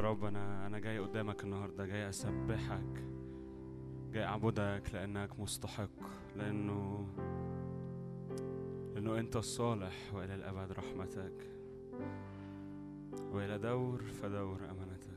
له 0.00 0.08
رب 0.08 0.24
أنا 0.24 0.66
أنا 0.66 0.78
جاي 0.78 0.98
قدامك 0.98 1.44
النهارده 1.44 1.86
جاي 1.86 2.08
أسبحك 2.08 3.04
جاي 4.12 4.24
أعبدك 4.24 4.82
لأنك 4.92 5.40
مستحق 5.40 5.90
لأنه 6.36 7.06
لأنه 8.94 9.18
أنت 9.18 9.36
الصالح 9.36 10.14
وإلى 10.14 10.34
الأبد 10.34 10.72
رحمتك 10.72 11.46
وإلى 13.32 13.58
دور 13.58 14.02
فدور 14.02 14.60
أمانتك. 14.70 15.10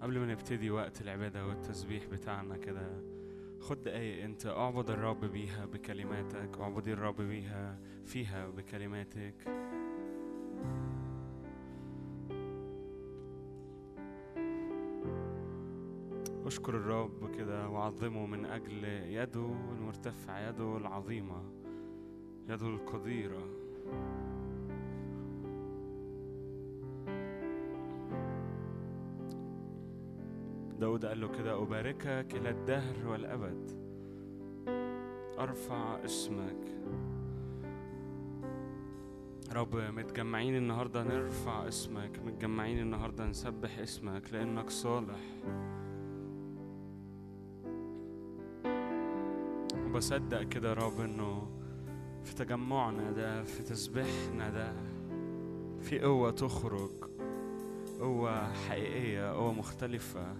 قبل 0.00 0.18
ما 0.18 0.26
نبتدي 0.26 0.70
وقت 0.70 1.00
العبادة 1.00 1.46
والتسبيح 1.46 2.06
بتاعنا 2.06 2.56
كده 2.56 3.02
خد 3.60 3.82
دقايق 3.82 4.24
أنت 4.24 4.46
أعبد 4.46 4.90
الرب 4.90 5.24
بيها 5.24 5.66
بكلماتك 5.66 6.60
اعبدي 6.60 6.92
الرب 6.92 7.20
بيها 7.20 7.78
فيها 8.04 8.48
بكلماتك. 8.48 9.61
أشكر 16.52 16.76
الرب 16.76 17.36
كده 17.36 17.68
وعظمه 17.68 18.26
من 18.26 18.46
أجل 18.46 18.84
يده 18.84 19.50
المرتفعة 19.78 20.48
يده 20.48 20.76
العظيمة 20.76 21.42
يده 22.48 22.66
القديرة. 22.66 23.42
داود 30.80 31.06
قال 31.06 31.20
له 31.20 31.28
كده 31.28 31.62
أباركك 31.62 32.34
إلى 32.34 32.50
الدهر 32.50 33.06
والأبد. 33.06 33.70
أرفع 35.38 36.04
اسمك. 36.04 36.66
رب 39.52 39.76
متجمعين 39.76 40.56
النهاردة 40.56 41.02
نرفع 41.02 41.68
اسمك 41.68 42.18
متجمعين 42.24 42.78
النهاردة 42.78 43.26
نسبح 43.26 43.78
اسمك 43.78 44.32
لأنك 44.32 44.70
صالح. 44.70 45.20
وبصدق 49.92 50.42
كده 50.42 50.68
يا 50.68 50.74
رب 50.74 51.00
إنه 51.00 51.48
في 52.24 52.34
تجمعنا 52.34 53.10
ده 53.10 53.42
في 53.44 53.62
تسبيحنا 53.62 54.50
ده 54.50 54.72
في 55.80 56.00
قوة 56.00 56.30
تخرج 56.30 56.90
قوة 58.00 58.52
حقيقية 58.52 59.32
قوة 59.32 59.52
مختلفة 59.52 60.36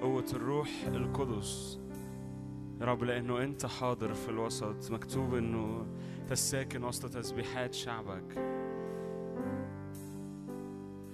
قوة 0.00 0.24
الروح 0.32 0.68
القدس. 0.86 1.80
يا 2.80 2.86
رب 2.86 3.04
لأنه 3.04 3.42
أنت 3.42 3.66
حاضر 3.66 4.14
في 4.14 4.28
الوسط 4.28 4.90
مكتوب 4.90 5.34
أنه 5.34 5.86
تساكن 6.28 6.84
وسط 6.84 7.14
تسبيحات 7.14 7.74
شعبك. 7.74 8.38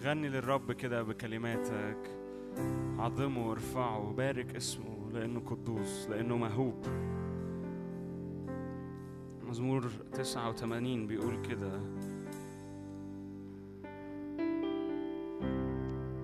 غني 0.02 0.28
للرب 0.28 0.72
كده 0.72 1.02
بكلماتك. 1.02 2.10
عظمه 2.98 3.48
وارفعه 3.48 4.08
وبارك 4.08 4.56
اسمه. 4.56 4.97
لأنه 5.12 5.40
قدوس 5.40 6.08
لأنه 6.10 6.36
مهوب 6.36 6.86
مزمور 9.48 9.88
89 10.12 11.06
بيقول 11.06 11.42
كده. 11.42 11.80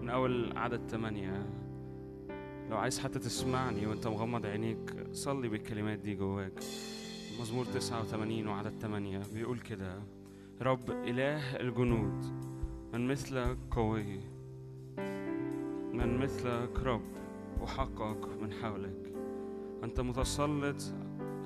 من 0.03 0.09
أول 0.11 0.59
عدد 0.59 0.81
ثمانية 0.89 1.47
لو 2.71 2.77
عايز 2.77 2.99
حتى 2.99 3.19
تسمعني 3.19 3.87
وأنت 3.87 4.07
مغمض 4.07 4.47
عينيك 4.47 5.07
صلي 5.13 5.49
بالكلمات 5.49 5.99
دي 5.99 6.15
جواك. 6.15 6.53
مزمور 7.41 7.65
89 7.65 8.49
وعدد 8.49 8.73
8 8.81 9.23
بيقول 9.35 9.59
كده. 9.59 10.03
رب 10.61 10.91
إله 10.91 11.57
الجنود 11.57 12.25
من 12.93 13.09
مثلك 13.09 13.59
قوي. 13.71 14.21
من 15.93 16.19
مثلك 16.19 16.81
رب. 16.83 17.14
وحقك 17.65 18.43
من 18.43 18.53
حولك. 18.53 19.13
أنت 19.85 20.01
متسلط 20.01 20.83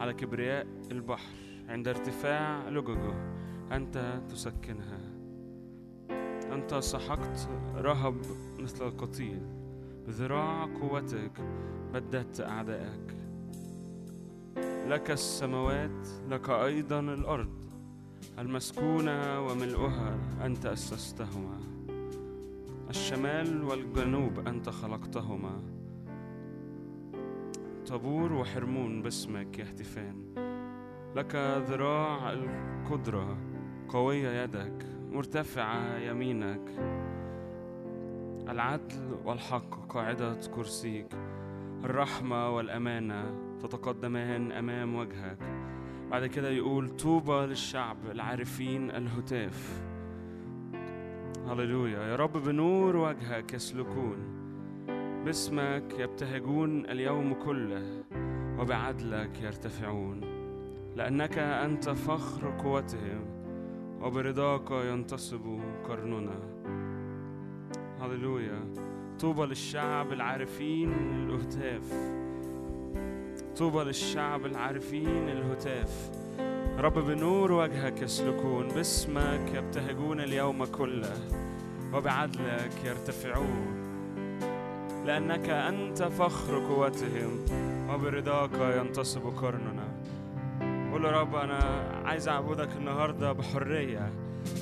على 0.01 0.15
كبرياء 0.15 0.67
البحر 0.91 1.35
عند 1.69 1.89
ارتفاع 1.89 2.69
لججه. 2.69 3.15
أنت 3.73 4.23
تسكنها. 4.31 5.01
أنت 6.53 6.75
سحقت 6.75 7.49
رهب 7.75 8.17
مثل 8.59 8.87
القتيل. 8.87 9.43
بذراع 10.07 10.65
قوتك 10.65 11.41
بددت 11.93 12.41
أعدائك. 12.41 13.17
لك 14.89 15.11
السماوات 15.11 16.09
لك 16.29 16.51
أيضا 16.51 17.01
الأرض. 17.01 17.59
المسكونة 18.39 19.47
وملؤها 19.47 20.19
أنت 20.47 20.67
أسستهما. 20.67 21.61
الشمال 22.91 23.65
والجنوب 23.65 24.39
أنت 24.47 24.71
خلقتهما. 24.71 25.78
طابور 27.89 28.33
وحرمون 28.33 29.03
باسمك 29.03 29.59
يهتفان 29.59 30.35
لك 31.17 31.35
ذراع 31.69 32.33
القدرة 32.33 33.39
قوية 33.89 34.43
يدك 34.43 34.87
مرتفعة 35.11 35.97
يمينك. 35.99 36.71
العدل 38.49 39.17
والحق 39.25 39.87
قاعدة 39.89 40.41
كرسيك 40.55 41.07
الرحمة 41.85 42.51
والأمانة 42.51 43.35
تتقدمان 43.59 44.53
أمام 44.53 44.95
وجهك. 44.95 45.39
بعد 46.11 46.27
كده 46.27 46.51
يقول 46.51 46.89
طوبى 46.89 47.47
للشعب 47.47 47.97
العارفين 48.11 48.91
الهتاف. 48.91 49.83
هللويا 51.47 51.99
يا 51.99 52.17
رب 52.17 52.33
بنور 52.33 52.97
وجهك 52.97 53.55
يسلكون. 53.55 54.38
باسمك 55.29 55.95
يبتهجون 55.99 56.87
اليوم 56.87 57.35
كله 57.35 58.05
وبعدلك 58.59 59.43
يرتفعون. 59.43 60.21
لأنك 60.97 61.39
أنت 61.39 61.91
فخر 61.91 62.51
قوتهم 62.51 63.25
وبرضاك 64.03 64.71
ينتصب 64.71 65.61
قرننا. 65.89 66.41
هللويا. 68.01 68.61
طوبى 69.21 69.47
للشعب 69.47 70.13
العارفين 70.13 70.93
الهتاف. 70.93 71.93
طوبى 73.57 73.85
للشعب 73.85 74.47
العارفين 74.47 75.29
الهتاف. 75.29 76.11
رب 76.79 76.99
بنور 76.99 77.53
وجهك 77.53 78.03
يسلكون 78.03 78.69
باسمك 78.69 79.55
يبتهجون 79.55 80.21
اليوم 80.21 80.65
كله 80.65 81.17
وبعدلك 81.95 82.85
يرتفعون. 82.85 83.78
لأنك 85.09 85.49
أنت 85.49 86.03
فخر 86.03 86.59
قوتهم 86.59 87.45
وبرضاك 87.91 88.51
ينتصب 88.77 89.21
قرننا. 89.21 89.89
قول 90.93 91.05
يا 91.05 91.11
رب 91.11 91.35
أنا 91.35 91.59
عايز 92.05 92.29
أعبدك 92.29 92.69
النهاردة 92.77 93.33
بحرية. 93.33 94.13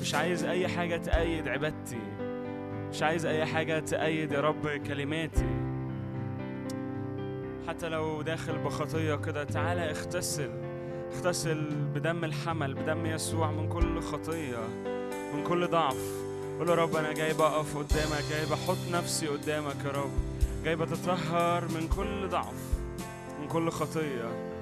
مش 0.01 0.15
عايز 0.15 0.43
أي 0.43 0.67
حاجة 0.67 0.97
تأيد 0.97 1.47
عبادتي. 1.47 1.99
مش 2.89 3.03
عايز 3.03 3.25
أي 3.25 3.45
حاجة 3.45 3.79
تأيد 3.79 4.31
يا 4.31 4.41
رب 4.41 4.67
كلماتي. 4.67 5.49
حتى 7.67 7.89
لو 7.89 8.21
داخل 8.21 8.57
بخطية 8.57 9.15
كده 9.15 9.43
تعالى 9.43 9.89
اغتسل. 9.89 10.49
اغتسل 11.15 11.75
بدم 11.95 12.23
الحمل 12.23 12.73
بدم 12.73 13.05
يسوع 13.05 13.51
من 13.51 13.69
كل 13.69 14.01
خطية 14.01 14.67
من 15.33 15.43
كل 15.43 15.67
ضعف. 15.67 16.27
قول 16.59 16.69
يا 16.69 16.75
رب 16.75 16.95
أنا 16.95 17.13
جاي 17.13 17.33
بقف 17.33 17.77
قدامك 17.77 18.23
جاي 18.29 18.45
بحط 18.45 18.77
نفسي 18.93 19.27
قدامك 19.27 19.85
يا 19.85 19.91
رب. 19.91 20.36
جاي 20.67 20.75
بتطهر 20.75 21.63
من 21.65 21.87
كل 21.95 22.27
ضعف 22.29 22.79
من 23.41 23.47
كل 23.47 23.69
خطية. 23.69 24.53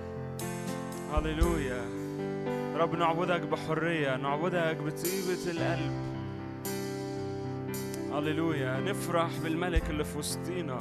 هللويا. 1.14 1.82
رب 2.76 2.96
نعبدك 2.96 3.42
بحرية 3.42 4.16
نعبدك 4.16 4.78
بطيبة 4.78 5.52
القلب. 5.52 5.94
هللويا. 8.14 8.80
نفرح 8.80 9.30
بالملك 9.44 9.90
اللي 9.90 10.04
في 10.04 10.18
وسطينا. 10.18 10.80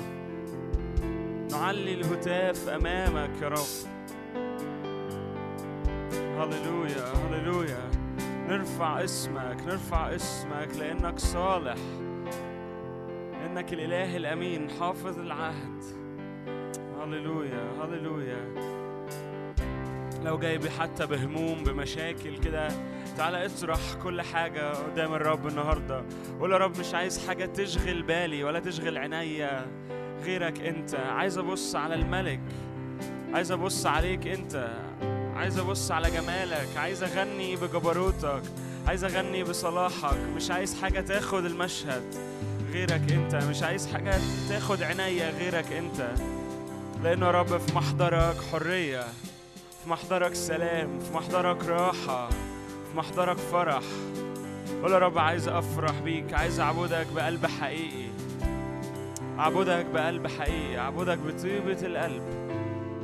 نعلي 1.51 1.95
الهتاف 1.95 2.69
أمامك 2.69 3.43
يا 3.43 3.49
رب. 3.49 3.73
هللويا 6.15 7.13
هللويا. 7.13 7.91
نرفع 8.49 9.05
اسمك 9.05 9.57
نرفع 9.67 10.15
اسمك 10.15 10.69
لأنك 10.79 11.19
صالح. 11.19 12.04
إنك 13.55 13.73
الإله 13.73 14.17
الأمين 14.17 14.71
حافظ 14.71 15.19
العهد. 15.19 15.83
هللويا 17.01 17.71
هللويا. 17.83 18.55
لو 20.25 20.39
جاي 20.39 20.71
حتى 20.71 21.07
بهموم 21.07 21.65
بمشاكل 21.65 22.39
كده 22.39 22.69
تعالى 23.17 23.47
اطرح 23.47 23.79
كل 24.03 24.23
حاجة 24.23 24.73
قدام 24.73 25.15
الرب 25.15 25.47
النهاردة. 25.47 26.05
قول 26.41 26.53
يا 26.53 26.57
رب 26.57 26.79
مش 26.79 26.95
عايز 26.95 27.27
حاجة 27.29 27.45
تشغل 27.45 28.03
بالي 28.03 28.45
ولا 28.45 28.61
تشغل 28.61 28.99
عينيا 28.99 29.67
غيرك 30.25 30.61
أنت. 30.61 30.95
عايز 30.95 31.39
أبص 31.39 31.77
على 31.77 31.95
الملك. 31.95 32.41
عايز 33.33 33.53
أبص 33.53 33.87
عليك 33.87 34.27
أنت. 34.27 34.71
عايز 35.37 35.59
أبص 35.59 35.91
على 35.91 36.11
جمالك. 36.11 36.77
عايز 36.77 37.03
أغني 37.03 37.57
بجبروتك. 37.57 38.43
عايز 38.87 39.05
أغني 39.05 39.45
بصلاحك. 39.45 40.19
مش 40.37 40.51
عايز 40.51 40.83
حاجة 40.83 41.01
تاخد 41.01 41.45
المشهد. 41.45 42.34
غيرك 42.75 43.13
انت. 43.13 43.35
مش 43.35 43.63
عايز 43.63 43.93
حاجة 43.93 44.15
تاخد 44.49 44.83
عينيا 44.83 45.31
غيرك 45.31 45.73
انت. 45.73 46.15
لأنه 47.03 47.27
يا 47.27 47.31
رب 47.31 47.59
في 47.59 47.75
محضرك 47.75 48.37
حرية 48.53 49.03
في 49.83 49.91
محضرك 49.91 50.35
سلام 50.35 51.01
في 51.01 51.15
محضرك 51.15 51.65
راحة 51.65 52.29
في 52.29 52.97
محضرك 52.97 53.37
فرح. 53.37 53.83
قول 54.83 54.93
يا 54.93 54.99
رب 54.99 55.19
عايز 55.19 55.49
أفرح 55.49 55.99
بيك 56.05 56.35
عايز 56.35 56.61
أعبدك 56.61 57.07
بقلب 57.15 57.47
حقيقي. 57.47 58.09
أعبدك 59.39 59.87
بقلب 59.87 60.27
حقيقي 60.27 60.79
أعبدك 60.79 61.19
بطيبة 61.19 61.79
القلب. 61.83 62.23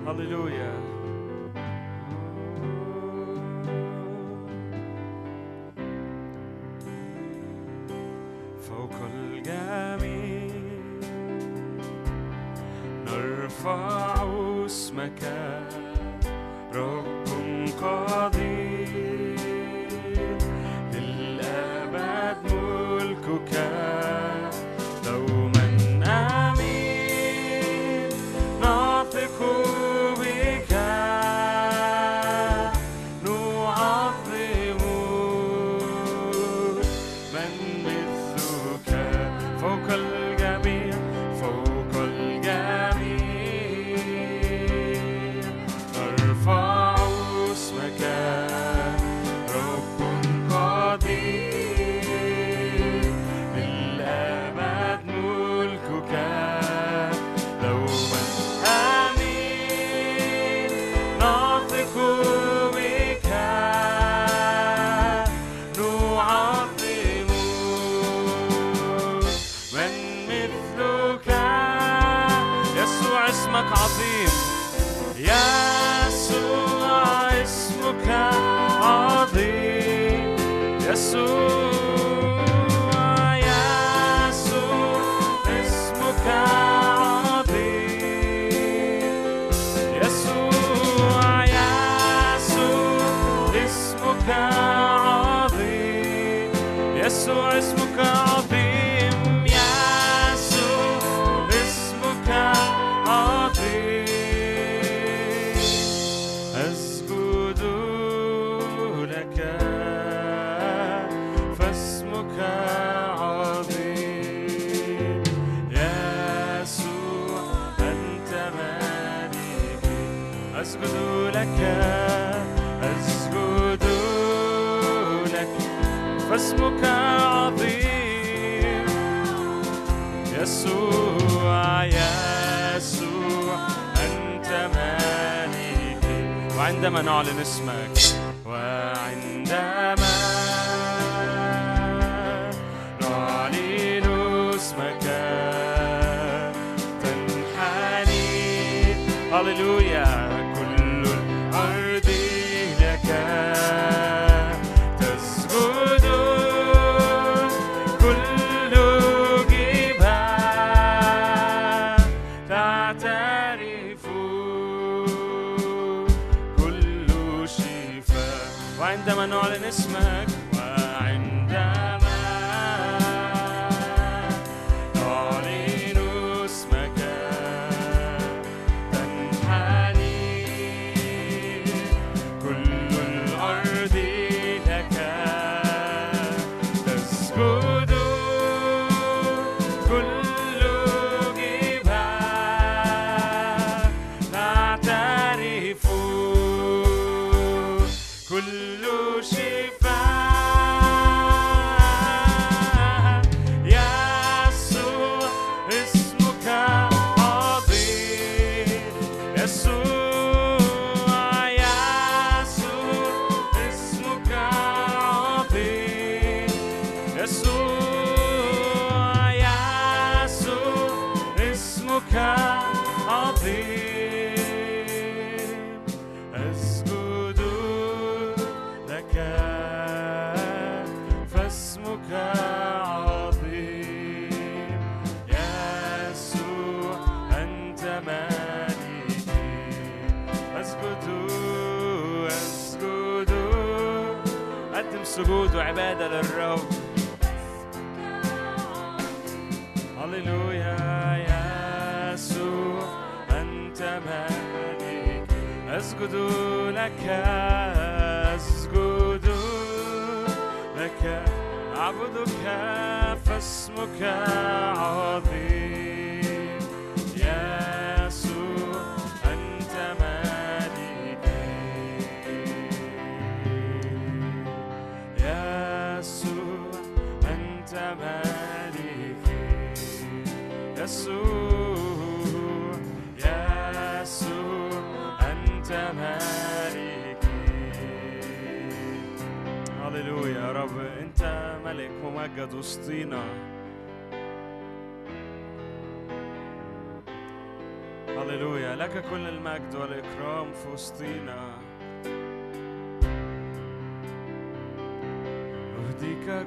هللويا. 0.06 0.99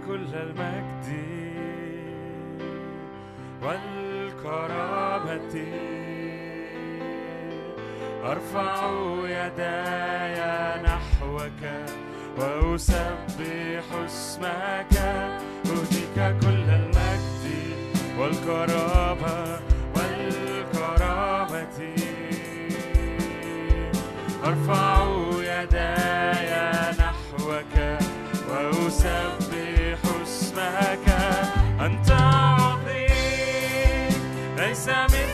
كل 0.08 0.34
المجد 0.34 1.08
والكرامة. 3.64 5.56
أرفع 8.24 8.92
يداي 9.24 10.40
نحوك 10.84 11.62
وأسبح 12.38 13.88
اسمك. 14.06 14.96
أهديك 15.66 16.18
كل 16.42 16.68
المجد 16.80 17.46
والكرامة 18.20 19.60
والكرامة. 19.96 21.80
أرفع 24.46 25.06
يداي 25.40 26.52
نحوك 27.00 27.76
وأسبح 28.50 29.53
لك 30.84 31.08
أنت 31.86 32.12
عظيم 32.12 34.10
ليس 34.58 34.88
من 34.90 35.33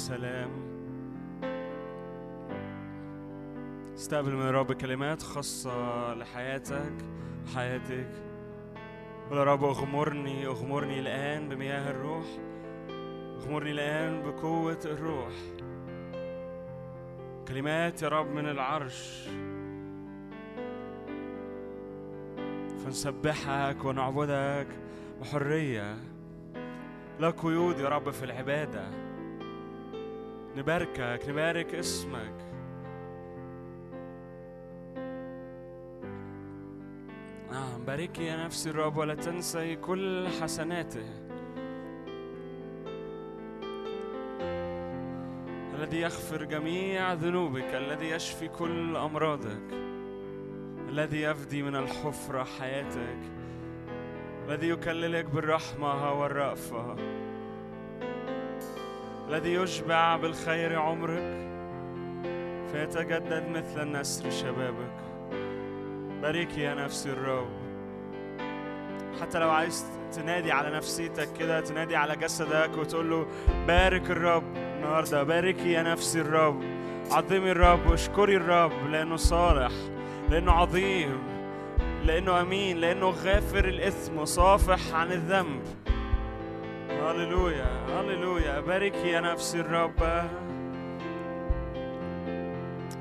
سلام. 0.00 0.50
استقبل 3.94 4.34
من 4.34 4.48
الرب 4.48 4.72
كلمات 4.72 5.22
خاصة 5.22 6.14
لحياتك 6.14 6.92
وحياتك 7.44 8.10
قول 9.30 9.38
يا 9.38 9.44
رب 9.44 9.64
أغمرني 9.64 10.46
أغمرني 10.46 11.00
الآن 11.00 11.48
بمياه 11.48 11.90
الروح. 11.90 12.26
أغمرني 13.40 13.70
الآن 13.70 14.22
بقوة 14.22 14.78
الروح. 14.84 15.34
كلمات 17.48 18.02
يا 18.02 18.08
رب 18.08 18.30
من 18.30 18.48
العرش. 18.48 19.28
فنسبحك 22.84 23.84
ونعبدك 23.84 24.66
بحرية. 25.20 25.96
لا 27.18 27.30
قيود 27.30 27.78
يا 27.78 27.88
رب 27.88 28.10
في 28.10 28.24
العبادة. 28.24 28.99
نباركك 30.56 31.20
نبارك 31.28 31.74
اسمك. 31.74 32.34
نعم 37.50 37.84
باركي 37.86 38.24
يا 38.24 38.44
نفسي 38.44 38.70
الرب 38.70 38.96
ولا 38.96 39.14
تنسي 39.14 39.76
كل 39.76 40.28
حسناته. 40.42 41.06
الذي 45.74 46.00
يغفر 46.00 46.44
جميع 46.44 47.12
ذنوبك 47.12 47.74
الذي 47.74 48.10
يشفي 48.10 48.48
كل 48.48 48.96
أمراضك 48.96 49.72
الذي 50.88 51.22
يفدي 51.22 51.62
من 51.62 51.76
الحفرة 51.76 52.44
حياتك 52.44 53.18
الذي 54.48 54.68
يكللك 54.68 55.24
بالرحمة 55.24 56.12
والرأفة. 56.12 56.96
الذي 59.30 59.54
يشبع 59.54 60.16
بالخير 60.16 60.78
عمرك 60.78 61.38
فيتجدد 62.72 63.48
مثل 63.48 63.82
النسر 63.82 64.30
شبابك. 64.30 64.96
باركي 66.22 66.60
يا 66.60 66.74
نفسي 66.74 67.10
الرب. 67.10 67.50
حتى 69.20 69.38
لو 69.38 69.50
عايز 69.50 69.86
تنادي 70.12 70.52
على 70.52 70.76
نفسيتك 70.76 71.28
كده 71.38 71.60
تنادي 71.60 71.96
على 71.96 72.16
جسدك 72.16 72.70
وتقول 72.78 73.10
له 73.10 73.26
بارك 73.66 74.10
الرب 74.10 74.56
النهارده. 74.56 75.22
باركي 75.22 75.72
يا 75.72 75.82
نفسي 75.82 76.20
الرب. 76.20 76.62
عظمي 77.10 77.50
الرب 77.50 77.86
واشكري 77.86 78.36
الرب 78.36 78.86
لأنه 78.90 79.16
صالح 79.16 79.72
لأنه 80.30 80.52
عظيم 80.52 81.18
لأنه 82.04 82.40
أمين 82.40 82.76
لأنه 82.76 83.10
غافر 83.10 83.64
الإثم 83.64 84.18
وصافح 84.18 84.94
عن 84.94 85.12
الذنب. 85.12 85.62
هللويا 86.98 87.70
هللويا 87.88 88.60
باركي 88.60 89.08
يا 89.08 89.20
نفسي 89.20 89.60
الرب 89.60 90.02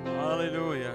هللويا 0.06 0.94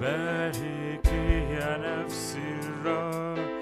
باركي 0.00 1.54
يا 1.54 1.76
نفسي 1.76 2.58
الرب 2.62 3.53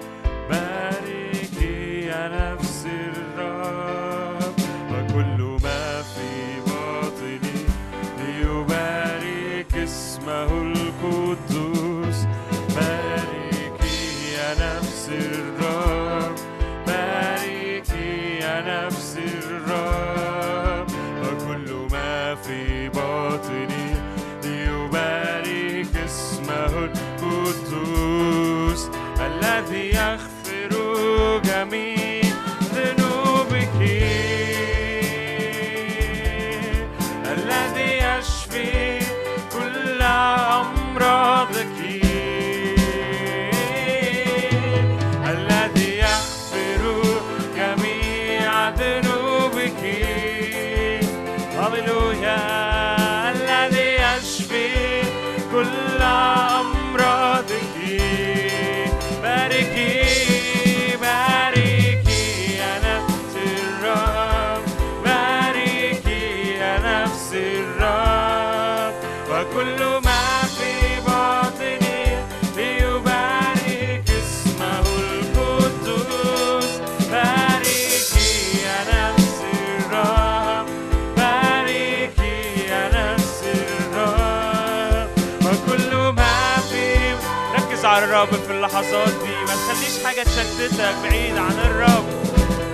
اللحظات 88.83 89.23
دي. 89.23 89.35
ما 89.47 89.55
تخليش 89.55 90.03
حاجة 90.05 90.23
تشتتك 90.23 90.95
بعيد 91.03 91.37
عن 91.37 91.59
الرب. 91.65 92.05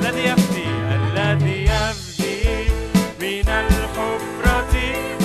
الذي 0.02 0.24
يفدي 0.24 0.70
الذي 0.96 1.64
يفدي 1.64 2.70
من 3.22 3.50
الحفرة 3.50 4.76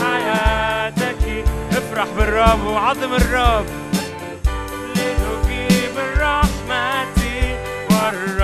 حياتك. 0.05 1.44
افرح 1.73 2.07
بالرب 2.16 2.66
وعظم 2.66 3.14
الرب. 3.14 3.66
لتجيب 4.97 5.99
الرحمة 5.99 7.05
والرأفة 7.90 8.43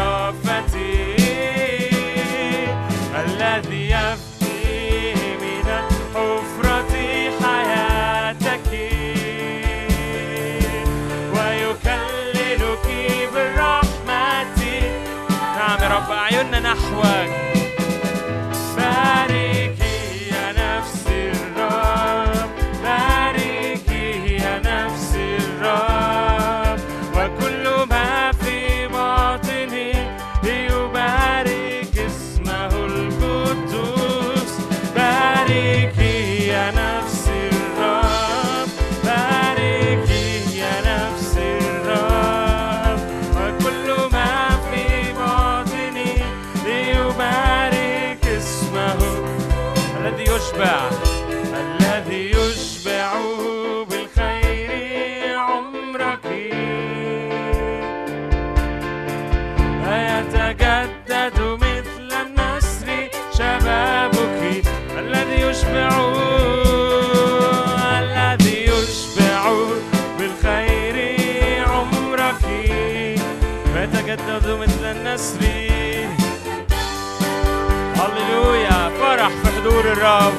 الرب 80.00 80.29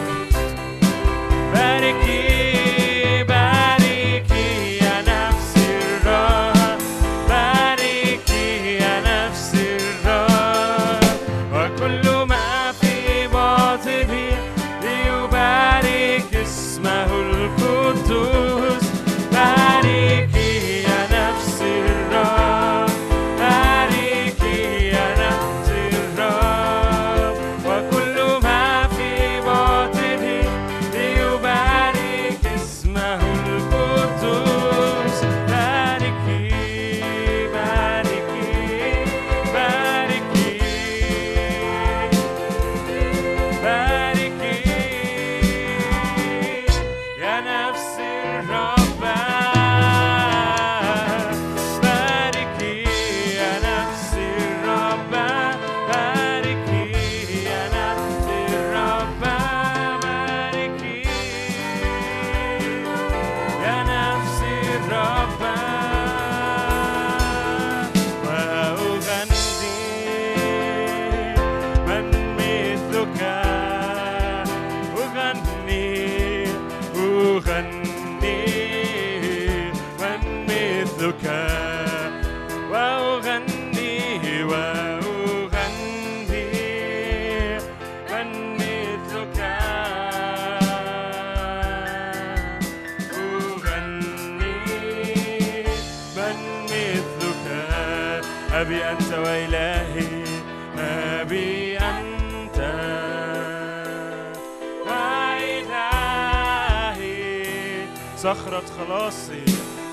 خلاصي 108.91 109.45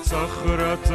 صخرة 0.03 0.89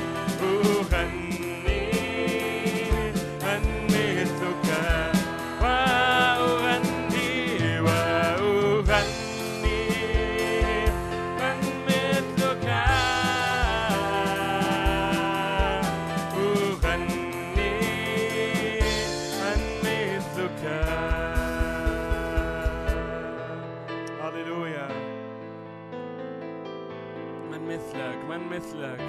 مثلك. 28.58 29.00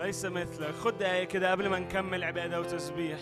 ليس 0.00 0.24
مثلك. 0.24 0.74
خد 0.74 0.98
دقايق 0.98 1.28
كده 1.28 1.50
قبل 1.50 1.68
ما 1.68 1.78
نكمل 1.78 2.24
عبادة 2.24 2.60
وتسبيح. 2.60 3.18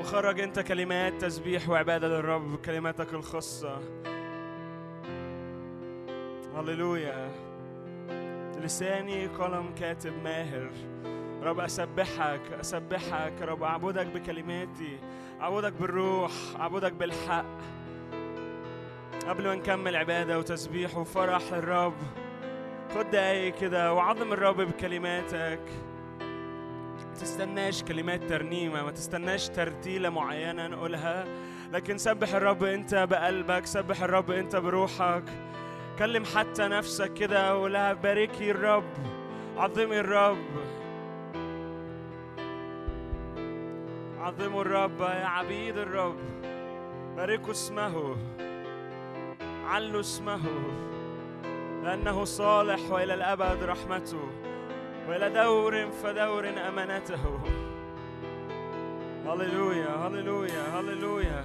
وخرج 0.00 0.40
انت 0.40 0.60
كلمات 0.60 1.20
تسبيح 1.20 1.68
وعبادة 1.68 2.08
للرب 2.08 2.52
بكلماتك 2.52 3.14
الخاصة. 3.14 3.78
هللويا. 6.56 7.30
لساني 8.62 9.26
قلم 9.26 9.74
كاتب 9.78 10.12
ماهر. 10.24 10.70
رب 11.42 11.60
أسبحك 11.60 12.52
أسبحك. 12.60 13.32
رب 13.42 13.62
أعبدك 13.62 14.06
بكلماتي. 14.06 14.98
أعبدك 15.40 15.72
بالروح 15.72 16.32
أعبدك 16.60 16.92
بالحق. 16.92 17.58
قبل 19.28 19.44
ما 19.44 19.54
نكمل 19.54 19.96
عبادة 19.96 20.38
وتسبيح 20.38 20.96
وفرح 20.96 21.52
للرب 21.52 21.94
خد 22.94 23.10
دقايق 23.10 23.54
كده 23.54 23.94
وعظم 23.94 24.32
الرب 24.32 24.60
بكلماتك. 24.60 25.60
ما 26.98 27.14
تستناش 27.14 27.82
كلمات 27.82 28.24
ترنيمة 28.24 28.82
ما 28.84 28.90
تستناش 28.90 29.48
ترتيلة 29.48 30.10
معينة 30.10 30.66
نقولها 30.66 31.24
لكن 31.72 31.98
سبح 31.98 32.34
الرب 32.34 32.64
انت 32.64 32.94
بقلبك 32.94 33.66
سبح 33.66 34.02
الرب 34.02 34.30
انت 34.30 34.56
بروحك. 34.56 35.24
كلم 35.98 36.24
حتى 36.24 36.62
نفسك 36.62 37.12
كده 37.14 37.56
ولها 37.58 37.92
باركي 37.92 38.50
الرب 38.50 38.92
عظمي 39.56 40.00
الرب. 40.00 40.46
عظموا 44.18 44.62
الرب 44.62 45.00
يا 45.00 45.26
عبيد 45.26 45.78
الرب. 45.78 46.18
باركوا 47.16 47.50
اسمه. 47.50 48.16
علوا 49.64 50.00
اسمه. 50.00 50.40
لأنه 51.82 52.24
صالح 52.24 52.90
وإلى 52.90 53.14
الأبد 53.14 53.62
رحمته 53.62 54.28
وإلى 55.08 55.30
دور 55.30 55.90
فدور 55.90 56.48
أمانته. 56.68 57.40
هللويا 59.26 59.96
هللويا 60.06 60.62
هللويا. 60.78 61.44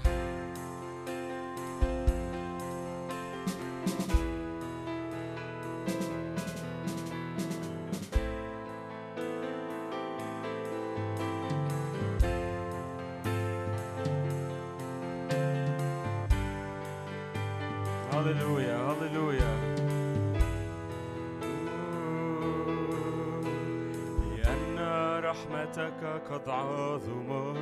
قد 26.32 26.50
عظمت 26.50 27.58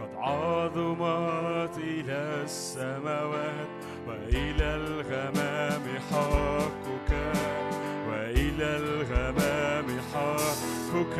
قد 0.00 0.12
عظمت 0.16 1.78
إلى 1.78 2.42
السماوات 2.44 3.68
وإلى 4.08 4.74
الغمام 4.74 5.82
حقك 6.10 7.12
وإلى 8.08 8.76
الغمام 8.76 9.86
حقك 10.14 11.18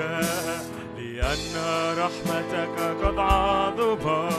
لأن 0.98 1.54
رحمتك 1.98 2.76
قد 3.04 3.18
عظمت. 3.18 4.35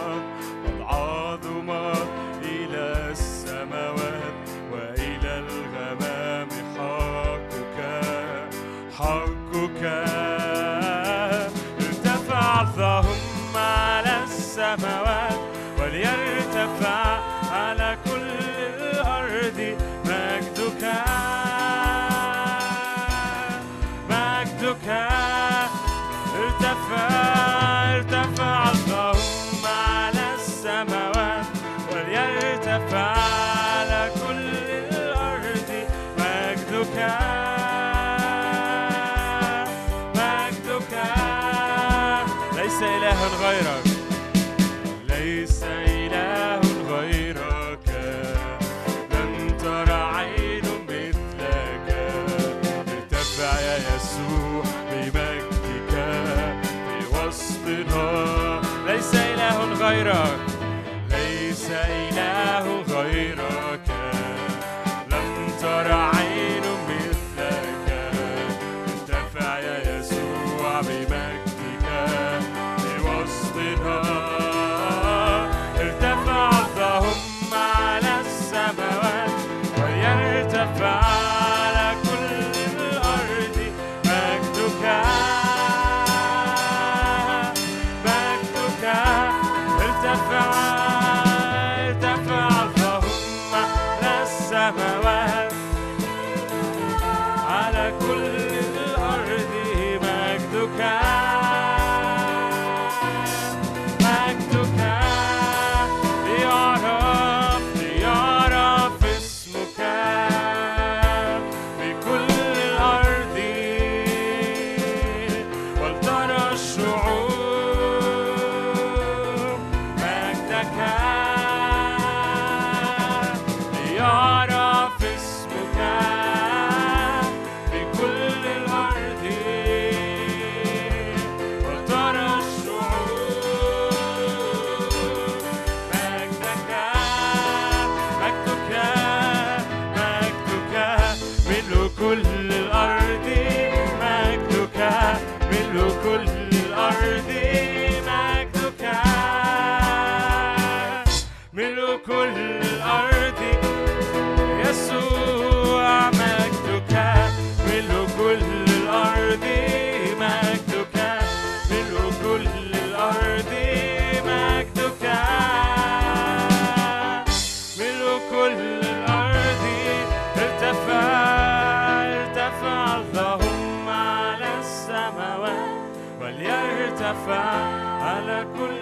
على 178.02 178.46
كل 178.58 178.77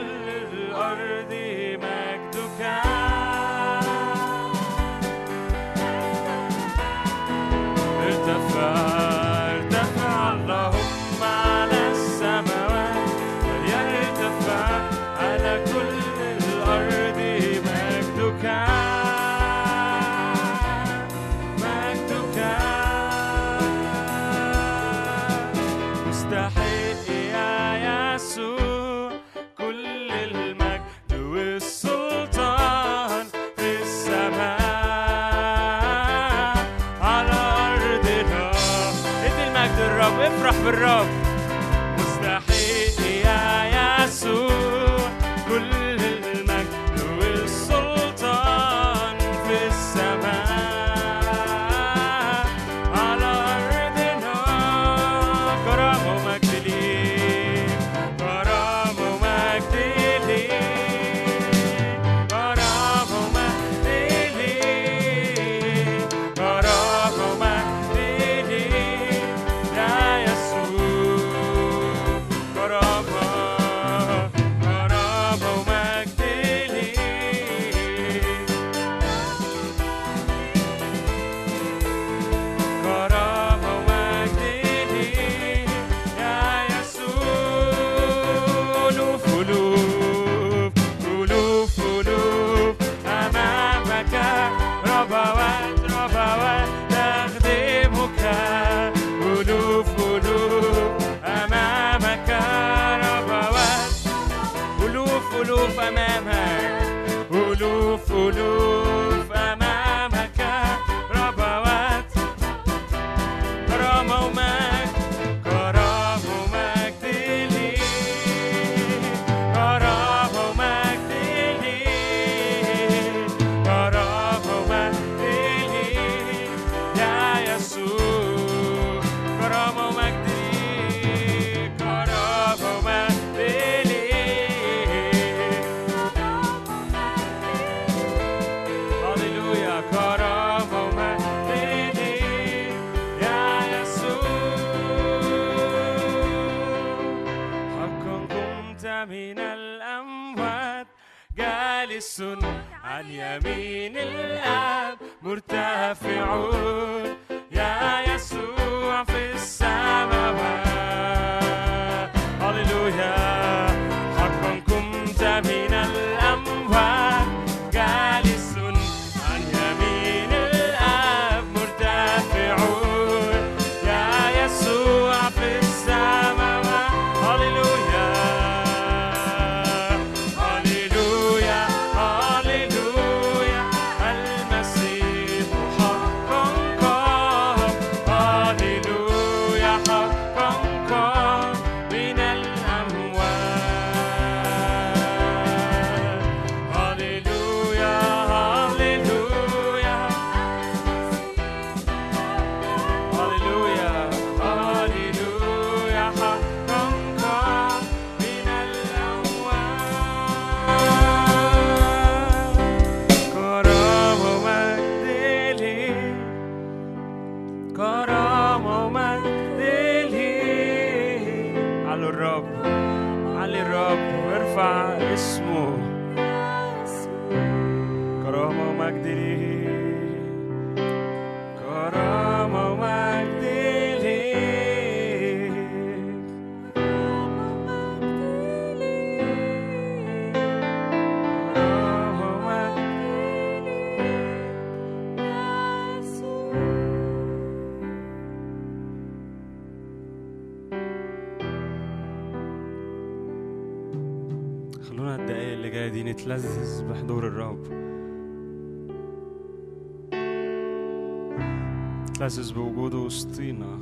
نتلذذ 262.35 262.53
بوجوده 262.53 262.97
وسطينا. 262.97 263.79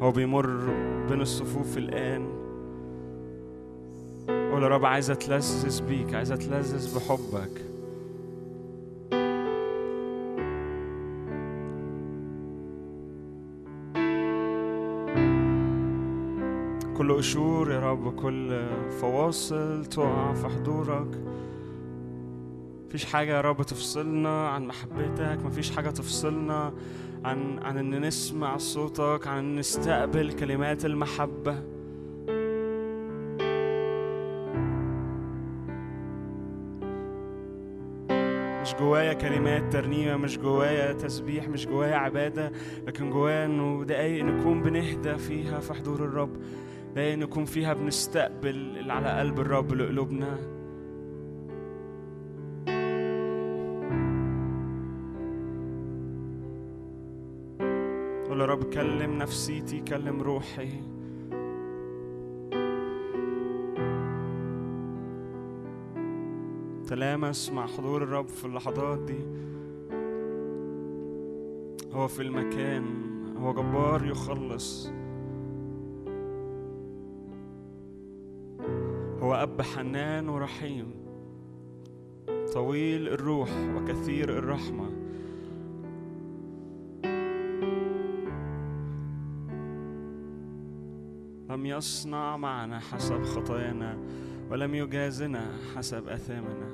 هو 0.00 0.10
بيمر 0.10 0.46
بين 1.08 1.20
الصفوف 1.20 1.78
الآن. 1.78 2.26
قول 4.28 4.62
يا 4.62 4.68
رب 4.68 4.84
عايز 4.84 5.10
أتلذذ 5.10 5.88
بيك 5.88 6.14
عايز 6.14 6.32
أتلذذ 6.32 6.96
بحبك. 6.96 7.62
كل 16.96 17.16
قشور 17.16 17.72
يا 17.72 17.80
رب 17.80 18.14
كل 18.14 18.66
فواصل 19.00 19.84
تقع 19.84 20.34
في 20.34 20.48
حضورك. 20.48 21.21
مفيش 22.92 23.04
حاجة 23.04 23.36
يا 23.36 23.40
رب 23.40 23.62
تفصلنا 23.62 24.48
عن 24.48 24.66
محبتك 24.66 25.38
مفيش 25.44 25.70
حاجة 25.70 25.90
تفصلنا 25.90 26.72
عن 27.24 27.58
عن 27.58 27.78
إن 27.78 28.00
نسمع 28.00 28.56
صوتك 28.56 29.26
عن 29.26 29.38
إن 29.38 29.56
نستقبل 29.56 30.32
كلمات 30.32 30.84
المحبة. 30.84 31.62
مش 38.62 38.74
جوايا 38.74 39.12
كلمات 39.12 39.72
ترنيمة 39.72 40.16
مش 40.16 40.38
جوايا 40.38 40.92
تسبيح 40.92 41.48
مش 41.48 41.66
جوايا 41.66 41.96
عبادة 41.96 42.52
لكن 42.86 43.10
جوايا 43.10 43.44
إنه 43.44 43.84
دقايق 43.84 44.24
نكون 44.24 44.62
بنهدى 44.62 45.18
فيها 45.18 45.60
في 45.60 45.74
حضور 45.74 46.04
الرب 46.04 46.36
دقايق 46.94 47.18
نكون 47.18 47.44
فيها 47.44 47.74
بنستقبل 47.74 48.56
اللي 48.78 48.92
على 48.92 49.18
قلب 49.18 49.40
الرب 49.40 49.72
لقلوبنا. 49.72 50.61
يا 58.42 58.46
رب 58.46 58.64
كلم 58.64 59.18
نفسيتي 59.18 59.80
كلم 59.80 60.22
روحي. 60.22 60.68
تلامس 66.86 67.50
مع 67.52 67.66
حضور 67.66 68.02
الرب 68.02 68.28
في 68.28 68.44
اللحظات 68.44 68.98
دي. 68.98 69.24
هو 71.92 72.08
في 72.08 72.22
المكان 72.22 72.84
هو 73.36 73.52
جبار 73.52 74.06
يخلص. 74.06 74.92
هو 79.20 79.34
أب 79.34 79.62
حنان 79.62 80.28
ورحيم. 80.28 80.94
طويل 82.54 83.08
الروح 83.08 83.50
وكثير 83.76 84.38
الرحمة. 84.38 85.01
يصنع 91.72 92.36
معنا 92.36 92.78
حسب 92.78 93.22
خطايانا 93.22 93.98
ولم 94.50 94.74
يجازنا 94.74 95.52
حسب 95.76 96.08
آثامنا. 96.08 96.68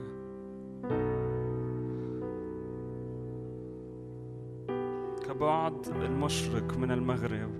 كبعد 5.26 5.88
المشرق 5.88 6.78
من 6.78 6.90
المغرب 6.90 7.50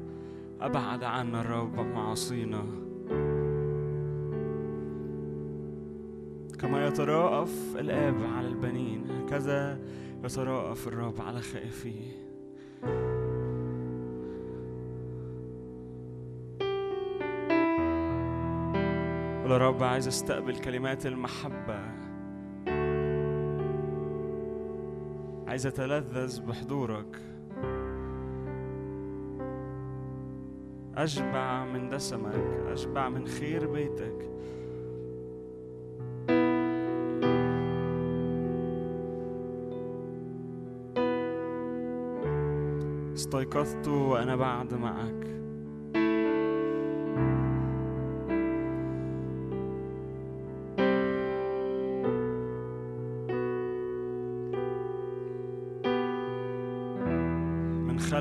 أبعد 0.61 1.05
عنا 1.05 1.41
الرب 1.41 1.81
معاصينا. 1.81 2.65
كما 6.59 6.87
يتراءف 6.87 7.77
الآب 7.77 8.15
على 8.37 8.49
البنين 8.49 9.07
هكذا 9.11 9.79
يتراءف 10.25 10.89
الرب 10.89 11.21
على 11.21 11.41
خائفيه. 11.41 12.28
يا 19.49 19.57
رب 19.57 19.83
عايز 19.83 20.07
أستقبل 20.07 20.57
كلمات 20.57 21.07
المحبة. 21.07 21.81
عايز 25.49 25.67
أتلذذ 25.67 26.41
بحضورك. 26.47 27.23
أشبع 30.97 31.65
من 31.65 31.89
دسمك 31.89 32.71
أشبع 32.73 33.09
من 33.09 33.27
خير 33.27 33.67
بيتك. 33.67 34.31
استيقظت 43.15 43.89
وأنا 43.89 44.37
بعد 44.37 44.75
معك. 44.75 45.38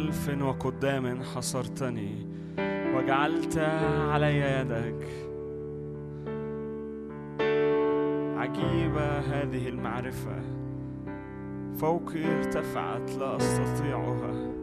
خلف 0.08 0.42
وقدام 0.42 1.24
حصرتني 1.24 2.28
وجعلت 2.96 3.58
علي 4.12 4.40
يدك. 4.40 5.08
عجيبة 8.38 9.20
هذه 9.20 9.68
المعرفة 9.68 10.42
فوقي 11.78 12.26
ارتفعت 12.38 13.12
لا 13.12 13.38
أستطيعها. 13.38 14.57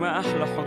ما 0.00 0.20
أحلى 0.20 0.46
حب. 0.46 0.65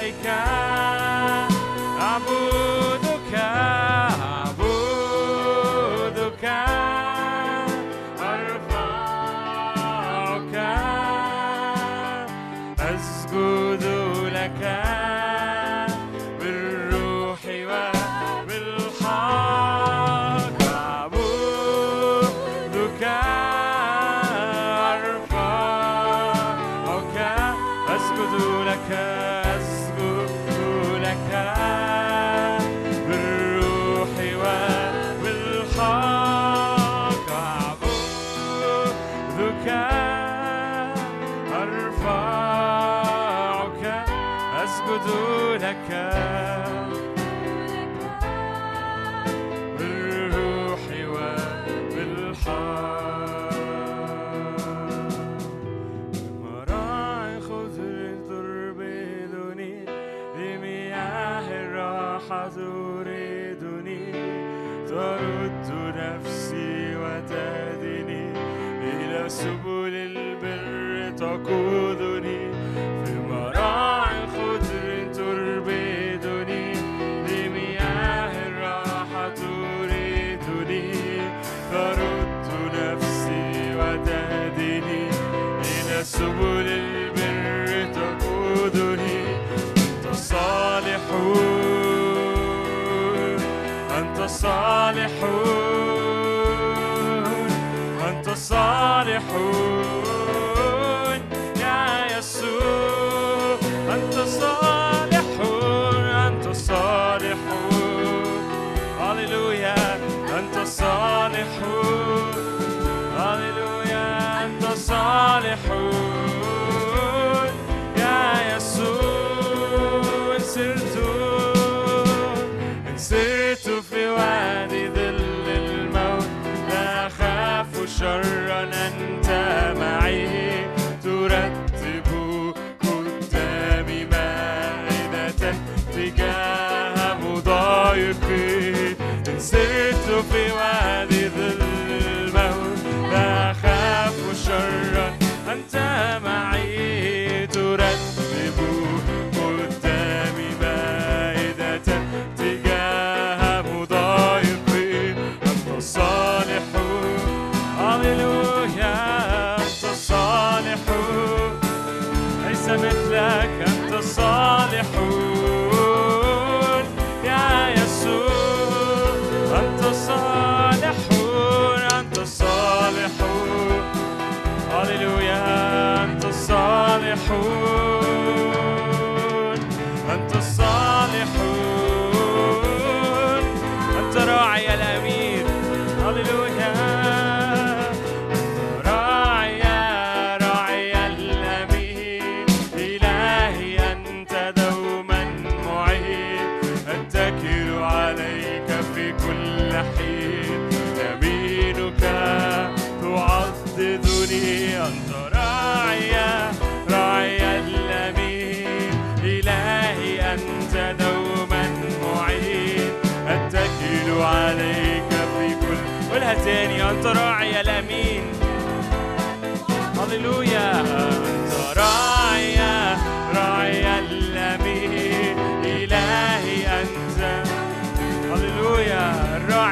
take 0.00 0.24
out. 0.24 0.69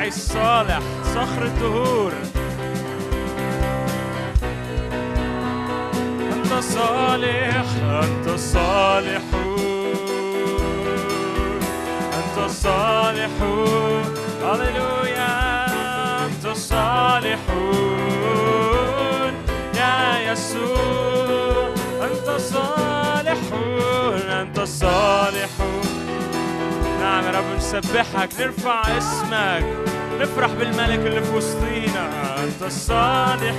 الصالح 0.09 0.80
صخر 1.14 1.43
الدهور 1.43 2.12
أنت 6.32 6.53
صالح 6.61 7.66
أنت 8.03 8.39
صالح 8.39 9.22
أنت 12.18 12.51
صالح 12.51 13.30
هللويا 14.43 15.66
أنت 16.26 16.57
صالح 16.57 17.39
يسوع 20.39 21.74
أنت 22.03 22.41
صالح 22.41 23.39
أنت 24.41 24.61
صالح. 24.61 25.51
نعم 27.01 27.24
يا 27.24 27.30
رب 27.30 27.57
نسبحك 27.57 28.28
نرفع 28.41 28.82
اسمك. 28.99 29.64
نفرح 30.20 30.51
بالملك 30.53 30.99
اللي 31.07 31.22
في 31.22 31.36
وسطينا. 31.36 32.34
أنت 32.45 32.62
الصالح 32.62 33.55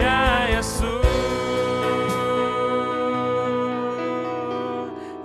يا 0.00 0.58
يسوع. 0.58 1.02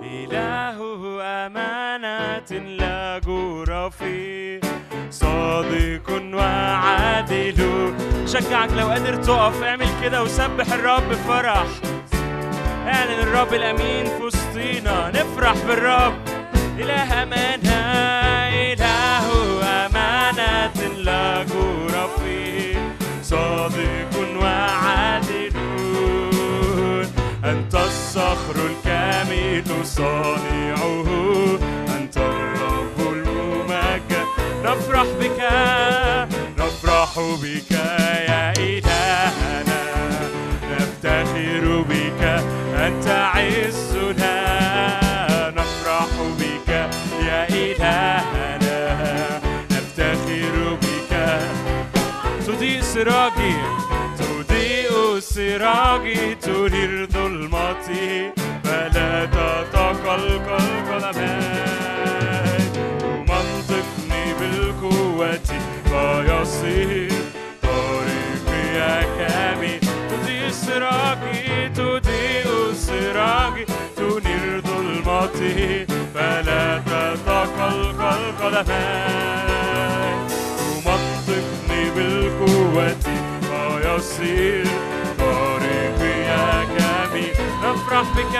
إله 0.02 0.78
أمانة 1.22 2.50
لا 2.78 3.18
جور 3.18 3.90
فيه. 3.90 4.60
صادق 5.10 6.10
وعادل 6.34 7.92
شجعك 8.32 8.72
لو 8.72 8.88
قادر 8.88 9.14
تقف. 9.14 9.62
اعمل 9.62 9.88
كده 10.02 10.22
وسبح 10.22 10.72
الرب 10.72 11.08
بفرح. 11.08 11.66
اعلن 12.86 13.20
الرب 13.20 13.54
الأمين 13.54 14.06
في 14.06 14.22
وسطينا. 14.22 15.12
نفرح 15.14 15.54
بالرب. 15.68 16.14
إله 16.78 17.22
امانه 17.22 17.72
إله 18.72 19.26
أمانة 19.62 20.98
لا 20.98 21.42
جور 21.42 22.08
فيه 22.18 22.96
صادق 23.22 24.12
وعادل. 24.40 25.52
أنت 27.44 27.74
الصخر 27.74 28.56
الكامل 28.56 29.86
صانعه. 29.86 31.06
أنت 31.96 32.16
الرب 32.16 32.98
الممجد. 33.12 34.26
نفرح 34.64 35.06
بك. 35.20 35.42
نفرح 36.82 37.18
بك 37.42 37.70
يا 38.28 38.52
إلهنا. 38.58 39.82
نفتخر 40.70 41.84
بك 41.88 42.22
أنت 42.74 43.08
عزنا. 43.08 44.34
نفرح 45.50 46.10
بك 46.38 46.68
يا 47.28 47.48
إلهنا. 47.48 48.80
نفتخر 49.70 50.78
بك. 50.82 51.12
تضيء 52.46 52.82
سراجي 52.82 53.56
تضيء 54.18 55.20
سراجي 55.20 56.34
تنير 56.34 57.06
ظلمتي. 57.12 58.32
فلا 58.64 59.24
تتقلقل 59.24 60.40
قدماي 60.90 61.71
فلا 76.14 76.78
تتقلقل 76.78 78.22
قدماي 78.42 80.14
تمنطقني 80.58 81.90
بالقوة 81.96 82.96
فيصير 83.42 84.66
طريقي 85.18 86.66
جميل 86.78 87.34
نفرح 87.64 88.06
بك 88.16 88.36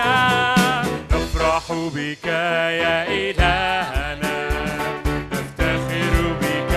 نفرح 1.15 1.73
بك 1.95 2.27
يا 2.83 3.07
إلهنا 3.09 4.49
نفتخر 5.33 6.15
بك 6.43 6.73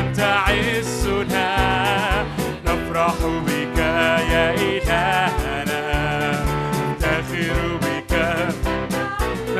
أنت 0.00 0.20
عزنا 0.20 1.56
نفرح 2.66 3.14
بك 3.46 3.78
يا 4.32 4.54
إلهنا 4.54 5.47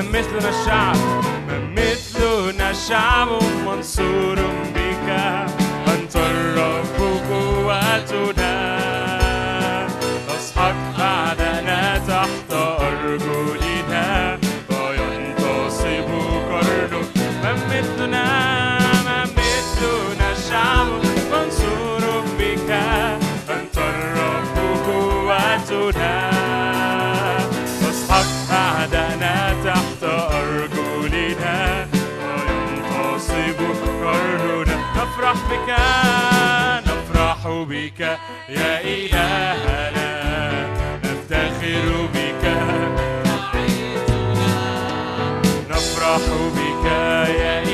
مثلنا 0.02 0.48
الشعب 0.48 0.96
من 1.48 1.74
مثلنا 1.74 2.70
الشعب 2.70 3.28
منصور 3.66 4.36
بك 4.74 5.08
أنت 5.88 6.16
الرب 6.16 6.98
قوتنا 7.30 8.77
بك 37.88 38.00
يا 38.48 38.80
إلهنا 38.80 40.10
نفتخر 41.04 42.06
بك. 42.14 42.44
نفرح 45.70 46.20
بك 46.56 46.84
يا 46.84 47.62
إلهنا 47.62 47.67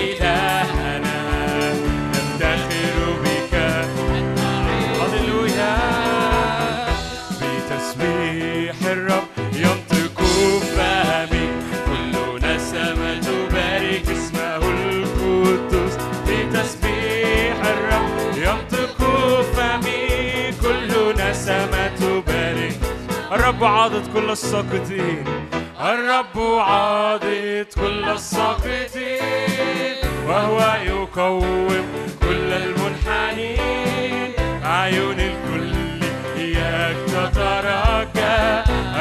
عاضد 23.64 24.12
كل 24.14 24.30
الساقطين 24.30 25.24
الرب 25.80 26.38
عاضد 26.58 27.66
كل 27.74 28.04
الساقطين 28.04 29.96
وهو 30.28 30.76
يقوم 30.86 31.86
كل 32.20 32.52
المنحنين. 32.52 34.32
عيون 34.64 35.20
الكل 35.20 35.74
إياك 36.36 36.96
تترجى 37.06 38.36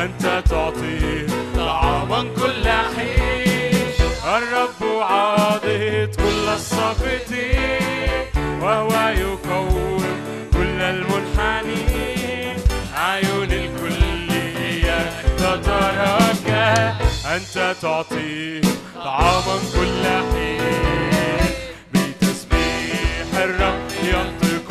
أنت 0.03 0.43
تعطي 0.49 1.27
طعاما 1.55 2.21
كل 2.35 2.69
حين. 2.95 3.87
الرب 4.25 4.81
عاضد 5.01 6.15
كل 6.17 6.47
الساقطين 6.53 8.25
وهو 8.61 8.93
يقوم 9.17 10.03
كل 10.53 10.81
المنحنين. 10.81 12.55
عيون 12.95 13.51
الكل 13.51 14.02
تترجى 15.37 16.93
أنت 17.35 17.75
تعطي 17.81 18.61
طعاما 18.95 19.55
كل 19.75 20.03
حين. 20.31 20.61
بتسبيح 21.93 23.29
الرب 23.35 23.87
ينطق 24.03 24.69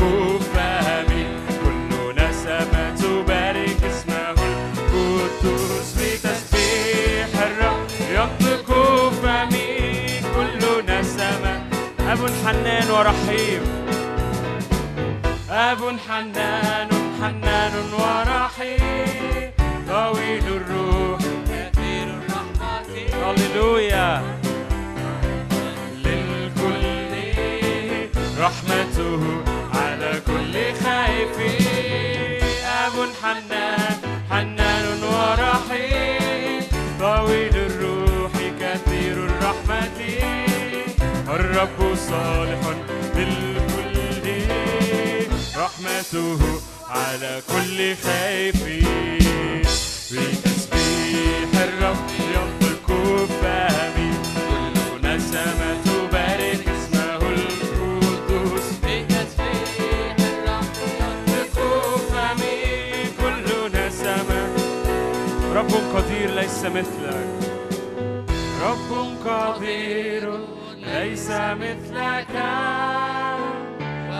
فمي 0.54 1.26
كل 1.62 1.90
نسمة 2.16 2.94
تبارك 3.00 3.80
اسمه. 3.84 4.30
القدوس 4.32 5.90
بتسبيح 5.98 7.30
الرب 7.46 7.86
ينطق 8.10 8.68
فمي 9.22 10.20
كل 10.36 10.62
نسمة. 10.92 11.54
أب 12.12 12.30
حنان 12.46 12.90
ورحيم. 12.90 13.62
أب 15.50 15.80
حنان 16.08 16.88
حنان 17.20 17.74
ورحيم. 17.92 19.31
طويل 19.92 20.46
الروح. 20.48 21.20
كثير 21.20 22.06
الرحمة. 22.18 22.86
هللويا. 23.24 24.22
للكل 26.04 26.84
رحمته 28.38 29.22
على 29.74 30.20
كل 30.26 30.54
خائف. 30.84 31.36
أب 32.64 32.96
حنان 33.22 33.96
حنان 34.30 35.02
ورحيم. 35.02 36.62
طويل 37.00 37.56
الروح 37.56 38.32
كثير 38.60 39.16
الرحمة. 39.28 39.98
الرب 41.28 41.94
صالح 41.94 42.60
للكل 43.16 44.26
رحمته 45.56 46.38
على 46.92 47.40
كل 47.48 47.96
خائف 47.96 48.62
بتسبيح 50.12 51.50
الرب 51.54 52.08
ينطق 52.34 52.86
فمي 53.40 54.12
كل 54.48 55.08
نسمة 55.08 55.70
تبارك 55.84 56.68
اسمه 56.68 57.16
القدوس. 57.16 58.68
بتسبيح 58.84 60.16
الرب 60.20 60.74
ينطق 61.00 61.56
فمي 62.12 62.56
كل 63.20 63.46
نسمة 63.78 64.42
رب 65.54 65.72
قدير 65.96 66.30
ليس 66.30 66.64
مثلك. 66.64 67.28
رب 68.62 68.90
قدير 69.26 70.24
ليس 70.76 71.30
مثلك. 71.30 72.34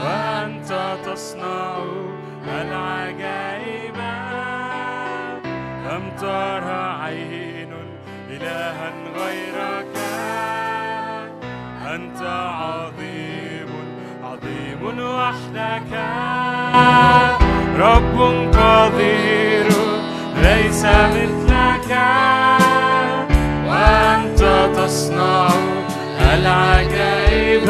وأنت 0.05 0.71
تصنع 1.07 2.12
العجائب. 2.49 3.97
لم 5.87 6.05
ترى 6.21 6.85
عين 7.03 7.73
إلها 8.31 8.91
غيرك؟ 9.17 9.97
أنت 11.95 12.23
عظيم 12.23 13.71
عظيم 14.25 14.83
وحدك. 14.99 15.93
رب 17.79 18.19
قدير 18.55 19.69
ليس 20.43 20.85
مثلك. 20.85 21.91
وأنت 23.69 24.43
تصنع 24.77 25.49
العجائب. 26.35 27.69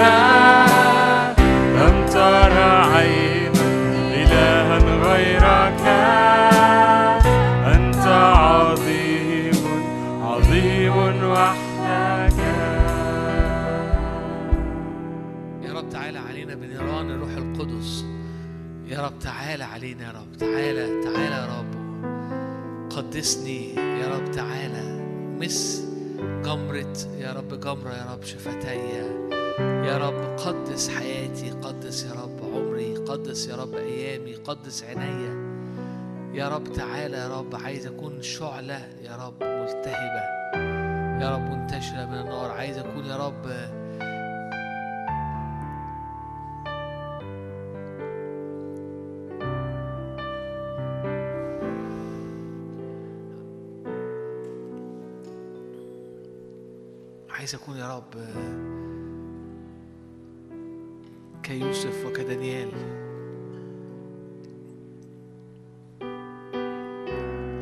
غيرك 5.23 5.81
أنت 7.75 8.07
عظيم 8.37 9.55
عظيم 10.23 10.97
وحدك. 11.25 12.39
يا 15.63 15.73
رب 15.73 15.89
تعالى 15.91 16.19
علينا 16.19 16.55
بنيران 16.55 17.11
الروح 17.11 17.31
القدس. 17.31 18.05
يا 18.87 19.07
رب 19.07 19.19
تعالى 19.19 19.65
علينا 19.65 20.03
يا 20.07 20.13
رب. 20.13 20.39
تعالى 20.39 21.03
تعالى 21.05 21.35
يا 21.35 21.47
رب. 21.59 21.73
قدسني. 22.91 23.75
يا 23.75 24.09
رب 24.15 24.31
تعالى. 24.31 25.03
مس 25.41 25.92
جمرة 26.45 26.97
يا 27.19 27.33
رب 27.33 27.61
جمرة 27.61 27.93
يا 27.93 28.13
رب 28.13 28.23
شفتي 28.23 28.79
يا 29.59 29.99
رب 29.99 30.39
قدس 30.39 30.89
حياتي 30.89 31.51
قدس 31.51 32.05
يا 32.05 32.13
رب 32.13 32.41
عمري 32.55 32.97
قدس 32.97 33.49
يا 33.49 33.57
رب 33.57 33.75
أيامي 33.75 34.35
قدس 34.35 34.85
عينيا. 34.85 35.53
يا 36.35 36.49
رب 36.49 36.73
تعالى 36.73 37.17
يا 37.17 37.39
رب 37.39 37.57
عايز 37.57 37.87
أكون 37.87 38.23
شعلة 38.23 38.89
يا 39.03 39.17
رب 39.27 39.43
ملتهبة. 39.43 40.23
يا 41.23 41.35
رب 41.35 41.41
منتشرة 41.41 42.05
من 42.07 42.19
النار 42.19 42.51
عايز 42.51 42.79
أكون 42.79 43.05
يا 43.05 43.17
رب 43.17 43.47
عايز 57.43 57.55
أكون 57.55 57.77
يا 57.77 57.97
رب 57.97 58.15
كيوسف 61.43 62.07
وكدانيال 62.07 62.71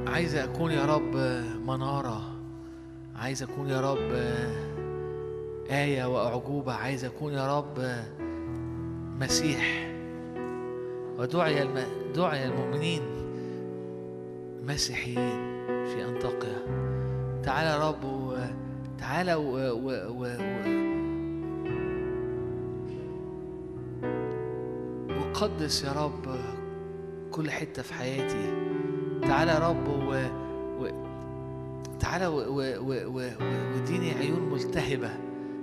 عايز 0.07 0.35
أكون 0.35 0.71
يا 0.71 0.85
رب 0.85 1.17
منارة 1.67 2.23
عايز 3.17 3.43
أكون 3.43 3.69
يا 3.69 3.81
رب 3.81 4.13
آية 5.71 6.05
وأعجوبة 6.05 6.73
عايز 6.73 7.05
أكون 7.05 7.33
يا 7.33 7.59
رب 7.59 8.03
مسيح. 9.21 9.93
ودعي 11.19 11.63
الم... 11.63 11.87
دعي 12.15 12.47
المؤمنين 12.47 13.03
مسيحيين 14.63 15.65
في 15.67 16.05
أنطاكيا 16.05 16.63
تعالى 17.43 17.71
يا 17.71 17.89
رب 17.89 18.05
تعالى 19.11 19.35
و... 19.35 19.43
و... 19.43 19.89
و... 19.89 20.23
و... 20.23 20.27
وقدس 25.19 25.85
يا 25.85 25.93
رب 25.93 26.39
كل 27.31 27.51
حتة 27.51 27.83
في 27.83 27.95
حياتي. 27.95 28.53
تعالى 29.23 29.53
يا 29.53 29.59
رب 29.59 29.89
و... 29.89 30.27
و... 30.81 30.89
تعالى 32.01 32.27
و... 32.27 32.37
و... 32.37 32.61
و... 32.81 33.19
و... 33.19 33.31
وديني 33.75 34.11
عيون 34.11 34.53
ملتهبة. 34.53 35.11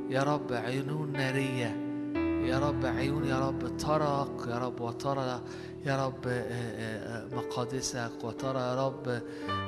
يا 0.10 0.24
رب 0.24 0.54
عيون 0.54 1.12
نارية. 1.12 1.76
يا 2.50 2.60
رب 2.60 2.86
عيون 2.86 3.26
يا 3.26 3.48
رب 3.48 3.78
ترق 3.78 4.48
يا 4.50 4.58
رب 4.58 4.82
وترى 4.82 5.42
يا 5.86 6.06
رب 6.06 6.28
آه، 6.28 6.32
آه، 6.32 7.24
آه، 7.24 7.36
مقادسك. 7.36 8.24
وترى 8.24 8.60
يا 8.60 8.88
رب 8.88 9.22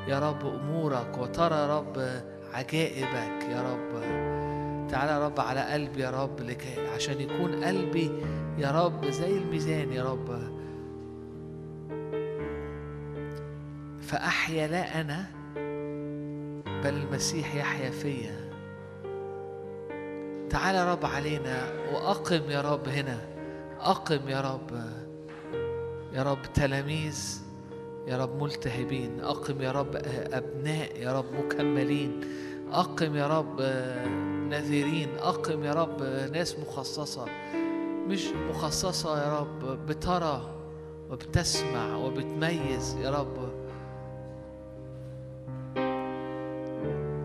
يا 0.08 0.20
رب 0.20 0.46
أمورك. 0.46 1.18
وترى 1.18 1.56
يا 1.56 1.78
رب 1.78 2.22
عجائبك 2.54 3.44
يا 3.52 3.62
رب. 3.62 4.02
تعالى 4.90 5.12
يا 5.12 5.26
رب 5.26 5.40
على 5.40 5.62
قلبي 5.62 6.02
يا 6.02 6.10
رب 6.10 6.40
لكي 6.40 6.88
عشان 6.96 7.22
يكون 7.22 7.64
قلبي 7.64 8.12
يا 8.58 8.72
رب 8.72 9.06
زي 9.06 9.38
الميزان 9.38 9.94
يا 9.94 10.04
رب. 10.04 10.60
فأحيا 14.02 14.68
لا 14.68 15.02
أنا 15.02 15.26
بل 16.84 16.94
المسيح 16.94 17.56
يحيا 17.56 17.90
فيا. 17.90 18.50
تعالى 20.50 20.78
يا 20.78 20.92
رب 20.92 21.06
علينا 21.06 21.72
وأقم 21.94 22.52
يا 22.52 22.62
رب 22.62 22.88
هنا 22.88 23.18
أقم 23.80 24.30
يا 24.30 24.42
رب. 24.42 24.82
يا 26.14 26.24
رب 26.24 26.42
تلاميذ 26.54 27.49
يا 28.08 28.18
رب 28.18 28.44
ملتهبين. 28.44 29.20
أقم 29.20 29.62
يا 29.62 29.72
رب 29.72 29.96
أبناء 30.34 31.00
يا 31.00 31.20
رب 31.20 31.34
مكملين. 31.34 32.22
أقم 32.72 33.16
يا 33.16 33.28
رب 33.28 33.62
نذيرين 34.50 35.10
أقم 35.20 35.64
يا 35.64 35.74
رب 35.74 36.04
ناس 36.34 36.60
مخصصة. 36.60 37.26
مش 38.08 38.28
مخصصة 38.50 39.24
يا 39.24 39.40
رب 39.40 39.86
بترى 39.86 40.56
وبتسمع 41.12 41.96
وبتميز 41.96 42.96
يا 42.96 43.10
رب. 43.10 43.50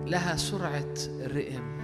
لها 0.07 0.37
سرعة 0.37 0.95
الرئم. 1.09 1.75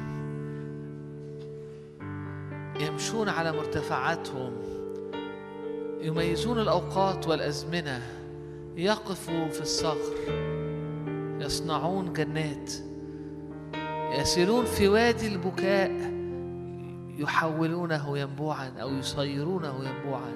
يمشون 2.81 3.29
على 3.29 3.53
مرتفعاتهم. 3.53 4.53
يميزون 6.01 6.59
الأوقات 6.59 7.29
والأزمنة. 7.29 8.20
يقفوا 8.77 9.49
في 9.49 9.61
الصخر 9.61 10.15
يصنعون 11.41 12.13
جنات 12.13 12.73
يسيرون 14.21 14.65
في 14.65 14.89
وادي 14.89 15.27
البكاء 15.29 15.91
يحولونه 17.19 18.19
ينبوعا 18.19 18.69
أو 18.69 18.95
يصيرونه 18.95 19.85
ينبوعا. 19.85 20.33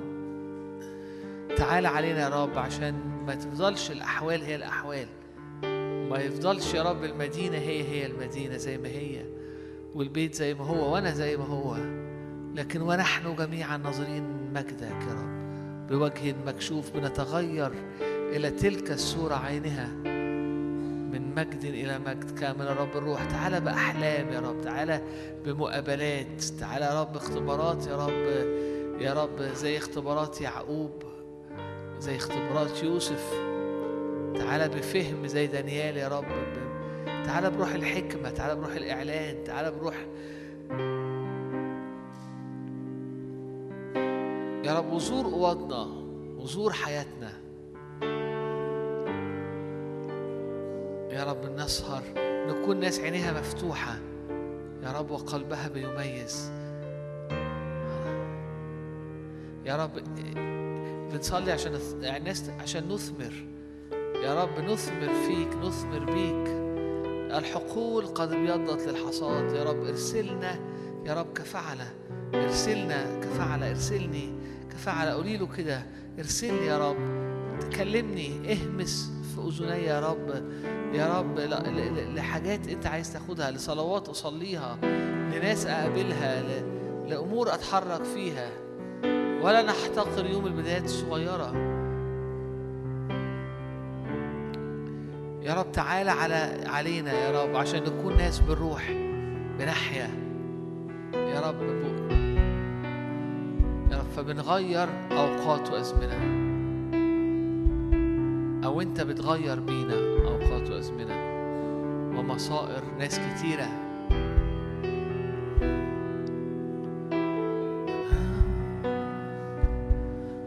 تعال 1.57 1.87
علينا 1.87 2.21
يا 2.21 2.29
رب 2.29 2.59
عشان 2.59 2.95
ما 3.27 3.35
تفضلش 3.35 3.91
الأحوال 3.91 4.43
هي 4.43 4.55
الأحوال 4.57 5.07
ما 6.11 6.19
يفضلش 6.19 6.75
يا 6.75 6.83
رب 6.83 7.05
المدينة 7.05 7.57
هي 7.59 7.83
هي 7.83 8.07
المدينة 8.07 8.57
زي 8.57 8.79
ما 8.79 8.89
هي 8.89 9.25
والبيت 9.95 10.35
زي 10.35 10.55
ما 10.55 10.65
هو 10.65 10.95
وأنا 10.95 11.11
زي 11.15 11.37
ما 11.37 11.45
هو. 11.45 11.77
لكن 12.55 12.83
ونحن 12.83 13.37
جميعا 13.37 13.77
ناظرين 13.77 14.53
مجدك 14.55 14.83
يا 15.09 15.15
رب 15.15 15.35
بوجه 15.89 16.35
مكشوف 16.47 16.91
بنتغير 16.97 17.73
إلى 18.35 18.51
تلك 18.51 18.91
الصورة 18.91 19.35
عينها 19.35 19.87
من 21.13 21.35
مجد 21.35 21.65
إلى 21.65 21.99
مجد. 21.99 22.39
كامل 22.39 22.77
رب 22.77 22.97
الروح. 22.97 23.25
تعالى 23.25 23.61
بأحلام 23.61 24.33
يا 24.33 24.41
رب. 24.41 24.61
تعالى 24.61 25.01
بمقابلات. 25.45 26.43
تعالى 26.43 26.85
يا 26.85 27.01
رب 27.01 27.17
اختبارات 27.17 27.87
يا 27.87 28.07
رب. 28.07 28.27
يا 29.01 29.13
رب 29.13 29.43
زي 29.43 29.79
اختبارات 29.79 30.41
يعقوب 30.41 30.91
زي 31.99 32.17
اختبارات 32.17 32.83
يوسف. 32.83 33.31
تعالى 34.35 34.69
بفهم 34.69 35.27
زي 35.27 35.47
دانيال 35.47 35.97
يا 35.97 36.09
رب. 36.09 36.25
تعالى 37.25 37.51
بروح 37.51 37.73
الحكمة. 37.73 38.31
تعالى 38.31 38.61
بروح 38.61 38.75
الإعلان. 38.75 39.45
تعالى 39.45 39.71
بروح 39.71 39.95
يا 44.67 44.79
رب. 44.79 44.93
وزور 44.93 45.25
أوضنا. 45.25 45.87
وزور 46.39 46.73
حياتنا. 46.73 47.44
يا 51.15 51.25
رب 51.25 51.47
نسهر 51.47 52.03
نكون 52.19 52.81
ناس 52.81 53.01
عينيها 53.01 53.41
مفتوحة. 53.41 53.99
يا 54.83 54.93
رب 54.99 55.11
وقلبها 55.11 55.69
بيميز. 55.69 56.51
يا 59.65 59.77
رب 59.77 59.91
بنصلي 61.13 61.53
عشان 61.53 61.79
يعني 62.01 62.17
الناس 62.17 62.51
عشان 62.61 62.89
نثمر. 62.89 63.47
يا 64.25 64.43
رب 64.43 64.59
نثمر 64.59 65.09
فيك 65.27 65.49
نثمر 65.63 66.05
بيك. 66.05 66.55
الحقول 67.39 68.07
قد 68.07 68.33
ابيضت 68.33 68.87
للحصاد. 68.87 69.53
يا 69.53 69.65
رب 69.65 69.85
ارسلنا 69.85 70.59
يا 71.07 71.15
رب 71.15 71.33
كفعلة 71.33 71.93
ارسلنا 72.35 73.21
كفعلة 73.21 73.71
ارسلني. 73.71 74.33
كفعلة 74.71 75.11
قولي 75.11 75.37
له 75.37 75.47
كده. 75.47 75.87
ارسلني 76.19 76.67
يا 76.67 76.91
رب. 76.91 76.97
كلمني 77.77 78.53
اهمس. 78.53 79.14
في 79.35 79.41
أذني 79.41 79.85
يا 79.85 80.01
رب 80.01 80.45
يا 80.95 81.19
رب 81.19 81.39
لحاجات 82.15 82.69
أنت 82.69 82.87
عايز 82.87 83.13
تاخدها 83.13 83.51
لصلوات 83.51 84.09
أصليها 84.09 84.79
لناس 85.35 85.67
أقابلها 85.67 86.43
لأمور 87.09 87.55
أتحرك 87.55 88.05
فيها. 88.05 88.51
ولا 89.43 89.63
نحتقر 89.63 90.27
يوم 90.27 90.47
البدايات 90.47 90.85
الصغيرة. 90.85 91.53
يا 95.43 95.55
رب 95.55 95.73
تعالى 95.73 96.11
على 96.11 96.65
علينا 96.67 97.13
يا 97.13 97.43
رب 97.43 97.57
عشان 97.57 97.83
نكون 97.83 98.17
ناس 98.17 98.39
بالروح 98.39 98.93
بنحيا. 99.59 100.11
يا 101.15 101.41
رب 101.41 101.63
يا 103.91 103.99
رب 103.99 104.11
فبنغير 104.17 104.89
أوقات 105.13 105.71
وازمنه 105.71 106.44
أو 108.65 108.81
أنت 108.81 109.01
بتغير 109.01 109.61
بينا 109.61 109.95
اوقات 110.29 110.71
وازمنه 110.71 111.15
ومصائر 112.19 112.83
ناس 112.99 113.21
كتيرة. 113.21 113.69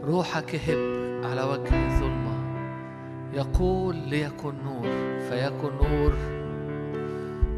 روحك 0.04 0.54
يهب 0.54 0.78
على 1.24 1.42
وجه 1.42 1.86
الظلمة. 1.86 2.38
يقول 3.34 3.96
ليكن 3.96 4.54
نور 4.64 4.88
فيكن 5.28 5.72
نور. 5.82 6.12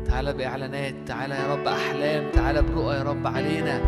تعالى 0.04 0.32
بإعلانات 0.32 0.94
تعالى 1.06 1.34
يا 1.34 1.54
رب 1.54 1.66
أحلام 1.66 2.30
تعالى 2.32 2.62
برؤى 2.62 2.94
يا 2.94 3.02
رب 3.02 3.26
علينا. 3.26 3.80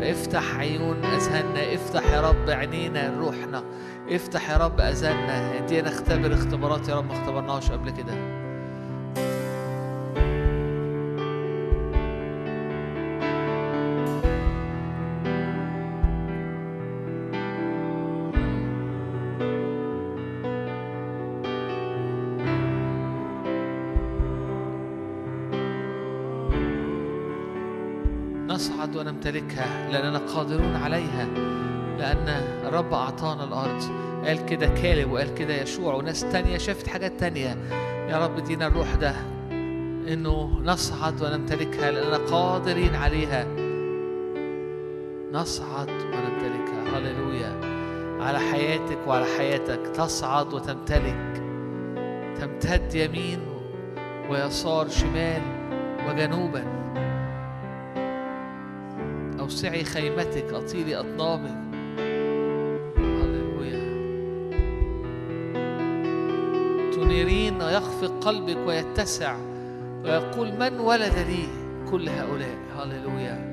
فافتح 0.00 0.56
عيون 0.56 1.04
أذهاننا 1.04 1.74
افتح 1.74 2.12
يا 2.12 2.20
رب 2.20 2.50
عينينا 2.50 3.18
روحنا 3.18 3.62
افتح 4.10 4.50
يا 4.50 4.56
رب 4.56 4.80
أذاننا. 4.80 5.58
ادينا 5.58 5.90
نختبر 5.90 6.34
اختبارات 6.34 6.88
يا 6.88 6.94
رب 6.94 7.04
ما 7.04 7.12
اختبرناهاش 7.12 7.70
قبل 7.70 7.90
كده. 7.90 8.40
نصعد 28.48 28.96
ونمتلكها 28.96 29.90
لأننا 29.90 30.18
قادرون 30.18 30.76
عليها. 30.76 31.49
لأن 32.00 32.28
الرب 32.64 32.92
أعطانا 32.92 33.44
الأرض. 33.44 33.82
قال 34.26 34.46
كده 34.46 34.66
كالب 34.66 35.12
وقال 35.12 35.34
كده 35.34 35.54
يشوع 35.54 35.94
وناس 35.94 36.20
تانية. 36.20 36.58
شافت 36.58 36.86
حاجات 36.86 37.12
تانية؟ 37.20 37.56
يا 38.08 38.24
رب 38.24 38.44
دينا 38.44 38.66
الروح 38.66 38.94
ده 38.94 39.14
إنه 40.12 40.60
نصعد 40.64 41.22
ونمتلكها 41.22 41.90
لأننا 41.90 42.16
قادرين 42.16 42.94
عليها. 42.94 43.46
نصعد 45.32 45.88
ونمتلكها. 45.90 46.98
هللويا. 46.98 47.60
على 48.20 48.38
حياتك 48.38 48.98
وعلى 49.06 49.26
حياتك. 49.38 49.80
تصعد 49.94 50.54
وتمتلك. 50.54 51.42
تمتد 52.40 52.94
يمين 52.94 53.40
ويسار 54.30 54.88
شمال 54.88 55.42
وجنوبا. 56.08 56.64
أوسعي 59.40 59.84
خيمتك 59.84 60.52
أطيلي 60.52 60.96
أطنابك. 60.96 61.69
تنيرين 67.10 67.62
ويخفق 67.62 68.12
قلبك 68.20 68.56
ويتسع 68.66 69.36
ويقول 70.04 70.52
من 70.52 70.80
ولد 70.80 71.14
لي 71.28 71.48
كل 71.90 72.08
هؤلاء؟ 72.08 72.58
هللويا. 72.76 73.50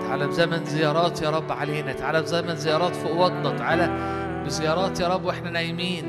تعالى 0.00 0.26
بزمن 0.26 0.64
زيارات 0.64 1.22
يا 1.22 1.30
رب 1.30 1.52
علينا 1.52 1.92
تعالى 1.92 2.22
بزمن 2.22 2.56
زيارات 2.56 2.96
في 2.96 3.08
اوضنا 3.10 3.56
تعالى 3.58 4.18
بزيارات 4.44 5.00
يا 5.00 5.08
رب 5.08 5.24
وإحنا 5.24 5.50
نايمين. 5.50 6.04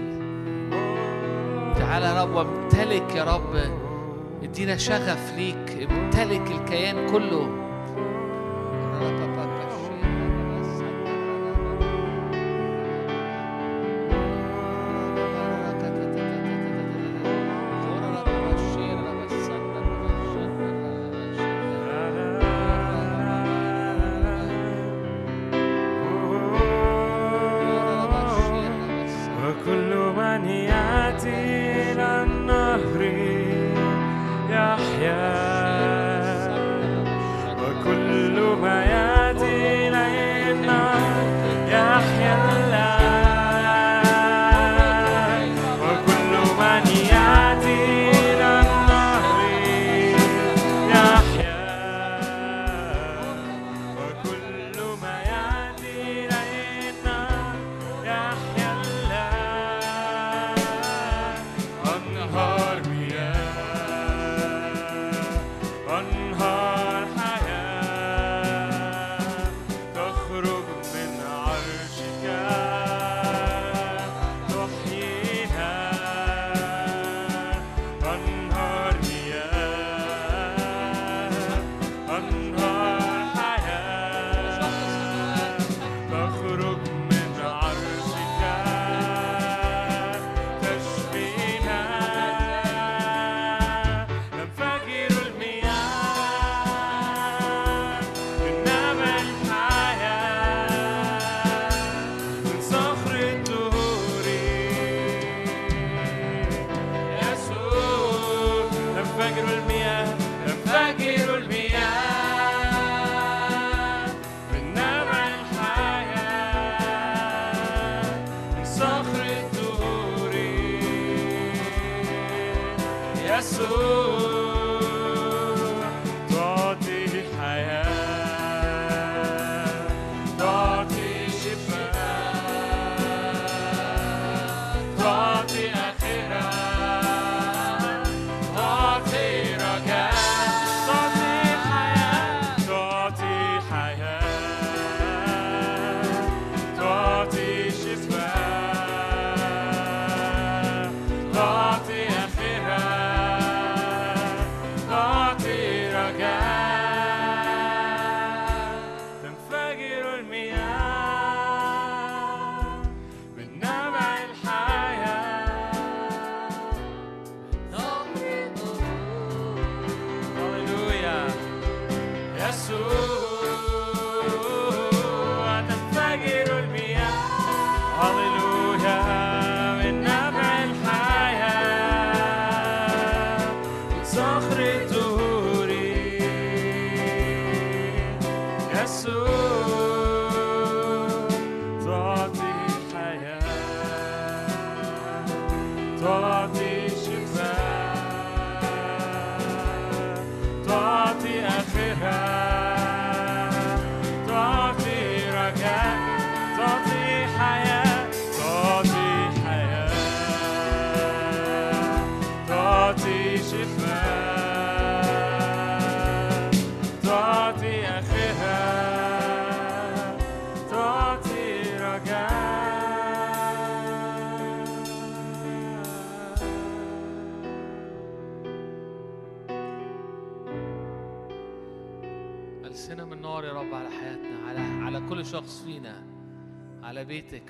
تعالى 1.75 2.05
يا 2.05 2.23
رب 2.23 2.35
وامتلك 2.35 3.15
يا 3.15 3.23
رب. 3.23 3.55
ادينا 4.43 4.77
شغف 4.77 5.33
ليك 5.37 5.89
امتلك 5.91 6.51
الكيان 6.51 7.09
كله. 7.11 7.58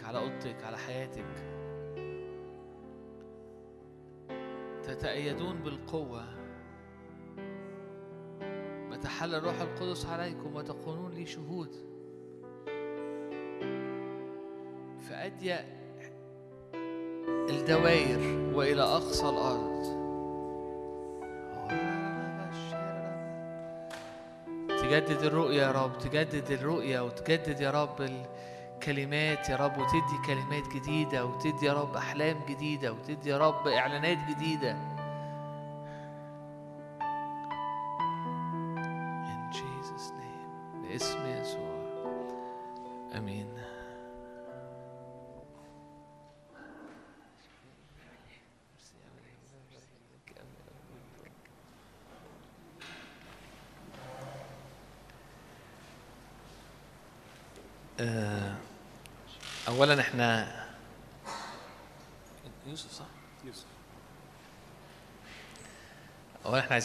على 0.09 0.19
أوضتك 0.19 0.63
على 0.63 0.77
حياتك. 0.77 1.25
تتأيدون 4.83 5.59
بالقوة. 5.63 6.23
متحل 8.89 9.35
الروح 9.35 9.61
القدس 9.61 10.05
عليكم 10.05 10.55
وتكونون 10.55 11.11
لي 11.11 11.25
شهود. 11.25 11.69
في 14.99 15.13
أضيق 15.13 15.65
الدوائر 17.49 18.19
وإلى 18.55 18.81
أقصى 18.81 19.29
الأرض. 19.29 19.99
تجدد 24.69 25.23
الرؤية 25.23 25.61
يا 25.61 25.71
رب 25.71 25.97
تجدد 25.97 26.51
الرؤية 26.51 26.99
وتجدد 26.99 27.61
يا 27.61 27.71
رب 27.71 28.09
الكلمات 28.79 29.49
يا 29.49 29.55
رب 29.55 29.77
وتدي 29.77 30.17
كلمات 30.25 30.67
جديدة 30.67 31.25
وتدي 31.25 31.65
يا 31.65 31.73
رب 31.73 31.95
أحلام 31.95 32.35
جديدة 32.49 32.91
وتدي 32.91 33.29
يا 33.29 33.37
رب 33.37 33.67
إعلانات 33.67 34.17
جديدة. 34.29 34.98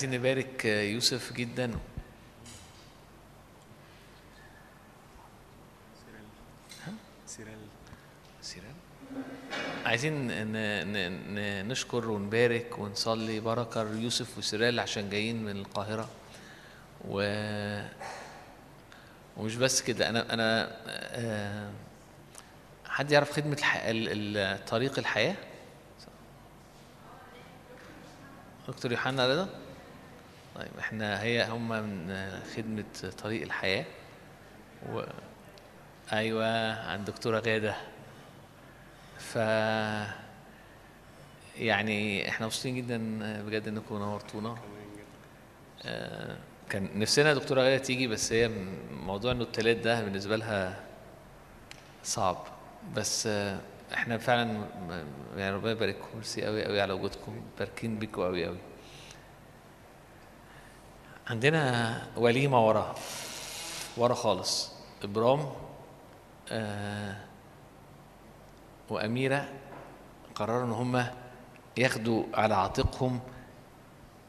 عايزين 0.04 0.20
نبارك 0.20 0.64
يوسف 0.64 1.32
جدا. 1.32 1.70
سيرال 7.26 7.58
سيران 8.42 8.74
عايزين 9.84 10.28
نشكر 11.68 12.10
ونبارك 12.10 12.78
ونصلي 12.78 13.40
بركة 13.40 13.82
ليوسف 13.82 14.38
وسيرال 14.38 14.80
عشان 14.80 15.10
جايين 15.10 15.44
من 15.44 15.56
القاهرة. 15.56 16.08
و 17.08 17.18
ومش 19.36 19.56
بس 19.56 19.82
كده 19.82 20.08
أنا 20.08 20.34
أنا 20.34 20.76
آه، 20.86 21.70
حد 22.86 23.10
يعرف 23.10 23.32
خدمة 23.32 23.56
الح... 23.56 23.76
ال- 23.76 24.08
ال- 24.36 24.64
طريق 24.64 24.98
الحياة؟ 24.98 25.36
دكتور 28.68 28.92
يوحنا 28.92 29.26
رضا 29.26 29.63
طيب 30.54 30.70
إحنا 30.78 31.22
هي 31.22 31.48
هم 31.48 31.68
من 31.68 32.28
خدمة 32.56 33.12
طريق 33.22 33.42
الحياة. 33.42 33.84
و... 34.92 35.02
أيوه 36.12 36.72
عند 36.90 37.04
دكتورة 37.04 37.38
غادة. 37.40 37.74
ف 39.18 39.36
يعني 41.58 42.28
إحنا 42.28 42.46
مبسوطين 42.46 42.76
جدا 42.76 42.98
بجد 43.42 43.68
إنكم 43.68 43.96
نورتونا. 43.98 44.54
آه، 45.84 46.36
كان 46.70 46.98
نفسنا 46.98 47.34
دكتورة 47.34 47.60
غادة 47.62 47.82
تيجي 47.82 48.06
بس 48.06 48.32
هي 48.32 48.50
موضوع 48.90 49.32
إنه 49.32 49.42
التلات 49.42 49.76
ده 49.76 50.04
بالنسبة 50.04 50.36
لها 50.36 50.80
صعب. 52.04 52.46
بس 52.96 53.28
إحنا 53.94 54.18
فعلا 54.18 54.64
يعني 55.36 55.56
ربنا 55.56 55.70
يبارككم 55.70 56.08
ميرسي 56.14 56.44
قوي 56.44 56.64
قوي 56.64 56.80
على 56.80 56.92
وجودكم. 56.92 57.42
باركين 57.58 57.98
بيكم 57.98 58.22
قوي 58.22 58.46
قوي 58.46 58.58
عندنا 61.26 62.02
وليمة 62.16 62.66
ورا 62.68 62.94
ورا 63.96 64.14
خالص. 64.14 64.72
إبرام 65.02 65.52
آه 66.50 67.16
وأميرة 68.90 69.48
قرروا 70.34 70.64
إن 70.64 70.70
هم 70.72 71.06
ياخدوا 71.76 72.24
على 72.34 72.54
عاتقهم 72.54 73.20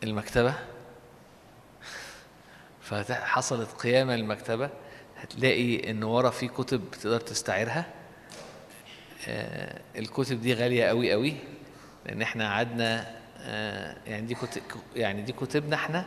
المكتبة. 0.04 0.54
فحصلت 2.82 3.72
قيامة 3.72 4.16
المكتبة. 4.16 4.70
هتلاقي 5.18 5.92
إن 5.92 6.04
ورا 6.04 6.30
في 6.30 6.48
كتب 6.48 6.92
تقدر 6.92 7.20
تستعيرها. 7.20 7.86
آه 9.28 9.82
الكتب 9.96 10.42
دي 10.42 10.54
غالية 10.54 10.86
قوي 10.86 11.12
قوي 11.12 11.36
لأن 12.06 12.22
إحنا 12.22 12.50
قعدنا 12.50 13.16
آه 13.40 13.98
يعني 14.08 14.28
دي 14.28 14.36
كتب 14.36 14.62
يعني 14.96 15.22
دي 15.22 15.32
كتبنا 15.32 15.76
إحنا. 15.76 16.06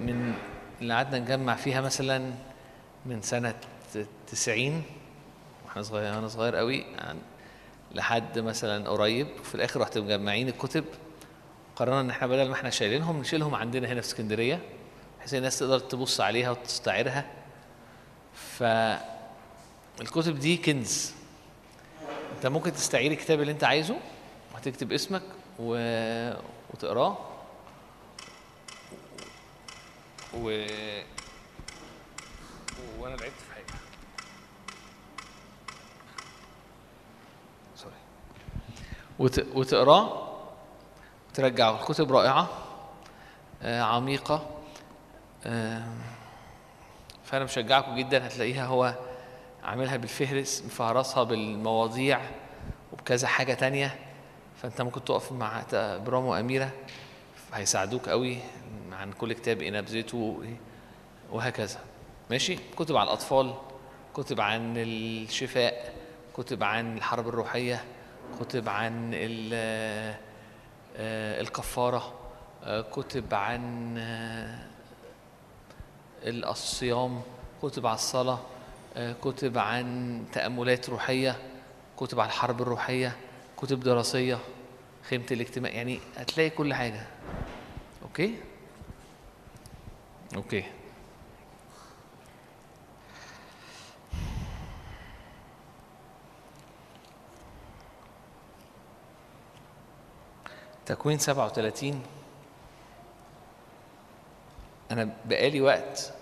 من 0.00 0.34
اللي 0.80 0.94
قعدنا 0.94 1.18
نجمع 1.18 1.54
فيها 1.54 1.80
مثلا 1.80 2.32
من 3.06 3.22
سنة 3.22 3.54
تسعين 4.26 4.82
وإحنا 5.66 5.82
صغير 5.82 6.14
وأنا 6.14 6.28
صغير 6.28 6.56
قوي 6.56 6.84
عن 6.98 7.18
لحد 7.92 8.38
مثلا 8.38 8.88
قريب. 8.88 9.26
وفي 9.40 9.54
الآخر 9.54 9.80
رحت 9.80 9.98
مجمعين 9.98 10.48
الكتب. 10.48 10.84
قررنا 11.76 12.00
إن 12.00 12.10
إحنا 12.10 12.26
بدل 12.26 12.48
ما 12.48 12.54
إحنا 12.54 12.70
شايلينهم 12.70 13.20
نشيلهم 13.20 13.54
عندنا 13.54 13.88
هنا 13.88 14.00
في 14.00 14.06
اسكندرية 14.06 14.60
بحيث 15.18 15.34
الناس 15.34 15.58
تقدر 15.58 15.78
تبص 15.78 16.20
عليها 16.20 16.50
وتستعيرها. 16.50 17.26
فالكتب 18.58 20.38
دي 20.38 20.56
كنز. 20.56 21.12
أنت 22.36 22.46
ممكن 22.46 22.72
تستعير 22.72 23.12
الكتاب 23.12 23.40
اللي 23.40 23.52
أنت 23.52 23.64
عايزه 23.64 23.96
وهتكتب 24.54 24.92
اسمك 24.92 25.22
و... 25.58 25.74
وتقراه. 26.74 27.18
و 30.34 30.66
وأنا 32.98 33.16
لعبت 33.16 33.32
في 33.32 33.54
حاجة. 33.54 33.78
سوري 37.76 37.94
وت... 39.18 39.46
وتقراه 39.54 40.30
وترجعه 41.30 41.80
الكتب 41.80 42.12
رائعة 42.12 42.48
آه 43.62 43.82
عميقة 43.82 44.46
آه 45.46 45.82
فأنا 47.24 47.44
بشجعكم 47.44 47.96
جدا 47.96 48.26
هتلاقيها 48.26 48.66
هو 48.66 48.94
عاملها 49.64 49.96
بالفهرس 49.96 50.62
مفهرسها 50.66 51.22
بالمواضيع 51.22 52.20
وبكذا 52.92 53.28
حاجة 53.28 53.54
تانية. 53.54 53.98
فأنت 54.62 54.80
ممكن 54.82 55.04
تقف 55.04 55.32
مع 55.32 55.62
برام 55.72 56.24
واميره 56.24 56.70
هيساعدوك 57.54 58.08
قوي. 58.08 58.38
عن 59.00 59.12
كل 59.12 59.32
كتاب 59.32 59.62
نبذته 59.62 60.44
وهكذا. 61.32 61.80
ماشي؟ 62.30 62.58
كتب 62.76 62.96
عن 62.96 63.06
الأطفال 63.06 63.54
كتب 64.14 64.40
عن 64.40 64.74
الشفاء 64.76 65.94
كتب 66.36 66.62
عن 66.62 66.96
الحرب 66.96 67.28
الروحية 67.28 67.84
كتب 68.40 68.68
عن 68.68 69.10
آه، 69.52 70.16
الكفارة 71.40 72.14
آه، 72.64 72.80
كتب 72.80 73.34
عن 73.34 73.94
آه، 73.98 74.66
الصيام 76.26 77.22
كتب 77.62 77.86
على 77.86 77.94
الصلاة 77.94 78.38
آه، 78.96 79.12
كتب 79.12 79.58
عن 79.58 80.24
تأملات 80.32 80.88
روحية 80.90 81.36
كتب 81.96 82.20
عن 82.20 82.26
الحرب 82.26 82.62
الروحية 82.62 83.16
كتب 83.56 83.80
دراسية 83.80 84.38
خيمة 85.08 85.26
الاجتماع 85.30 85.70
يعني 85.72 86.00
هتلاقي 86.16 86.50
كل 86.50 86.74
حاجة. 86.74 87.06
Okay؟ 88.02 88.34
Okay 90.36 90.64
تكوين 100.86 101.18
37 101.18 102.02
أنا 104.90 105.16
بقالي 105.24 105.60
وقت 105.60 106.12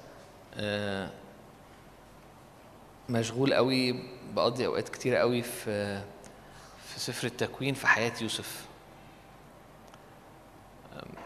آه، 0.55 1.11
مشغول 3.09 3.55
قوي 3.55 3.95
بقضي 4.35 4.67
أوقات 4.67 4.89
كتير 4.89 5.15
قوي 5.17 5.43
في 5.43 6.03
في 6.87 7.01
سفر 7.01 7.27
التكوين 7.27 7.75
في 7.75 7.87
حياة 7.87 8.13
يوسف. 8.23 8.67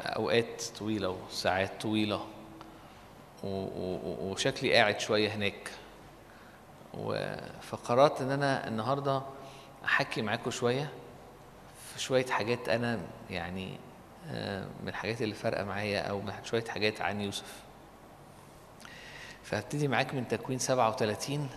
أوقات 0.02 0.62
طويلة 0.78 1.08
وساعات 1.08 1.82
و- 1.82 2.31
وشكلي 3.44 4.74
قاعد 4.74 5.00
شوية 5.00 5.28
هناك. 5.28 5.70
فقررت 7.62 8.20
إن 8.20 8.30
أنا 8.30 8.68
النهارده 8.68 9.22
أحكي 9.84 10.22
معاكم 10.22 10.50
شوية 10.50 10.92
في 11.92 12.00
شوية 12.00 12.26
حاجات 12.26 12.68
أنا 12.68 13.00
يعني 13.30 13.78
آه، 14.30 14.66
من 14.82 14.88
الحاجات 14.88 15.22
اللي 15.22 15.34
فارقة 15.34 15.64
معايا 15.64 16.00
أو 16.00 16.20
من 16.20 16.32
شوية 16.44 16.64
حاجات 16.64 17.00
عن 17.00 17.20
يوسف. 17.20 17.62
فهبتدي 19.42 19.88
معاك 19.88 20.14
من 20.14 20.28
تكوين 20.28 20.58
37 20.58 21.48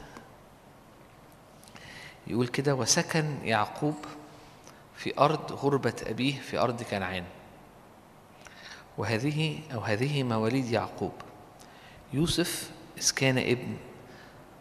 يقول 2.27 2.47
كده 2.47 2.75
وسكن 2.75 3.37
يعقوب 3.43 3.95
في 4.95 5.19
أرض 5.19 5.51
غربة 5.51 5.95
أبيه 6.07 6.39
في 6.39 6.57
أرض 6.57 6.83
كنعان. 6.83 7.23
وهذه 8.97 9.59
أو 9.73 9.79
هذه 9.79 10.23
مواليد 10.23 10.65
يعقوب. 10.71 11.13
يوسف 12.15 12.71
إذ 12.97 13.11
كان 13.11 13.37
ابن 13.37 13.77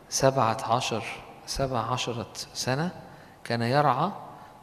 سبعة 0.09 0.75
عشر 0.75 1.05
سبع 1.47 1.79
عشرة 1.79 2.33
سنة 2.55 2.91
كان 3.45 3.63
يرعى 3.63 4.11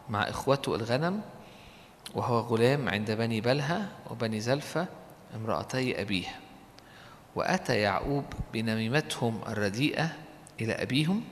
مع 0.10 0.30
إخوته 0.30 0.76
الغنم 0.76 1.22
وهو 2.14 2.40
غلام 2.40 2.90
عند 2.90 3.12
بني 3.12 3.42
بلهى 3.42 3.82
وبني 4.10 4.40
زلفة 4.40 4.88
امرأتي 5.36 6.02
أبيه. 6.02 6.28
وأتى 7.36 7.76
يعقوب 7.76 8.26
بنميمتهم 8.54 9.42
الرديئة 9.48 10.16
إلى 10.62 10.74
أبيهم. 10.74 11.24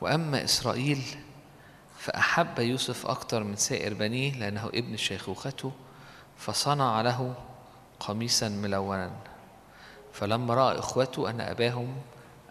وأما 0.00 0.44
إسرائيل 0.44 1.02
فأحب 1.98 2.58
يوسف 2.58 3.06
أكثر 3.06 3.44
من 3.44 3.56
سائر 3.56 3.94
بنيه 3.94 4.34
لأنه 4.34 4.66
ابن 4.66 4.96
شيخوخته 4.96 5.72
فصنع 6.36 7.00
له 7.00 7.34
قميصا 8.00 8.48
ملونا. 8.48 9.29
فلما 10.12 10.54
رأى 10.54 10.78
إخوته 10.78 11.30
أن 11.30 11.40
أباهم 11.40 11.96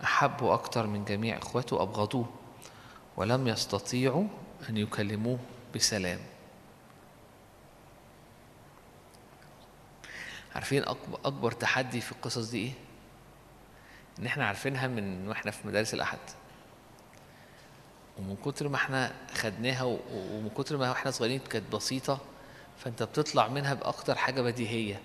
أحبوا 0.04 0.54
أكثر 0.54 0.88
من 0.88 1.06
جميع 1.06 1.38
إخوته 1.38 1.82
أبغضوه 1.82 2.30
ولم 3.18 3.48
يستطيعوا 3.48 4.28
أن 4.70 4.78
يكلموه 4.78 5.40
بسلام. 5.76 6.20
عارفين 10.56 10.84
أكبر, 11.26 11.52
تحدي 11.52 12.02
في 12.02 12.12
القصص 12.12 12.50
دي 12.50 12.58
إيه؟ 12.58 12.72
إن 14.20 14.26
إحنا 14.26 14.46
عارفينها 14.48 14.88
من 14.88 15.28
وإحنا 15.28 15.52
في 15.52 15.68
مدارس 15.68 15.94
الأحد. 15.94 16.20
ومن 18.18 18.36
كتر 18.36 18.68
ما 18.68 18.76
إحنا 18.76 19.12
خدناها 19.34 19.84
ومن 19.84 20.50
كتر 20.58 20.78
ما 20.78 20.92
إحنا 20.92 21.12
صغيرين 21.12 21.40
كانت 21.40 21.76
بسيطة 21.76 22.20
فأنت 22.78 23.04
بتطلع 23.04 23.48
منها 23.48 23.74
بأكتر 23.74 24.16
حاجة 24.16 24.42
بديهية. 24.42 25.02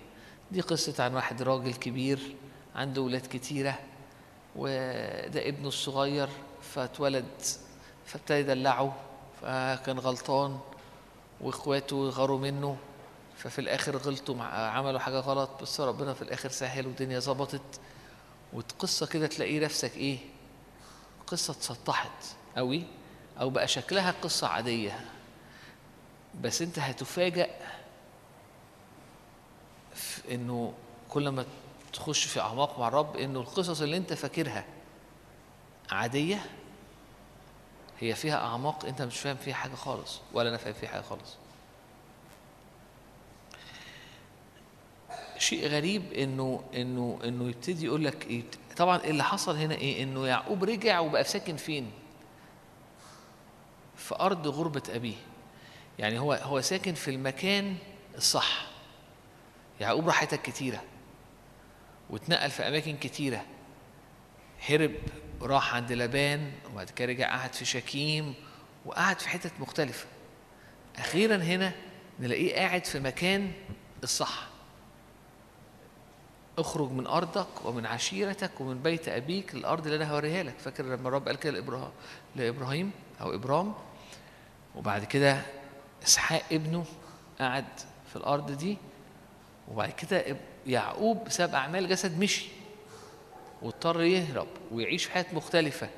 دي 0.51 0.61
قصة 0.61 1.03
عن 1.03 1.15
واحد 1.15 1.41
راجل 1.41 1.73
كبير 1.73 2.35
عنده 2.75 3.01
ولاد 3.01 3.27
كتيرة 3.31 3.79
وده 4.55 5.47
ابنه 5.49 5.67
الصغير 5.67 6.29
فاتولد 6.61 7.25
فابتدى 8.05 8.37
يدلعه 8.39 8.95
فكان 9.41 9.99
غلطان 9.99 10.59
وإخواته 11.41 12.09
غاروا 12.09 12.39
منه 12.39 12.77
ففي 13.37 13.59
الآخر 13.59 13.97
غلطوا 13.97 14.43
عملوا 14.43 14.99
حاجة 14.99 15.19
غلط 15.19 15.49
بس 15.61 15.81
ربنا 15.81 16.13
في 16.13 16.21
الآخر 16.21 16.49
سهل 16.49 16.87
والدنيا 16.87 17.19
ظبطت. 17.19 17.79
والقصة 18.53 19.05
كده 19.05 19.27
تلاقي 19.27 19.59
نفسك 19.59 19.97
إيه؟ 19.97 20.17
قصة 21.27 21.51
اتسطحت 21.51 22.25
قوي 22.57 22.83
أو 23.41 23.49
بقى 23.49 23.67
شكلها 23.67 24.11
قصة 24.21 24.47
عادية. 24.47 24.99
بس 26.41 26.61
أنت 26.61 26.79
هتفاجأ 26.79 27.45
في 27.45 27.51
إنه 30.31 30.73
كل 31.09 31.29
ما 31.29 31.45
تخش 31.93 32.25
في 32.25 32.39
أعماق 32.39 32.79
مع 32.79 32.87
الرب 32.87 33.15
إنه 33.17 33.39
القصص 33.39 33.81
اللي 33.81 33.97
أنت 33.97 34.13
فاكرها 34.13 34.65
عادية 35.91 36.45
هي 37.99 38.15
فيها 38.15 38.35
أعماق 38.45 38.85
أنت 38.85 39.01
مش 39.01 39.19
فاهم 39.19 39.35
فيها 39.37 39.53
حاجة 39.55 39.75
خالص 39.75 40.21
ولا 40.33 40.49
أنا 40.49 40.57
فاهم 40.57 40.73
فيها 40.73 40.89
حاجة 40.89 41.01
خالص. 41.01 41.35
شيء 45.37 45.67
غريب 45.67 46.13
إنه 46.13 46.63
إنه 46.75 47.19
إنه 47.23 47.49
يبتدي 47.49 47.85
يقول 47.85 48.05
لك 48.05 48.25
إيه 48.27 48.43
طبعا 48.77 48.97
اللي 48.97 49.23
حصل 49.23 49.55
هنا 49.55 49.75
إيه؟ 49.75 50.03
إنه 50.03 50.27
يعقوب 50.27 50.63
رجع 50.63 50.99
وبقى 50.99 51.23
ساكن 51.23 51.55
فين؟ 51.57 51.91
في 53.97 54.15
أرض 54.19 54.47
غربة 54.47 54.83
أبيه. 54.89 55.15
يعني 55.99 56.19
هو 56.19 56.33
هو 56.33 56.61
ساكن 56.61 56.93
في 56.93 57.11
المكان 57.11 57.75
الصح. 58.17 58.67
يعقوب 59.79 60.07
راح 60.07 60.15
حتت 60.15 60.41
كتيرة 60.41 60.81
واتنقل 62.09 62.51
في 62.51 62.67
أماكن 62.67 62.97
كتيرة. 62.97 63.45
هرب 64.69 64.91
راح 65.41 65.75
عند 65.75 65.91
لبان 65.91 66.51
وبعد 66.71 66.89
كده 66.89 67.07
رجع 67.07 67.37
قعد 67.37 67.53
في 67.53 67.65
شكيم 67.65 68.33
وقعد 68.85 69.19
في 69.19 69.29
حتت 69.29 69.51
مختلفة. 69.59 70.05
أخيرا 70.97 71.35
هنا 71.37 71.71
نلاقيه 72.19 72.55
قاعد 72.55 72.85
في 72.85 72.99
مكان 72.99 73.51
الصح. 74.03 74.47
اخرج 76.57 76.91
من 76.91 77.07
أرضك 77.07 77.65
ومن 77.65 77.85
عشيرتك 77.85 78.61
ومن 78.61 78.81
بيت 78.83 79.09
أبيك 79.09 79.55
للأرض 79.55 79.85
اللي 79.87 79.95
أنا 79.97 80.11
هوريها 80.11 80.43
لك. 80.43 80.59
فاكر 80.59 80.83
لما 80.83 81.07
الرب 81.07 81.27
قال 81.27 81.35
كده 81.39 81.61
لإبرا- 81.61 81.91
لإبراهيم 82.35 82.91
أو 83.21 83.33
إبرام؟ 83.33 83.73
وبعد 84.75 85.03
كده 85.03 85.41
إسحاق 86.03 86.43
ابنه 86.51 86.85
قعد 87.39 87.65
في 88.09 88.15
الأرض 88.15 88.51
دي. 88.51 88.77
وبعد 89.71 89.89
كده 89.91 90.37
يعقوب 90.67 91.29
ساب 91.29 91.55
أعمال 91.55 91.89
جسد 91.89 92.19
مشي 92.19 92.45
واضطر 93.61 94.01
يهرب 94.01 94.47
ويعيش 94.71 95.05
في 95.05 95.11
حياة 95.11 95.25
مختلفة. 95.33 95.89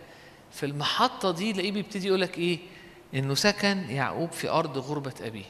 في 0.51 0.65
المحطة 0.65 1.31
دي 1.31 1.53
تلاقيه 1.53 1.71
بيبتدي 1.71 2.07
يقول 2.07 2.21
لك 2.21 2.37
إيه؟ 2.37 2.59
إنه 3.13 3.35
سكن 3.35 3.77
يعقوب 3.89 4.31
في 4.31 4.49
أرض 4.49 4.77
غربة 4.77 5.13
أبيه. 5.21 5.45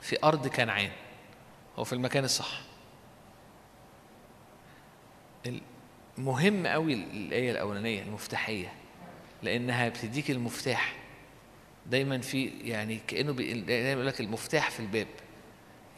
في 0.00 0.16
أرض 0.24 0.46
كنعان. 0.46 0.90
هو 1.78 1.84
في 1.84 1.92
المكان 1.92 2.24
الصح. 2.24 2.60
مهم 6.18 6.66
قوي 6.66 6.94
الآية 6.94 7.50
الأولانية 7.50 8.02
المفتاحية 8.02 8.72
لأنها 9.42 9.88
بتديك 9.88 10.30
المفتاح. 10.30 10.96
دايما 11.86 12.18
في 12.18 12.44
يعني 12.64 13.00
كأنه 13.08 13.32
بي- 13.32 13.60
دايما 13.60 13.90
يقول 13.92 14.06
لك 14.06 14.20
المفتاح 14.20 14.70
في 14.70 14.80
الباب. 14.80 15.06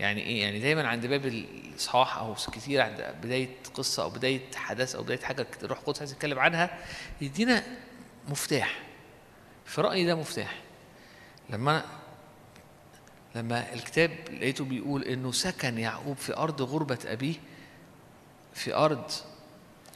يعني 0.01 0.23
إيه؟ 0.23 0.43
يعني 0.43 0.59
دايما 0.59 0.89
عند 0.89 1.07
باب 1.07 1.27
الإصحاح 1.27 2.19
أو 2.19 2.35
كتير 2.35 2.81
عند 2.81 3.15
بداية 3.23 3.49
قصة 3.75 4.03
أو 4.03 4.11
بداية 4.11 4.41
حدث 4.55 4.95
أو 4.95 5.03
بداية 5.03 5.19
حاجة 5.21 5.47
روح 5.63 5.79
القدس 5.79 5.99
عايز 5.99 6.13
يتكلم 6.13 6.39
عنها 6.39 6.79
يدينا 7.21 7.63
مفتاح. 8.29 8.79
في 9.65 9.81
رأيي 9.81 10.05
ده 10.07 10.15
مفتاح. 10.15 10.55
لما 11.51 11.71
أنا 11.77 11.85
لما 13.35 13.73
الكتاب 13.73 14.11
لقيته 14.33 14.65
بيقول 14.65 15.03
إنه 15.05 15.33
سكن 15.33 15.79
يعقوب 15.79 16.17
في 16.17 16.37
أرض 16.37 16.63
غربة 16.63 16.99
أبيه 17.07 17.35
في 18.55 18.75
أرض 18.75 19.11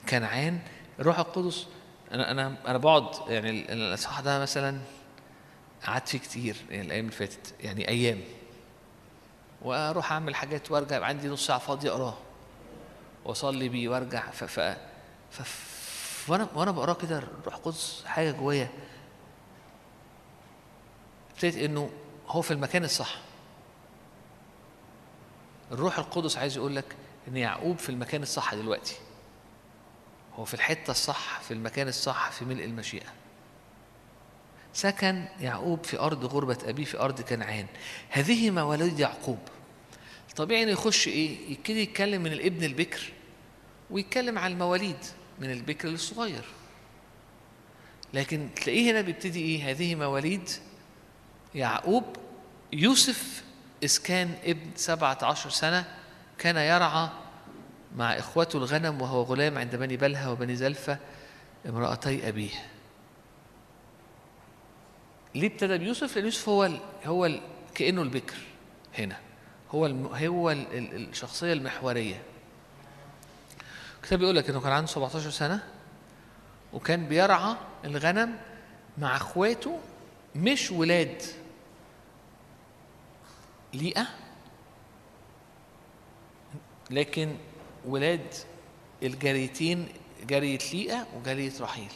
كنعان 0.08 0.58
الروح 1.00 1.18
القدس 1.18 1.66
أنا 2.12 2.30
أنا 2.30 2.56
أنا 2.66 2.78
بقعد 2.78 3.28
يعني 3.28 3.50
ال- 3.50 3.70
الإصحاح 3.70 4.20
ده 4.20 4.38
مثلا 4.38 4.78
قعدت 5.86 6.08
فيه 6.08 6.18
كتير 6.18 6.56
يعني 6.70 6.86
الأيام 6.86 7.04
اللي 7.04 7.16
فاتت 7.16 7.54
يعني 7.60 7.88
أيام. 7.88 8.20
وأروح 9.62 10.12
اعمل 10.12 10.34
حاجات 10.34 10.70
وارجع 10.70 10.96
يبقى 10.96 11.08
عندي 11.08 11.28
نص 11.28 11.46
ساعة 11.46 11.58
فاضي 11.58 11.90
اقراه 11.90 12.14
واصلي 13.24 13.68
بيه 13.68 13.88
وارجع. 13.88 14.30
ف 14.30 14.44
ف 14.44 14.76
ف 15.30 16.30
وأنا 16.30 16.48
وأنا 16.54 16.70
بقراه 16.70 16.94
كده 16.94 17.18
الروح 17.18 17.54
القدس 17.54 18.02
حاجة 18.06 18.30
جوايا. 18.30 18.68
ابتديت 21.34 21.56
انه 21.56 21.90
هو 22.28 22.42
في 22.42 22.50
المكان 22.50 22.84
الصح. 22.84 23.16
الروح 25.72 25.98
القدس 25.98 26.36
عايز 26.36 26.56
يقول 26.56 26.76
لك 26.76 26.96
ان 27.28 27.36
يعقوب 27.36 27.78
في 27.78 27.88
المكان 27.88 28.22
الصح 28.22 28.54
دلوقتي. 28.54 28.96
هو 30.38 30.44
في 30.44 30.54
الحتة 30.54 30.90
الصح 30.90 31.40
في 31.40 31.54
المكان 31.54 31.88
الصح 31.88 32.30
في 32.30 32.44
ملء 32.44 32.64
المشيئة. 32.64 33.08
سكن 34.72 35.24
يعقوب 35.40 35.84
في 35.84 35.98
أرض 35.98 36.24
غربة 36.24 36.58
أبيه 36.64 36.84
في 36.84 37.00
أرض 37.00 37.20
كنعان. 37.20 37.66
هذه 38.08 38.50
مواليد 38.50 38.98
يعقوب. 38.98 39.38
طبيعي 40.36 40.62
إنه 40.62 40.70
يخش 40.70 41.08
إيه 41.08 41.50
يبتدي 41.50 41.82
يتكلم 41.82 42.22
من 42.22 42.32
الابن 42.32 42.64
البكر 42.64 43.12
ويتكلم 43.90 44.38
عن 44.38 44.52
المواليد 44.52 44.96
من 45.40 45.50
البكر 45.50 45.88
للصغير. 45.88 46.44
لكن 48.14 48.48
تلاقيه 48.56 48.90
هنا 48.90 49.00
بيبتدي 49.00 49.40
إيه 49.40 49.70
هذه 49.70 49.94
مواليد 49.94 50.50
يعقوب. 51.54 52.04
يوسف 52.72 53.44
إذ 53.82 53.98
كان 54.04 54.34
ابن 54.44 54.70
سبعة 54.76 55.18
عشر 55.22 55.50
سنة 55.50 55.84
كان 56.38 56.56
يرعى 56.56 57.08
مع 57.96 58.18
إخوته 58.18 58.56
الغنم 58.56 59.02
وهو 59.02 59.22
غلام 59.22 59.58
عند 59.58 59.76
بني 59.76 59.96
بلهى 59.96 60.30
وبني 60.30 60.56
زلفة 60.56 60.98
امرأتي 61.68 62.28
أبيه. 62.28 62.71
ليه 65.34 65.46
ابتدى 65.48 65.78
بيوسف؟ 65.78 66.16
لأن 66.16 66.24
يوسف 66.24 66.48
هو 66.48 66.64
ال 66.64 66.80
هو 67.04 67.26
ال 67.26 67.40
كأنه 67.74 68.02
البكر 68.02 68.36
هنا. 68.98 69.16
هو 69.70 69.86
الم 69.86 70.06
هو 70.06 70.50
ال 70.50 70.66
ال 70.78 71.08
الشخصية 71.08 71.52
المحورية. 71.52 72.22
الكتاب 73.96 74.18
بيقول 74.18 74.36
لك 74.36 74.50
إنه 74.50 74.60
كان 74.60 74.72
عنده 74.72 74.86
17 74.90 75.30
سنة 75.30 75.62
وكان 76.72 77.06
بيرعى 77.06 77.56
الغنم 77.84 78.38
مع 78.98 79.16
إخواته 79.16 79.80
مش 80.36 80.70
ولاد. 80.70 81.22
ليئة. 83.74 84.06
لكن 86.90 87.36
ولاد 87.86 88.34
الجاريتين 89.02 89.88
جارية 90.24 90.58
ليئة 90.72 91.06
وجارية 91.16 91.52
رحيل. 91.60 91.92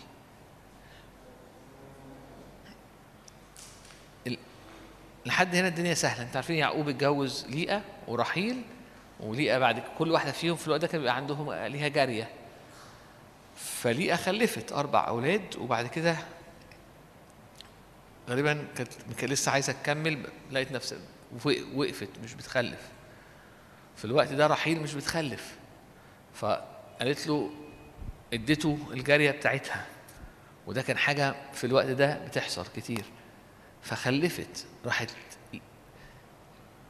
لحد 5.27 5.55
هنا 5.55 5.69
الدنيا 5.69 5.95
سهلة. 5.95 6.23
انت 6.23 6.37
عارفين 6.37 6.57
يعقوب 6.57 6.89
اتجوز 6.89 7.47
ليئة 7.49 7.83
ورحيل 8.09 8.63
وليئة 9.21 9.59
بعد 9.59 9.83
كل 9.99 10.11
واحدة 10.11 10.33
فيهم 10.33 10.57
في 10.57 10.67
الوقت 10.67 10.81
ده 10.81 10.87
كان 10.87 11.01
بيبقى 11.01 11.17
عندهم 11.17 11.53
ليها 11.53 11.89
جارية. 11.89 12.29
فليئة 13.57 14.17
خلفت 14.17 14.73
أربع 14.73 15.09
أولاد 15.09 15.57
وبعد 15.57 15.87
كده 15.87 16.17
غالبا 18.31 18.67
كانت 18.77 19.25
لسه 19.25 19.53
عايزة 19.53 19.73
تكمل 19.73 20.27
لقيت 20.51 20.73
نفسها 20.73 20.99
وقفت 21.75 22.09
مش 22.25 22.35
بتخلف. 22.35 22.81
في 23.97 24.05
الوقت 24.05 24.33
ده 24.33 24.47
رحيل 24.47 24.83
مش 24.83 24.95
بتخلف. 24.95 25.57
فقالت 26.35 27.27
له 27.27 27.51
اديته 28.33 28.79
الجارية 28.91 29.31
بتاعتها. 29.31 29.87
وده 30.67 30.83
كان 30.83 30.99
حاجة 30.99 31.35
في 31.53 31.65
الوقت 31.65 31.87
ده 31.87 32.19
بتحصل 32.27 32.67
كتير. 32.77 33.05
فخلفت 33.87 34.67
راحت 34.85 35.11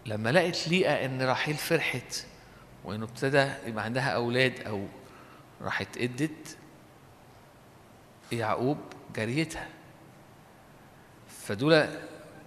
لما 0.07 0.33
لقت 0.33 0.69
ليئة 0.69 1.05
إن 1.05 1.23
رحيل 1.23 1.55
فرحت 1.55 2.25
وإنه 2.85 3.05
ابتدى 3.05 3.53
يبقى 3.67 3.85
عندها 3.85 4.09
أولاد 4.11 4.61
أو 4.61 4.87
راحت 5.61 5.97
إدت 5.99 6.57
يعقوب 8.33 8.79
جاريتها 9.17 9.69
فدول 11.29 11.89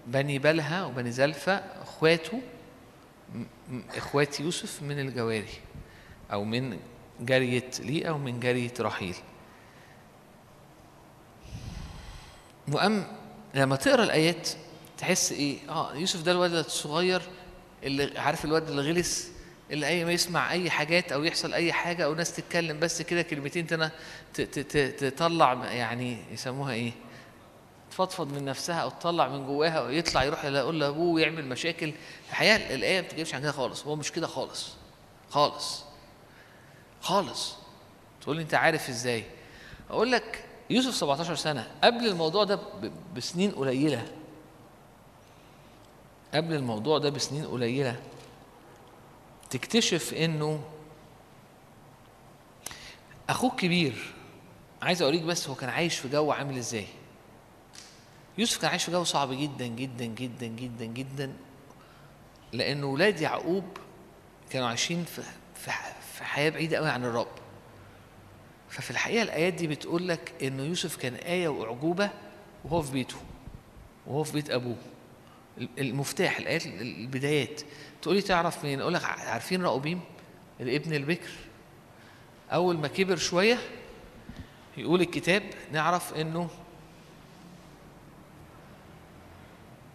بني 0.08 0.40
بلها 0.40 0.86
وبني 0.86 1.12
زلفة 1.12 1.54
أخواته 1.54 2.42
إخوات 3.96 4.40
يوسف 4.40 4.84
من 4.84 5.00
الجواري 5.00 5.60
أو 6.34 6.44
من 6.44 6.80
جارية 7.20 7.70
ليئة 7.80 8.12
ومن 8.12 8.40
جارية 8.40 8.74
رحيل. 8.80 9.16
وأم 12.72 13.19
لما 13.54 13.76
تقرأ 13.76 14.04
الآيات 14.04 14.50
تحس 14.98 15.32
إيه؟ 15.32 15.58
آه 15.70 15.96
يوسف 15.96 16.22
ده 16.24 16.32
الولد 16.32 16.54
الصغير 16.54 17.22
اللي 17.84 18.20
عارف 18.20 18.46
الواد 18.46 18.70
اللي 18.70 18.82
غلس 18.82 19.32
اللي 19.72 19.88
أي 19.88 20.06
ما 20.06 20.12
يسمع 20.12 20.52
أي 20.52 20.70
حاجات 20.70 21.12
أو 21.12 21.24
يحصل 21.24 21.54
أي 21.54 21.74
حاجة 21.74 22.06
أو 22.06 22.14
ناس 22.16 22.36
تتكلم 22.36 22.80
بس 22.80 23.02
كده 23.02 23.22
كلمتين 23.22 23.68
تنا 23.68 23.92
تطلع 25.00 25.54
يعني 25.54 26.18
يسموها 26.32 26.74
إيه؟ 26.74 26.92
تفضفض 27.92 28.34
من 28.34 28.46
نفسها 28.46 28.76
أو 28.80 28.90
تطلع 28.90 29.28
من 29.28 29.46
جواها 29.46 29.72
أو 29.80 29.90
يطلع 29.90 30.24
يروح 30.24 30.46
يقول 30.46 30.80
لأبوه 30.80 31.14
ويعمل 31.14 31.46
مشاكل. 31.46 31.94
الحقيقة 32.30 32.56
الآية 32.76 33.02
ما 33.02 33.08
بتجيبش 33.08 33.36
عن 33.36 33.42
كده 33.42 33.52
خالص 33.52 33.86
هو 33.86 33.96
مش 33.96 34.12
كده 34.12 34.28
خالص 34.28 34.70
خالص 35.30 35.84
خالص. 37.02 37.56
تقول 38.22 38.36
لي 38.36 38.42
أنت 38.42 38.54
عارف 38.54 38.90
إزاي؟ 38.90 39.24
أقول 39.90 40.12
لك 40.12 40.44
يوسف 40.70 40.94
17 40.96 41.36
سنة 41.36 41.68
قبل 41.84 42.08
الموضوع 42.08 42.44
ده 42.44 42.60
بسنين 43.16 43.52
قليلة. 43.52 44.06
قبل 46.34 46.54
الموضوع 46.54 46.98
ده 46.98 47.10
بسنين 47.10 47.46
قليلة 47.46 48.00
تكتشف 49.50 50.14
إنه 50.14 50.62
أخوك 53.30 53.60
كبير 53.60 54.14
عايز 54.82 55.02
اوريك 55.02 55.22
بس 55.24 55.50
هو 55.50 55.56
كان 55.56 55.70
عايش 55.70 55.96
في 55.96 56.10
جو 56.10 56.32
عامل 56.32 56.58
إزاي؟ 56.58 56.86
يوسف 58.38 58.62
كان 58.62 58.70
عايش 58.70 58.84
في 58.84 58.92
جو 58.92 59.04
صعب 59.04 59.32
جدا 59.34 59.68
جدا 59.68 60.06
جدا 60.06 60.46
جدا 60.48 60.86
جدا 60.86 61.34
لأن 62.54 62.84
ولاد 62.84 63.22
يعقوب 63.22 63.64
كانوا 64.50 64.68
عايشين 64.68 65.06
في 65.06 65.22
في 66.14 66.24
حياة 66.24 66.50
بعيدة 66.50 66.78
قوي 66.78 66.90
عن 66.90 67.06
الرب. 67.06 67.28
ففي 68.70 68.92
الحقيقة 68.92 69.24
الآيات 69.24 69.54
دي 69.54 69.68
بتقول 69.68 70.08
لك 70.08 70.34
إن 70.44 70.60
يوسف 70.60 70.96
كان 70.98 71.14
آية 71.14 71.48
وأعجوبة 71.48 72.10
وهو 72.66 72.82
في 72.82 72.92
بيته 72.92 73.18
وهو 74.08 74.24
في 74.24 74.34
بيت 74.34 74.50
أبوه. 74.50 74.76
المفتاح 75.58 76.38
الآيات 76.38 76.66
البدايات. 76.66 77.62
تقولي 78.02 78.22
تعرف 78.22 78.64
منين؟ 78.64 78.82
أقول 78.82 78.94
لك 78.94 79.04
عارفين 79.04 79.64
رأوبيم؟ 79.64 80.02
الابن 80.60 80.94
البكر. 80.94 81.30
أول 82.52 82.78
ما 82.78 82.88
كبر 82.88 83.16
شوية 83.16 83.58
يقول 84.78 85.02
الكتاب 85.02 85.44
نعرف 85.72 86.14
إنه 86.14 86.50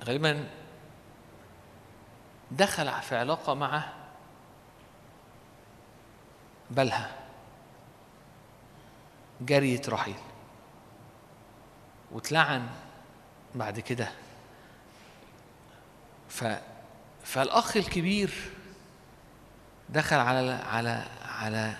غالبا 0.04 0.48
دخل 2.50 2.92
في 3.02 3.16
علاقة 3.16 3.54
مع 3.54 3.92
بلها. 6.70 7.23
جارية 9.40 9.82
رحيل. 9.88 10.14
واتلعن 12.12 12.68
بعد 13.54 13.80
كده. 13.80 14.08
ف 16.28 16.44
فالأخ 17.24 17.76
الكبير 17.76 18.34
دخل 19.88 20.16
على 20.16 20.50
على 20.50 21.04
على 21.22 21.76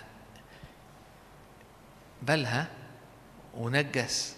بلها 2.22 2.70
ونجس 3.55 4.36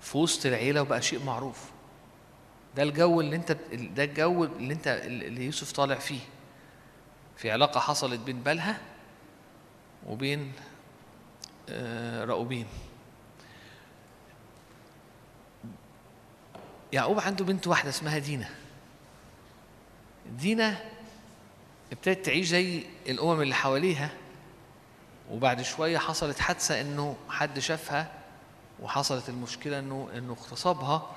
في 0.00 0.18
وسط 0.18 0.46
العيلة 0.46 0.82
وبقى 0.82 1.02
شيء 1.02 1.24
معروف. 1.24 1.70
ده 2.76 2.82
الجو 2.82 3.20
اللي 3.20 3.36
انت 3.36 3.52
ده 3.72 4.04
الجو 4.04 4.44
اللي 4.44 4.74
انت 4.74 4.86
اللي 4.86 5.44
يوسف 5.46 5.72
طالع 5.72 5.94
فيه. 5.94 6.20
في 7.36 7.50
علاقة 7.50 7.80
حصلت 7.80 8.20
بين 8.20 8.42
بلها 8.42 8.80
وبين 10.06 10.52
رأوبين 12.24 12.66
يعقوب 16.92 17.20
عنده 17.20 17.44
بنت 17.44 17.66
واحدة 17.66 17.88
اسمها 17.88 18.18
دينا. 18.18 18.48
دينا 20.38 20.76
ابتدت 21.92 22.26
تعيش 22.26 22.46
زي 22.46 22.84
الأمم 23.08 23.42
اللي 23.42 23.54
حواليها 23.54 24.10
وبعد 25.30 25.62
شوية 25.62 25.98
حصلت 25.98 26.38
حادثة 26.38 26.80
إنه 26.80 27.16
حد 27.28 27.58
شافها 27.58 28.12
وحصلت 28.82 29.28
المشكلة 29.28 29.78
إنه 29.78 30.08
إنه 30.14 30.32
اغتصبها 30.32 31.10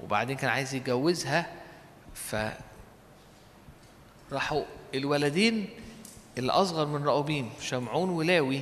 وبعدين 0.00 0.36
كان 0.36 0.50
عايز 0.50 0.74
يتجوزها 0.74 1.52
ف 2.14 2.36
راحوا 4.32 4.64
الولدين 4.94 5.68
اللي 6.38 6.52
أصغر 6.52 6.86
من 6.86 7.04
رأوبين 7.04 7.50
شمعون 7.60 8.10
ولاوي 8.10 8.60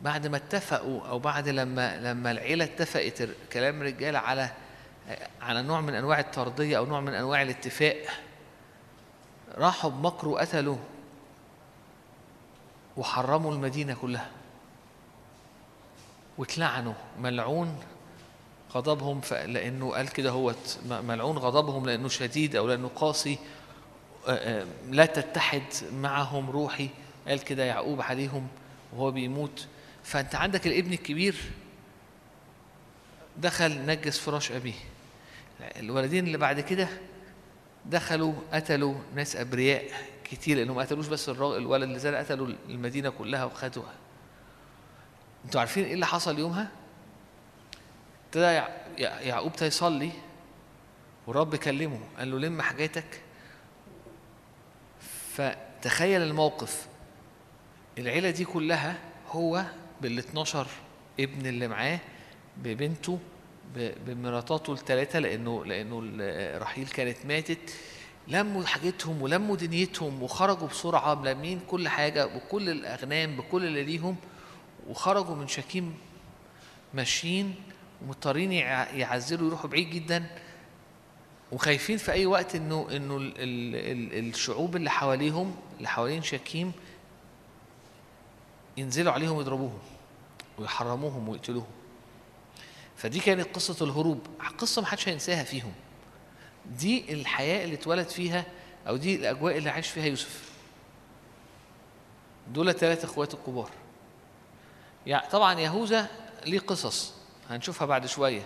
بعد 0.00 0.26
ما 0.26 0.36
اتفقوا 0.36 1.06
أو 1.08 1.18
بعد 1.18 1.48
لما 1.48 1.96
لما 2.00 2.30
العيلة 2.30 2.64
اتفقت 2.64 3.28
كلام 3.52 3.82
رجالة 3.82 4.18
على 4.18 4.50
على 5.40 5.62
نوع 5.62 5.80
من 5.80 5.94
أنواع 5.94 6.20
الترضية 6.20 6.78
أو 6.78 6.86
نوع 6.86 7.00
من 7.00 7.14
أنواع 7.14 7.42
الاتفاق 7.42 7.96
راحوا 9.54 9.90
بمكر 9.90 10.28
وقتلوا 10.28 10.76
وحرموا 12.96 13.52
المدينة 13.52 13.94
كلها. 13.94 14.30
واتلعنوا. 16.38 16.94
ملعون 17.20 17.80
غضبهم 18.72 19.20
لأنه 19.30 19.90
قال 19.90 20.08
كده 20.08 20.30
هو 20.30 20.54
ملعون 20.86 21.38
غضبهم 21.38 21.86
لأنه 21.86 22.08
شديد 22.08 22.56
أو 22.56 22.68
لأنه 22.68 22.90
قاسي. 22.96 23.38
لا 24.90 25.06
تتحد 25.06 25.62
معهم 25.92 26.50
روحي. 26.50 26.88
قال 27.28 27.44
كده 27.44 27.64
يعقوب 27.64 28.02
عليهم 28.02 28.48
وهو 28.92 29.10
بيموت. 29.10 29.66
فأنت 30.08 30.34
عندك 30.34 30.66
الابن 30.66 30.92
الكبير 30.92 31.34
دخل 33.36 33.86
نجس 33.86 34.18
فراش 34.18 34.52
أبيه. 34.52 34.74
الولدين 35.76 36.26
اللي 36.26 36.38
بعد 36.38 36.60
كده 36.60 36.88
دخلوا 37.86 38.32
قتلوا 38.52 38.94
ناس 39.14 39.36
أبرياء 39.36 39.84
كتير 40.24 40.56
لأنهم 40.56 40.76
ما 40.76 40.82
قتلوش 40.82 41.06
بس 41.06 41.28
الولد 41.28 41.82
اللي 41.82 41.98
زاد 41.98 42.14
قتلوا 42.14 42.46
المدينة 42.68 43.10
كلها 43.10 43.44
وخدوها. 43.44 43.94
أنتوا 45.44 45.60
عارفين 45.60 45.84
إيه 45.84 45.94
اللي 45.94 46.06
حصل 46.06 46.38
يومها؟ 46.38 46.68
ابتدى 48.26 48.44
يع- 48.44 48.68
يع- 48.98 49.20
يعقوب 49.20 49.52
يصلي 49.62 50.12
والرب 51.26 51.56
كلمه 51.56 52.00
قال 52.18 52.30
له 52.30 52.38
لم 52.38 52.62
حاجاتك. 52.62 53.20
فتخيل 55.34 56.22
الموقف. 56.22 56.86
العيلة 57.98 58.30
دي 58.30 58.44
كلها 58.44 58.96
هو 59.30 59.64
بال 60.02 60.18
12 60.18 60.66
ابن 61.20 61.46
اللي 61.46 61.68
معاه 61.68 61.98
ببنته 62.56 63.18
بمراتاته 64.06 64.72
الثلاثة 64.72 65.18
لأنه 65.18 65.64
لأنه 65.64 66.02
رحيل 66.58 66.86
كانت 66.88 67.16
ماتت. 67.26 67.74
لموا 68.28 68.64
حاجتهم 68.64 69.22
ولموا 69.22 69.56
دنيتهم 69.56 70.22
وخرجوا 70.22 70.68
بسرعة 70.68 71.14
ملمين 71.14 71.60
كل 71.68 71.88
حاجة 71.88 72.26
بكل 72.26 72.68
الأغنام 72.70 73.36
بكل 73.36 73.64
اللي 73.64 73.84
ليهم 73.84 74.16
وخرجوا 74.88 75.34
من 75.34 75.48
شكيم 75.48 75.94
ماشيين 76.94 77.54
ومضطرين 78.02 78.52
يع- 78.52 78.90
يعزلوا 78.94 79.46
يروحوا 79.48 79.70
بعيد 79.70 79.90
جدا. 79.90 80.26
وخايفين 81.52 81.96
في 81.96 82.12
أي 82.12 82.26
وقت 82.26 82.54
ال 82.54 82.62
ال 82.92 84.28
الشعوب 84.28 84.76
اللي 84.76 84.90
حواليهم 84.90 85.56
اللي 85.76 85.88
حوالين 85.88 86.22
شكيم 86.22 86.72
ينزلوا 88.78 89.12
عليهم 89.12 89.36
ويضربوهم 89.36 89.78
ويحرموهم 90.58 91.28
ويقتلوهم. 91.28 91.66
فدي 92.96 93.20
كانت 93.20 93.54
قصة 93.54 93.84
الهروب. 93.84 94.20
قصة 94.58 94.82
محدش 94.82 95.08
هينساها 95.08 95.44
فيهم. 95.44 95.72
دي 96.66 97.12
الحياة 97.12 97.64
اللي 97.64 97.74
اتولد 97.74 98.08
فيها 98.08 98.44
أو 98.88 98.96
دي 98.96 99.16
الأجواء 99.16 99.58
اللي 99.58 99.70
عاش 99.70 99.88
فيها 99.88 100.04
يوسف. 100.04 100.50
دول 102.48 102.74
ثلاثة 102.74 103.04
إخوات 103.04 103.34
الكبار. 103.34 103.70
يعني 105.06 105.28
طبعا 105.30 105.60
يهوذا 105.60 106.08
ليه 106.46 106.58
قصص. 106.58 107.14
هنشوفها 107.50 107.86
بعد 107.86 108.06
شوية. 108.06 108.42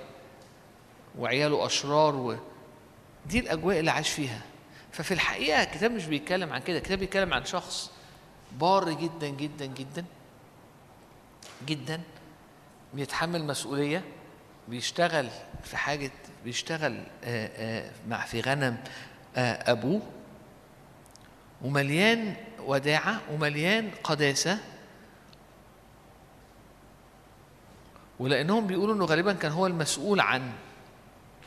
وعياله 1.19 1.67
أشرار 1.67 2.17
و... 2.17 2.37
دي 3.27 3.39
الأجواء 3.39 3.79
اللي 3.79 3.91
عاش 3.91 4.11
فيها. 4.11 4.43
ففي 4.93 5.15
الحقيقة 5.15 5.63
الكتاب 5.63 5.91
مش 5.91 6.07
بيتكلم 6.07 6.53
عن 6.53 6.61
كده. 6.61 6.79
الكتاب 6.79 6.99
بيتكلم 6.99 7.35
عن 7.35 7.45
شخص 7.45 7.91
بار 8.53 8.93
جدا 8.93 9.29
جدا 9.29 9.67
جدا. 9.67 10.05
جدا 11.67 12.01
بيتحمل 12.95 13.45
مسؤولية 13.45 14.05
بيشتغل 14.69 15.29
في 15.65 15.77
حاجة 15.77 16.11
بيشتغل 16.45 17.03
آه، 17.25 17.51
آه، 17.57 17.91
مع 18.09 18.25
في 18.25 18.41
غنم 18.41 18.77
آه، 19.37 19.71
أبوه 19.73 20.03
ومليان 21.63 22.35
وداعة 22.59 23.21
ومليان 23.33 23.91
قداسة. 24.05 24.59
ولأنهم 28.19 28.67
بيقولوا 28.67 28.95
إنه 28.95 29.05
غالبا 29.05 29.33
كان 29.33 29.53
هو 29.53 29.67
المسؤول 29.67 30.21
عن 30.21 30.53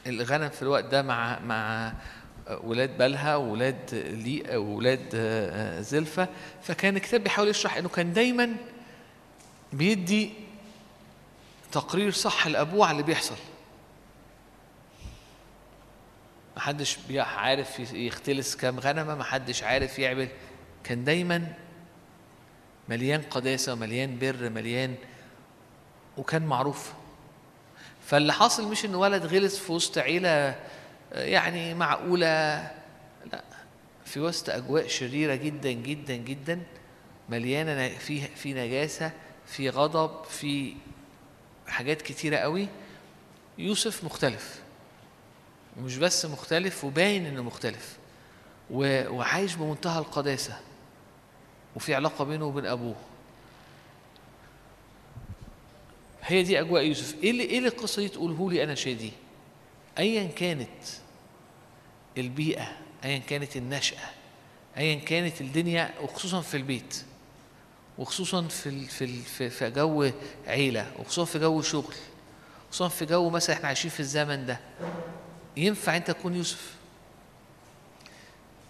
الغنم 0.08 0.50
في 0.50 0.62
الوقت 0.62 0.84
ده 0.86 1.02
مع 1.02 1.40
مع 1.40 1.94
ولاد 2.64 2.98
بالها 2.98 3.36
وولاد 3.36 3.96
لي 3.96 4.58
وولاد 4.58 5.16
زلفة. 5.82 6.28
فكان 6.62 6.96
الكتاب 6.96 7.24
بيحاول 7.24 7.48
يشرح 7.48 7.78
إنه 7.78 7.90
كان 7.90 8.14
دايما 8.14 8.56
بيدي 9.74 10.32
تقرير 11.72 12.12
صح 12.12 12.48
لأبوه 12.48 12.86
على 12.86 12.92
اللي 12.92 13.04
بيحصل. 13.04 13.36
محدش 16.58 16.98
عارف 17.18 17.80
يختلس 17.80 18.56
كام 18.56 18.80
غنمة 18.80 19.16
محدش 19.16 19.64
عارف 19.64 20.00
يعمل. 20.00 20.28
كان 20.84 21.04
دايما 21.04 21.54
مليان 22.90 23.22
قداسة 23.22 23.76
مليان 23.76 24.20
بر 24.20 24.50
مليان 24.50 24.96
وكان 26.18 26.46
معروف. 26.46 26.94
فاللي 28.06 28.34
حاصل 28.34 28.68
مش 28.72 28.86
إن 28.86 28.96
ولد 28.96 29.26
غلس 29.26 29.58
في 29.60 29.72
وسط 29.72 29.98
عيلة 29.98 30.56
يعني 31.12 31.74
معقولة 31.74 32.58
لا. 33.32 33.44
في 34.06 34.20
وسط 34.20 34.50
أجواء 34.50 34.88
شريرة 34.88 35.36
جدا 35.36 35.72
جدا 35.72 36.16
جدا 36.16 36.62
مليانة 37.30 37.98
في 37.98 38.22
في 38.22 38.54
نجاسة. 38.54 39.12
في 39.48 39.70
غضب 39.70 40.24
في 40.24 40.76
حاجات 41.68 42.02
كتيرة 42.02 42.38
قوي 42.38 42.68
يوسف 43.58 44.04
مختلف. 44.04 44.62
ومش 45.78 45.98
بس 45.98 46.26
مختلف 46.26 46.84
وباين 46.84 47.26
إنه 47.26 47.44
مختلف. 47.44 47.98
وعايش 48.70 49.56
بمنتهى 49.56 50.00
القداسة. 50.00 50.60
وفي 51.76 51.96
علاقة 51.96 52.24
بينه 52.24 52.46
وبين 52.46 52.66
أبوه. 52.66 52.96
هي 56.24 56.44
دي 56.44 56.60
أجواء 56.60 56.84
يوسف. 56.84 57.24
إيه 57.24 57.32
اللي 57.32 57.44
إيه 57.44 57.58
اللي 57.58 57.70
القصة 57.70 58.02
دي 58.02 58.10
تقوله 58.10 58.52
لي 58.52 58.64
أنا 58.64 58.76
شادي؟ 58.76 59.12
ايا 59.98 60.28
كانت 60.28 60.84
البيئة 62.18 62.78
ايا 63.04 63.18
كانت 63.18 63.58
النشأة 63.58 64.10
ايا 64.78 65.00
كانت 65.00 65.42
الدنيا 65.42 65.94
وخصوصا 66.02 66.42
في 66.42 66.58
البيت. 66.58 67.06
وخصوصا 67.98 68.42
في 68.42 68.86
في 68.86 69.22
في 69.22 69.50
في 69.50 69.70
جو 69.70 70.12
عيلة 70.48 70.92
وخصوصا 71.00 71.26
في 71.26 71.40
جو 71.40 71.62
شغل 71.62 71.94
خصوصا 72.72 72.88
في 72.88 73.06
جو 73.06 73.30
مثلا 73.30 73.56
إحنا 73.56 73.68
عايشين 73.68 73.92
في 73.92 74.00
الزمن 74.00 74.46
ده. 74.46 74.60
ينفع 75.58 75.98
أنت 75.98 76.12
تكون 76.12 76.36
يوسف؟ 76.36 76.74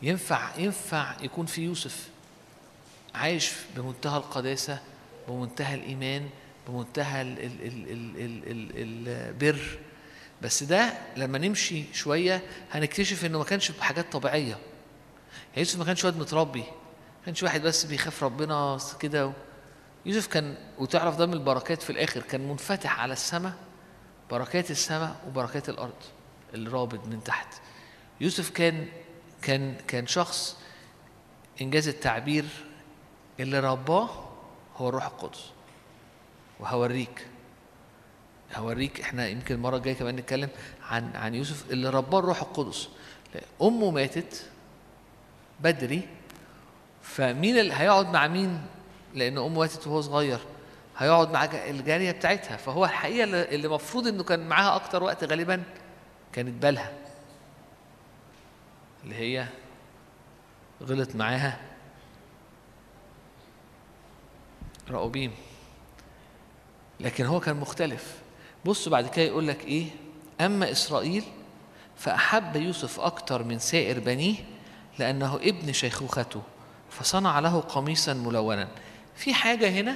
ينفع 0.01 0.55
ينفع 0.57 1.15
يكون 1.21 1.45
في 1.45 1.61
يوسف 1.61 2.09
عايش 3.15 3.51
بمنتهى 3.75 4.17
القداسة 4.17 4.79
بمنتهى 5.27 5.75
الإيمان 5.75 6.29
بمنتهى 6.67 7.21
ال 7.21 7.39
ال 7.39 7.61
ال 7.61 7.89
ال 7.91 8.21
ال 8.51 8.81
ال 8.81 9.07
البر. 9.07 9.79
بس 10.41 10.63
ده 10.63 10.93
لما 11.17 11.37
نمشي 11.37 11.83
شوية 11.93 12.41
هنكتشف 12.71 13.25
إنه 13.25 13.37
ما 13.37 13.43
كانش 13.43 13.71
بحاجات 13.71 14.11
طبيعية. 14.11 14.47
يعني 14.49 15.57
يوسف 15.57 15.79
ما 15.79 15.85
كانش 15.85 16.05
واد 16.05 16.17
متربي. 16.17 16.63
كانش 17.25 17.43
واحد 17.43 17.61
بس 17.61 17.85
بيخاف 17.85 18.23
ربنا 18.23 18.79
كده 18.99 19.31
يوسف 20.05 20.27
كان 20.27 20.57
وتعرف 20.77 21.17
ده 21.17 21.25
من 21.25 21.33
البركات 21.33 21.81
في 21.81 21.89
الآخر 21.89 22.21
كان 22.21 22.49
منفتح 22.49 22.99
على 22.99 23.13
السماء 23.13 23.53
بركات 24.31 24.71
السماء 24.71 25.15
وبركات 25.27 25.69
الأرض 25.69 25.93
الرابط 26.53 27.07
من 27.07 27.23
تحت. 27.23 27.47
يوسف 28.21 28.49
كان 28.49 28.87
كان 29.41 29.75
كان 29.87 30.07
شخص 30.07 30.57
إنجاز 31.61 31.87
التعبير 31.87 32.45
اللي 33.39 33.59
رباه 33.59 34.09
هو 34.77 34.89
الروح 34.89 35.05
القدس 35.05 35.39
وهوريك. 36.59 37.27
هوريك 38.55 39.01
إحنا 39.01 39.27
يمكن 39.27 39.55
المرة 39.55 39.77
الجاية 39.77 39.95
كمان 39.95 40.15
نتكلم 40.15 40.49
عن 40.89 41.15
عن 41.15 41.35
يوسف 41.35 41.71
اللي 41.71 41.89
رباه 41.89 42.19
الروح 42.19 42.41
القدس. 42.41 42.87
امه 43.61 43.91
ماتت 43.91 44.49
بدري 45.59 46.07
فمين 47.05 47.57
اللي 47.59 47.73
هيقعد 47.73 48.09
مع 48.13 48.27
مين؟ 48.27 48.61
لأن 49.13 49.37
امه 49.37 49.49
ماتت 49.59 49.87
وهو 49.87 50.01
صغير. 50.01 50.39
هيقعد 50.97 51.31
مع 51.31 51.45
جا- 51.45 51.69
الجارية 51.69 52.11
بتاعتها. 52.11 52.57
فهو 52.57 52.85
الحقيقة 52.85 53.23
اللي 53.23 53.55
اللي 53.55 53.67
المفروض 53.67 54.07
إنه 54.07 54.23
كان 54.23 54.47
معاها 54.47 54.75
أكتر 54.75 55.03
وقت 55.03 55.23
غالبا 55.23 55.63
كانت 56.33 56.61
بالها. 56.63 56.91
اللي 59.03 59.15
هي 59.15 59.47
غلط 60.83 61.15
معاها. 61.15 61.59
رأوبيم 64.91 65.31
لكن 66.99 67.25
هو 67.25 67.39
كان 67.39 67.55
مختلف. 67.57 68.15
بص 68.65 68.89
بعد 68.89 69.07
كده 69.07 69.25
يقول 69.25 69.47
لك 69.47 69.65
إيه؟ 69.65 69.87
أما 70.41 70.71
إسرائيل 70.71 71.23
فأحب 71.95 72.55
يوسف 72.55 72.99
أكتر 72.99 73.43
من 73.43 73.59
سائر 73.59 73.99
بنيه 73.99 74.35
لأنه 74.99 75.35
ابن 75.35 75.73
شيخوخته. 75.73 76.41
فصنع 76.99 77.39
له 77.39 77.59
قميصا 77.61 78.13
ملونا. 78.13 78.67
في 79.15 79.33
حاجة 79.33 79.69
هنا 79.69 79.95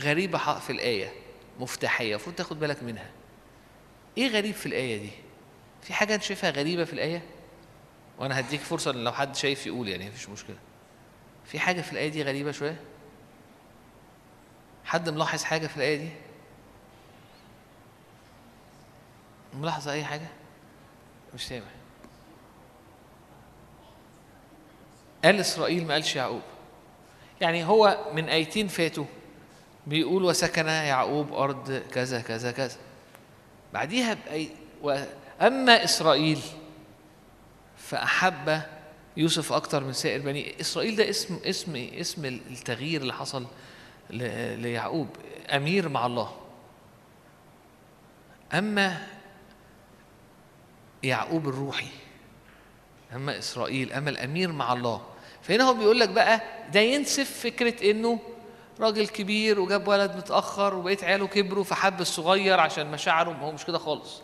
غريبة 0.00 0.38
ح- 0.38 0.58
في 0.58 0.72
الآية 0.72 1.12
مفتاحية 1.60 2.10
المفروض 2.14 2.36
تاخد 2.36 2.60
بالك 2.60 2.82
منها. 2.82 3.10
إيه 4.18 4.28
غريب 4.28 4.54
في 4.54 4.66
الآية 4.66 4.98
دي؟ 4.98 5.10
في 5.82 5.92
حاجة 5.92 6.14
أنت 6.14 6.22
شايفها 6.22 6.50
غريبة 6.50 6.84
في 6.84 6.92
الآية؟ 6.92 7.22
وأنا 8.18 8.40
هديك 8.40 8.60
فرصة 8.60 8.90
إن 8.90 9.04
لو 9.04 9.12
حد 9.12 9.36
شايف 9.36 9.66
يقول 9.66 9.88
يعني 9.88 10.08
مفيش 10.08 10.28
مشكلة. 10.28 10.56
في 11.44 11.58
حاجة 11.58 11.80
في 11.80 11.92
الآية 11.92 12.08
دي 12.08 12.22
غريبة 12.22 12.52
شوية؟ 12.52 12.80
حد 14.84 15.08
ملاحظ 15.08 15.42
حاجة 15.42 15.66
في 15.66 15.76
الآية 15.76 15.96
دي؟ 15.96 16.08
ملاحظه 19.54 19.92
أي 19.92 20.04
حاجة؟ 20.04 20.26
مش 21.34 21.46
سامع. 21.46 21.64
قال 25.24 25.40
إسرائيل 25.40 25.86
ما 25.86 25.94
قالش 25.94 26.16
يعقوب. 26.16 26.42
يعني 27.40 27.64
هو 27.64 27.98
من 28.14 28.28
أيتين 28.28 28.68
فاتوا 28.68 29.04
بيقول 29.86 30.24
وسكن 30.24 30.66
يعقوب 30.66 31.32
أرض 31.32 31.82
كذا 31.92 32.20
كذا 32.20 32.52
كذا. 32.52 32.76
بعديها 33.72 34.14
بأي 34.14 34.50
و... 34.82 35.04
أما 35.40 35.84
إسرائيل 35.84 36.40
فأحب 37.76 38.62
يوسف 39.16 39.52
أكتر 39.52 39.84
من 39.84 39.92
سائر 39.92 40.20
بني 40.20 40.60
إسرائيل. 40.60 40.96
ده 40.96 41.10
اسم 41.10 41.38
اسم 41.44 41.76
اسم 41.76 42.24
التغيير 42.24 43.00
اللي 43.00 43.14
حصل 43.14 43.46
ليعقوب. 44.10 45.08
أمير 45.50 45.88
مع 45.88 46.06
الله. 46.06 46.36
أما 48.54 49.06
يعقوب 51.02 51.48
الروحي 51.48 51.88
اما 53.14 53.38
إسرائيل 53.38 53.92
اما 53.92 54.10
الأمير 54.10 54.52
مع 54.52 54.72
الله. 54.72 55.02
فهنا 55.42 55.64
هو 55.64 55.74
بيقول 55.74 56.00
لك 56.00 56.08
بقى 56.08 56.40
ده 56.72 56.80
ينسف 56.80 57.40
فكرة 57.40 57.90
إنه 57.90 58.18
راجل 58.80 59.08
كبير 59.08 59.60
وجاب 59.60 59.88
ولد 59.88 60.16
متأخر 60.16 60.74
وبقيت 60.74 61.04
عياله 61.04 61.26
كبروا 61.26 61.64
فحب 61.64 62.00
الصغير 62.00 62.60
عشان 62.60 62.90
مشاعره 62.90 63.30
هو 63.32 63.52
مش 63.52 63.64
كده 63.64 63.78
خالص. 63.78 64.22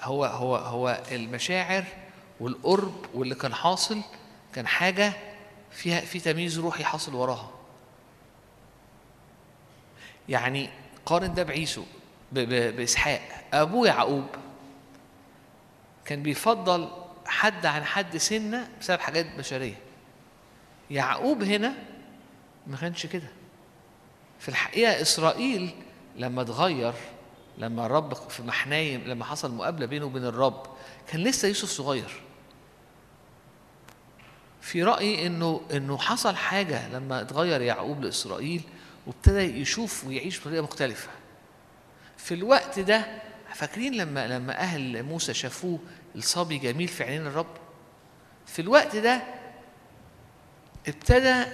هو 0.00 0.24
هو 0.24 0.56
هو 0.56 1.02
المشاعر 1.12 1.84
والقرب 2.40 3.06
واللي 3.14 3.34
كان 3.34 3.54
حاصل 3.54 4.00
كان 4.54 4.66
حاجة 4.66 5.12
فيها 5.70 6.00
في 6.00 6.20
تمييز 6.20 6.58
روحي 6.58 6.84
حاصل 6.84 7.14
وراها. 7.14 7.50
يعني 10.28 10.70
قارن 11.06 11.34
ده 11.34 11.42
بعيسو 11.42 11.82
ب- 12.32 12.38
ب- 12.38 12.76
بإسحاق. 12.76 13.20
أبوه 13.54 13.86
يعقوب 13.88 14.26
كان 16.04 16.22
بيفضل 16.22 16.88
حد 17.30 17.66
عن 17.66 17.84
حد 17.84 18.16
سنة 18.16 18.68
بسبب 18.80 19.00
حاجات 19.00 19.26
بشرية. 19.38 19.76
يعقوب 20.90 21.42
هنا 21.42 21.74
ما 22.66 22.76
كانش 22.76 23.06
كده. 23.06 23.28
في 24.40 24.48
الحقيقة 24.48 25.02
إسرائيل 25.02 25.70
لما 26.16 26.42
اتغير 26.42 26.94
لما 27.58 27.86
الرب 27.86 28.14
في 28.14 28.42
محنايم 28.42 29.00
لما 29.06 29.24
حصل 29.24 29.54
مقابلة 29.54 29.86
بينه 29.86 30.04
وبين 30.06 30.24
الرب 30.24 30.62
كان 31.08 31.20
لسه 31.20 31.48
يوسف 31.48 31.68
صغير. 31.68 32.22
في 34.60 34.82
رايي 34.82 35.26
إنه 35.26 35.60
إنه 35.72 35.98
حصل 35.98 36.36
حاجة 36.36 36.88
لما 36.88 37.20
اتغير 37.20 37.60
يعقوب 37.60 38.04
لإسرائيل 38.04 38.62
وابتدى 39.06 39.60
يشوف 39.60 40.04
ويعيش 40.04 40.40
بطريقة 40.40 40.62
مختلفة. 40.62 41.08
في 42.16 42.34
الوقت 42.34 42.78
ده 42.78 43.06
فاكرين 43.54 43.94
لما 43.94 44.26
لما 44.28 44.58
أهل 44.58 45.02
موسى 45.02 45.34
شافوه 45.34 45.78
الصبي 46.16 46.58
جميل 46.58 46.88
في 46.88 47.04
عينين 47.04 47.26
الرب. 47.26 47.56
في 48.46 48.62
الوقت 48.62 48.96
ده 48.96 49.22
ابتدى 50.88 51.44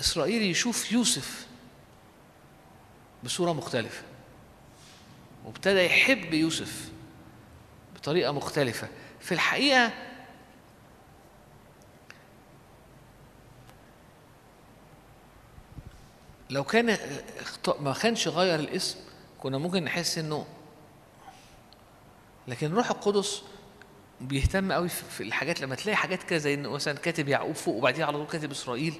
إسرائيل 0.00 0.42
يشوف 0.42 0.92
يوسف 0.92 1.46
بصورة 3.24 3.52
مختلفة 3.52 4.02
وابتدى 5.44 5.86
يحب 5.86 6.34
يوسف 6.34 6.90
بطريقة 7.94 8.32
مختلفة. 8.32 8.88
في 9.20 9.32
الحقيقة 9.32 9.92
لو 16.50 16.64
كان 16.64 16.98
ما 17.80 17.92
كانش 17.92 18.28
غير 18.28 18.60
الاسم 18.60 18.98
كنا 19.40 19.58
ممكن 19.58 19.84
نحس 19.84 20.18
إنه 20.18 20.46
لكن 22.48 22.66
الروح 22.66 22.90
القدس 22.90 23.42
بيهتم 24.20 24.72
قوي 24.72 24.88
في 24.88 25.22
الحاجات 25.22 25.60
لما 25.60 25.74
تلاقي 25.74 25.96
حاجات 25.96 26.22
كده 26.22 26.38
زي 26.38 26.54
انه 26.54 26.70
مثلا 26.70 26.98
كاتب 26.98 27.28
يعقوب 27.28 27.54
فوق 27.54 27.76
وبعديها 27.76 28.06
على 28.06 28.16
طول 28.18 28.26
كاتب 28.26 28.50
إسرائيل 28.50 28.94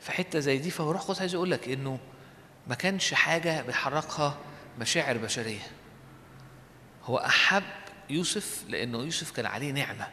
في 0.00 0.12
حتة 0.12 0.38
زي 0.38 0.58
دي 0.58 0.70
فهو 0.70 0.90
روح 0.90 1.02
قدس 1.02 1.20
عايز 1.20 1.34
يقول 1.34 1.50
لك 1.50 1.68
إنه 1.68 1.98
ما 2.66 2.74
كانش 2.74 3.14
حاجة 3.14 3.62
بيحركها 3.62 4.38
مشاعر 4.78 5.18
بشرية. 5.18 5.66
هو 7.04 7.16
أحب 7.16 7.62
يوسف 8.10 8.64
لأنه 8.68 8.98
يوسف 8.98 9.30
كان 9.30 9.46
عليه 9.46 9.72
نعمة. 9.72 10.08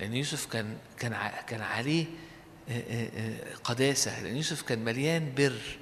لأن 0.00 0.14
يوسف 0.14 0.46
كان 0.46 0.78
كان 0.98 1.16
كان 1.46 1.60
عليه 1.62 2.06
آه، 2.68 2.72
آه، 2.72 3.10
آه، 3.16 3.54
قداسة. 3.64 4.22
لأن 4.22 4.36
يوسف 4.36 4.62
كان 4.62 4.84
مليان 4.84 5.32
بر. 5.36 5.78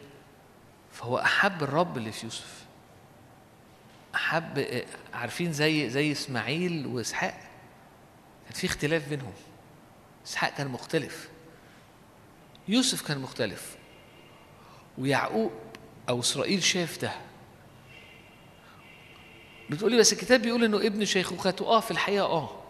فهو 0.92 1.18
أحب 1.18 1.62
الرب 1.62 1.96
اللي 1.96 2.12
في 2.12 2.26
يوسف. 2.26 2.57
آه، 4.14 4.84
عارفين 5.14 5.52
زي 5.52 5.90
زي 5.90 6.12
إسماعيل 6.12 6.86
وإسحاق؟ 6.86 7.40
كان 8.44 8.52
في 8.54 8.66
اختلاف 8.66 9.08
بينهم. 9.08 9.32
إسحاق 10.26 10.54
كان 10.54 10.68
مختلف. 10.68 11.28
يوسف 12.68 13.06
كان 13.08 13.18
مختلف. 13.18 13.76
ويعقوب 14.98 15.52
أو 16.08 16.20
إسرائيل 16.20 16.62
شاف 16.62 16.98
ده. 17.02 17.12
بتقولي 19.70 19.96
بس 19.98 20.12
الكتاب 20.12 20.42
بيقول 20.42 20.64
إنه 20.64 20.76
ابن 20.76 21.04
شيخوخته 21.04 21.66
آه 21.66 21.80
في 21.80 21.90
الحقيقة 21.90 22.26
آه. 22.26 22.62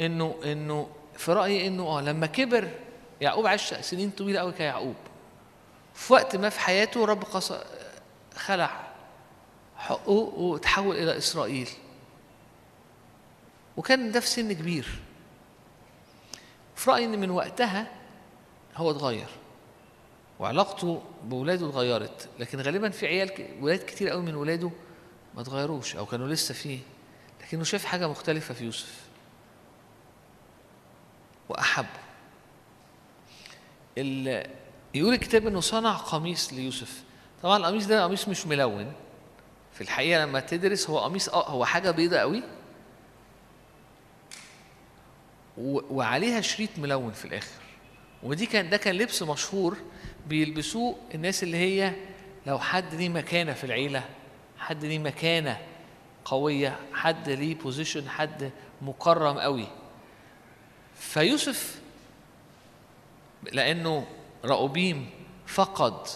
إنه 0.00 0.40
إنه 0.44 0.90
في 1.16 1.32
رأيي 1.32 1.66
إنه 1.66 1.82
آه. 1.82 2.00
لما 2.00 2.26
كبر 2.26 2.68
يعقوب 3.20 3.46
عاش 3.46 3.74
سنين 3.74 4.10
طويلة 4.10 4.40
قوي 4.40 4.52
كيعقوب. 4.52 4.96
في 5.94 6.12
وقت 6.12 6.36
ما 6.36 6.48
في 6.48 6.60
حياته 6.60 7.04
رب 7.04 7.24
خلع. 8.36 8.87
حقوق 9.88 10.38
وتحول 10.38 10.96
إلى 10.96 11.18
إسرائيل. 11.18 11.68
وكان 13.76 14.12
ده 14.12 14.20
في 14.20 14.26
سن 14.26 14.52
كبير. 14.52 14.88
في 16.76 16.90
رأيي 16.90 17.04
إن 17.04 17.20
من 17.20 17.30
وقتها 17.30 17.92
هو 18.76 18.90
اتغير. 18.90 19.28
وعلاقته 20.40 21.02
بولاده 21.24 21.68
اتغيرت. 21.68 22.28
لكن 22.38 22.60
غالبا 22.60 22.90
في 22.90 23.06
عيال 23.06 23.30
ولاد 23.60 23.78
كتير 23.78 24.08
قوي 24.08 24.22
من 24.22 24.34
ولاده 24.34 24.70
ما 25.34 25.40
اتغيروش 25.40 25.96
أو 25.96 26.06
كانوا 26.06 26.28
لسه 26.28 26.54
فيه. 26.54 26.78
لكنه 27.42 27.64
شاف 27.64 27.84
حاجة 27.84 28.08
مختلفة 28.08 28.54
في 28.54 28.64
يوسف. 28.64 29.00
وأحبه. 31.48 31.88
ال- 33.98 34.50
يقول 34.94 35.14
الكتاب 35.14 35.46
إنه 35.46 35.60
صنع 35.60 35.96
قميص 35.96 36.52
ليوسف. 36.52 37.02
طبعا 37.42 37.56
القميص 37.56 37.86
ده 37.86 38.04
قميص 38.04 38.28
مش 38.28 38.46
ملون. 38.46 38.92
في 39.78 39.84
الحقيقة 39.84 40.24
لما 40.24 40.40
تدرس 40.40 40.90
هو 40.90 40.98
قميص 40.98 41.28
آه 41.28 41.48
هو 41.48 41.64
حاجة 41.64 41.90
بيضة 41.90 42.16
قوي. 42.16 42.42
وعليها 45.90 46.40
شريط 46.40 46.70
ملون 46.78 47.12
في 47.12 47.24
الآخر. 47.24 47.60
ودي 48.22 48.46
كان 48.46 48.70
ده 48.70 48.76
كان 48.76 48.94
لبس 48.94 49.22
مشهور 49.22 49.76
بيلبسوه 50.26 50.96
الناس 51.14 51.42
اللي 51.42 51.56
هي 51.56 51.92
لو 52.46 52.58
حد 52.58 52.94
ليه 52.94 53.08
مكانة 53.08 53.52
في 53.52 53.64
العيلة 53.64 54.04
حد 54.58 54.84
ليه 54.84 54.98
مكانة 54.98 55.58
قوية 56.24 56.78
حد 56.94 57.28
ليه 57.30 57.54
بوزيشن 57.54 58.08
حد 58.08 58.50
مكرم 58.82 59.38
قوي. 59.38 59.66
فيوسف 60.94 61.80
لأنه 63.52 64.06
رأوبيم 64.44 65.10
فقد 65.46 66.06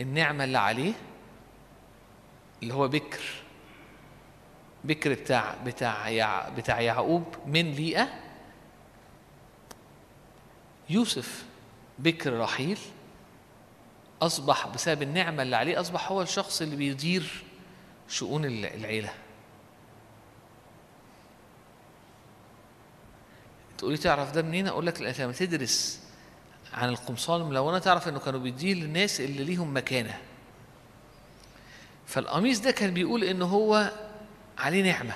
النعمة 0.00 0.44
اللي 0.44 0.58
عليه 0.58 0.92
اللي 2.62 2.74
هو 2.74 2.88
بكر. 2.88 3.20
بكر 4.84 5.12
بتاع 5.14 5.54
بتاع 5.66 6.48
بتاع 6.48 6.80
يعقوب 6.80 7.24
من 7.46 7.72
ليئة. 7.72 8.08
يوسف 10.90 11.44
بكر 11.98 12.40
رحيل. 12.40 12.78
أصبح 14.22 14.66
بسبب 14.66 15.02
النعمة 15.02 15.42
اللي 15.42 15.56
عليه 15.56 15.80
أصبح 15.80 16.12
هو 16.12 16.22
الشخص 16.22 16.62
اللي 16.62 16.76
بيدير 16.76 17.44
شؤون 18.08 18.44
ال- 18.44 18.64
العيلة. 18.66 19.10
تقولي 23.78 23.96
تعرف 23.96 24.32
ده 24.32 24.42
منين؟ 24.42 24.66
أقول 24.68 24.86
لك 24.86 25.00
لما 25.02 25.32
تدرس 25.32 26.00
عن 26.72 26.88
القمصان 26.88 27.40
الملونة 27.40 27.78
تعرف 27.78 28.08
إنه 28.08 28.18
كانوا 28.18 28.40
بيديه 28.40 28.74
للناس 28.74 29.20
اللي 29.20 29.44
ليهم 29.44 29.76
مكانة. 29.76 30.18
فالقميص 32.08 32.60
ده 32.60 32.70
كان 32.70 32.94
بيقول 32.94 33.24
إن 33.24 33.42
هو 33.42 33.90
عليه 34.58 34.92
نعمة 34.92 35.14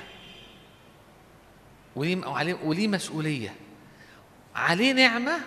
وليه 1.97 2.57
وليه 2.65 2.89
مسؤولية 2.89 3.55
عليه 4.55 4.93
نعمة 4.93 5.39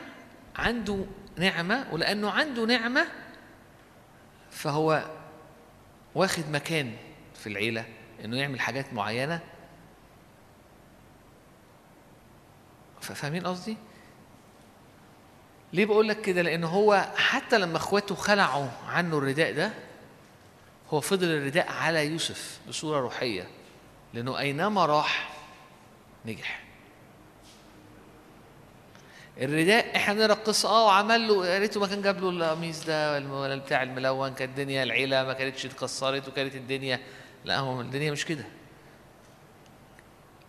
عنده 0.55 1.05
نعمة 1.38 1.88
ولأنه 1.91 2.30
عنده 2.31 2.65
نعمة 2.65 3.05
فهو 4.51 5.03
واخد 6.15 6.49
مكان 6.51 6.91
في 7.35 7.47
العيلة 7.47 7.85
إنه 8.26 8.38
يعمل 8.38 8.59
حاجات 8.59 8.93
معينة 8.93 9.39
ف- 13.01 13.11
فاهمين 13.11 13.47
قصدي؟ 13.47 13.77
ليه 15.73 15.85
بقول 15.85 16.07
لك 16.07 16.22
كده؟ 16.22 16.41
لأن 16.41 16.63
هو 16.63 17.05
حتى 17.17 17.57
لما 17.57 17.77
إخواته 17.77 18.15
خلعوا 18.15 18.67
عنه 18.88 19.17
الرداء 19.17 19.53
ده 19.53 19.73
هو 20.90 20.99
فضل 21.02 21.28
الرداء 21.28 21.72
على 21.72 22.06
يوسف 22.07 22.60
بصورة 22.68 22.99
روحية 22.99 23.48
لأنه 24.14 24.40
أينما 24.40 24.86
راح 24.86 25.34
نجح. 26.26 26.64
الرداء 29.41 29.95
إحنا 29.95 30.14
بنقرا 30.14 30.34
القصة 30.34 30.70
آه 30.70 30.86
وعمل 30.86 31.28
له 31.28 31.48
يا 31.48 31.60
ريته 31.60 31.80
ما 31.80 31.88
كان 31.88 32.02
جاب 32.02 32.22
له 32.24 32.30
القميص 32.30 32.86
ده 32.86 33.10
ولا 33.12 33.18
الم- 33.18 33.32
ولا 33.32 33.56
بتاع 33.56 33.84
الملون 33.84 34.34
كانت 34.34 34.52
الدنيا 34.60 34.84
العيله 34.84 35.24
ما 35.24 35.34
كانتش 35.34 35.66
اتكسرت 35.66 36.28
وكانت 36.28 36.56
الدنيا 36.56 36.99
لا 37.45 37.60
هو 37.60 37.82
الدنيا 37.82 38.12
مش 38.12 38.26
كده. 38.26 38.45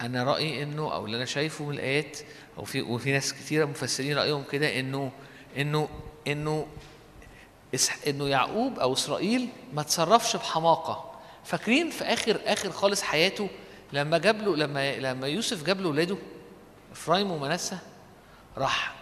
أنا 0.00 0.24
رأيي 0.24 0.62
إنه 0.62 0.94
أو 0.94 1.06
اللي 1.06 1.16
أنا 1.16 1.24
شايفه 1.24 1.64
من 1.64 1.74
الآيات 1.74 2.18
أو 2.58 2.64
في 2.64 2.82
وفي 2.82 3.12
ناس 3.12 3.32
كتيرة 3.34 3.64
مفسرين 3.64 4.16
رأيهم 4.18 4.44
كده 4.52 4.80
إنه 4.80 5.12
إنه 5.58 5.88
إنه 6.26 6.66
انه 8.06 8.28
يعقوب 8.28 8.78
أو 8.78 8.92
اسرائيل 8.92 9.48
ما 9.72 9.82
تصرفش 9.82 10.36
بحماقة. 10.36 11.12
فاكرين 11.44 11.90
في 11.90 12.04
اخر 12.04 12.40
اخر 12.44 12.70
خالص 12.70 13.02
حياته 13.02 13.48
لما 13.92 14.18
جاب 14.18 14.42
له 14.42 14.56
لما 14.56 14.96
لما 14.96 15.26
يوسف 15.26 15.64
جاب 15.66 15.80
له 15.80 15.88
ولاده 15.88 16.16
إفرايم 16.92 17.30
ومنسى 17.30 17.78
راح 18.58 18.94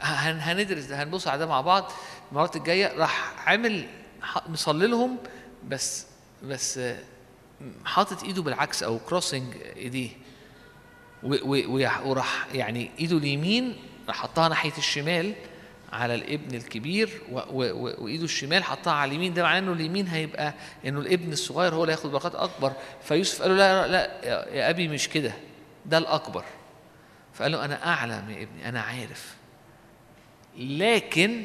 هن- 0.00 0.40
هندرس 0.40 0.84
ده 0.84 1.02
هنبص 1.02 1.28
على 1.28 1.38
ده 1.38 1.46
مع 1.46 1.60
بعض. 1.60 1.92
المرات 2.32 2.56
الجاية 2.56 2.92
راح 2.98 3.32
عامل 3.48 3.86
مصلي 4.46 4.86
لهم 4.86 5.18
بس 5.68 6.06
بس 6.42 6.80
حاطط 7.84 8.22
ايده 8.24 8.42
بالعكس 8.42 8.82
أو 8.82 8.98
crossing 8.98 9.54
ايديه. 9.76 10.10
وراح 12.04 12.46
يعني 12.54 12.90
ايده 12.98 13.16
اليمين 13.16 13.76
راح 14.08 14.16
حطها 14.16 14.48
ناحية 14.48 14.72
الشمال. 14.78 15.34
على 15.92 16.14
الابن 16.14 16.54
الكبير 16.54 17.20
وإيده 17.30 18.24
الشمال 18.24 18.64
حطها 18.64 18.92
على 18.92 19.08
اليمين 19.08 19.34
ده 19.34 19.42
معناه 19.42 19.58
إنه 19.58 19.72
اليمين 19.72 20.06
هيبقى 20.06 20.54
إنه 20.86 21.00
الابن 21.00 21.32
الصغير 21.32 21.74
هو 21.74 21.82
اللي 21.82 21.92
هياخد 21.92 22.10
بركات 22.12 22.34
أكبر. 22.34 22.72
فيوسف 23.02 23.42
قال 23.42 23.50
له 23.50 23.56
لا 23.56 23.86
لا 23.88 24.04
يا- 24.56 24.70
أبي 24.70 24.88
مش 24.88 25.08
كده 25.08 25.32
ده 25.86 25.98
الأكبر. 25.98 26.44
فقال 27.34 27.52
له 27.52 27.64
أنا 27.64 27.86
أعلم 27.86 28.30
يا 28.30 28.42
ابني 28.42 28.68
أنا 28.68 28.80
عارف. 28.80 29.34
لكن 30.58 31.44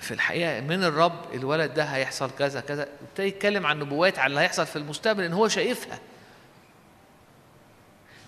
في 0.00 0.14
الحقيقة 0.14 0.60
من 0.60 0.84
الرب 0.84 1.34
الولد 1.34 1.74
ده 1.74 1.84
هيحصل 1.84 2.30
كذا 2.38 2.60
كذا. 2.60 2.88
ابتدى 3.08 3.26
يتكلم 3.28 3.66
عن 3.66 3.78
نبوات 3.78 4.18
على 4.18 4.30
اللي 4.30 4.40
هيحصل 4.40 4.66
في 4.66 4.76
المستقبل 4.76 5.22
إن 5.24 5.32
هو 5.32 5.48
شايفها. 5.48 5.98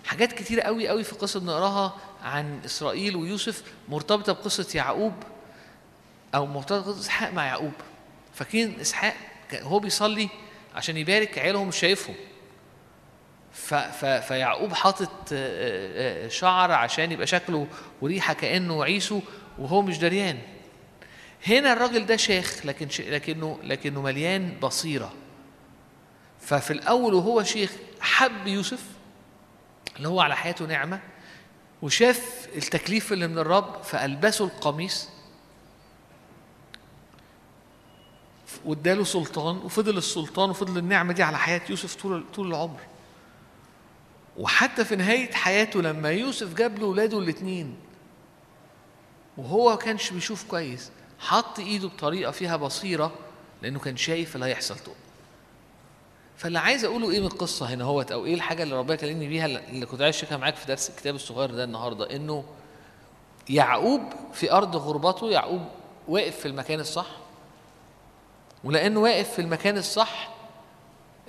حاجات 0.05 0.33
كتيرة 0.33 0.61
قوي 0.61 0.87
قوي 0.87 1.03
في 1.03 1.15
قصة 1.15 1.39
بنقراها 1.39 1.95
عن 2.27 2.61
إسرائيل 2.65 3.15
ويوسف 3.15 3.63
مرتبطة 3.89 4.33
بقصة 4.33 4.67
يعقوب 4.75 5.13
أو 6.35 6.45
مرتبطة 6.45 6.85
بقصة 6.85 6.99
إسحاق 6.99 7.33
مع 7.33 7.45
يعقوب. 7.45 7.73
فاكرين 8.33 8.79
إسحاق 8.79 9.15
هو 9.53 9.79
بيصلي 9.79 10.29
عشان 10.75 10.97
يبارك 10.97 11.37
عياله 11.37 11.63
مش 11.63 11.77
شايفهم 11.77 12.15
فيعقوب 14.21 14.73
حاطط 14.73 15.11
آه، 15.33 16.25
آه، 16.25 16.27
شعر 16.27 16.71
عشان 16.71 17.11
يبقى 17.11 17.27
شكله 17.27 17.67
وريحة 18.01 18.33
كأنه 18.33 18.83
عيسو 18.83 19.21
وهو 19.57 19.81
مش 19.81 19.97
دريان. 19.97 20.37
هنا 21.47 21.73
الراجل 21.73 22.05
ده 22.05 22.15
شيخ 22.15 22.65
لكن. 22.65 22.87
لكنه 22.99 23.59
لكنه 23.63 24.01
مليان 24.01 24.57
بصيرة. 24.61 25.13
ففي 26.41 26.71
الأول 26.71 27.13
وهو 27.13 27.43
شيخ 27.43 27.71
حب 27.99 28.47
يوسف 28.47 28.83
اللي 29.97 30.07
هو 30.07 30.21
على 30.21 30.35
حياته 30.35 30.65
نعمة 30.65 30.99
وشاف 31.81 32.47
التكليف 32.55 33.13
اللي 33.13 33.27
من 33.27 33.37
الرب 33.37 33.83
فألبسه 33.83 34.45
القميص 34.45 35.09
واداله 38.65 39.03
سلطان 39.03 39.57
وفضل 39.57 39.97
السلطان 39.97 40.49
وفضل 40.49 40.77
النعمة 40.77 41.13
دي 41.13 41.23
على 41.23 41.37
حياة 41.37 41.61
يوسف 41.69 41.95
طول 41.95 42.23
طول 42.35 42.47
العمر. 42.47 42.79
وحتى 44.37 44.85
في 44.85 44.95
نهاية 44.95 45.31
حياته 45.31 45.81
لما 45.81 46.11
يوسف 46.11 46.53
جاب 46.53 46.79
له 46.79 46.85
ولاده 46.85 47.19
الاثنين 47.19 47.75
وهو 49.37 49.69
ما 49.69 49.75
كانش 49.75 50.11
بيشوف 50.11 50.43
كويس 50.43 50.91
حط 51.19 51.59
إيده 51.59 51.87
بطريقة 51.87 52.31
فيها 52.31 52.55
بصيرة 52.57 53.13
لأنه 53.61 53.79
كان 53.79 53.97
شايف 53.97 54.35
اللي 54.35 54.45
هيحصل 54.45 54.75
له 54.87 54.95
فاللي 56.37 56.59
عايز 56.59 56.85
اقوله 56.85 57.11
إيه 57.11 57.19
من 57.19 57.25
القصة 57.25 57.65
هنا 57.73 57.83
هوت 57.83 58.11
أو 58.11 58.25
إيه 58.25 58.33
الحاجة 58.33 58.63
اللي 58.63 58.75
ربنا 58.75 58.95
كلمني 58.95 59.27
بيها 59.27 59.45
اللي 59.45 59.85
كنت 59.85 60.01
عايز 60.01 60.15
اشاركها 60.15 60.37
معاك 60.37 60.55
في 60.55 60.67
درس 60.67 60.89
الكتاب 60.89 61.15
الصغير 61.15 61.51
ده 61.51 61.63
النهارده؟ 61.63 62.15
انه 62.15 62.43
يعقوب 63.49 64.01
في 64.33 64.51
أرض 64.51 64.75
غربته 64.75 65.29
يعقوب 65.31 65.61
واقف 66.07 66.39
في 66.39 66.47
المكان 66.47 66.79
الصح. 66.79 67.07
ولأنه 68.63 68.99
واقف 68.99 69.29
في 69.33 69.41
المكان 69.41 69.77
الصح 69.77 70.29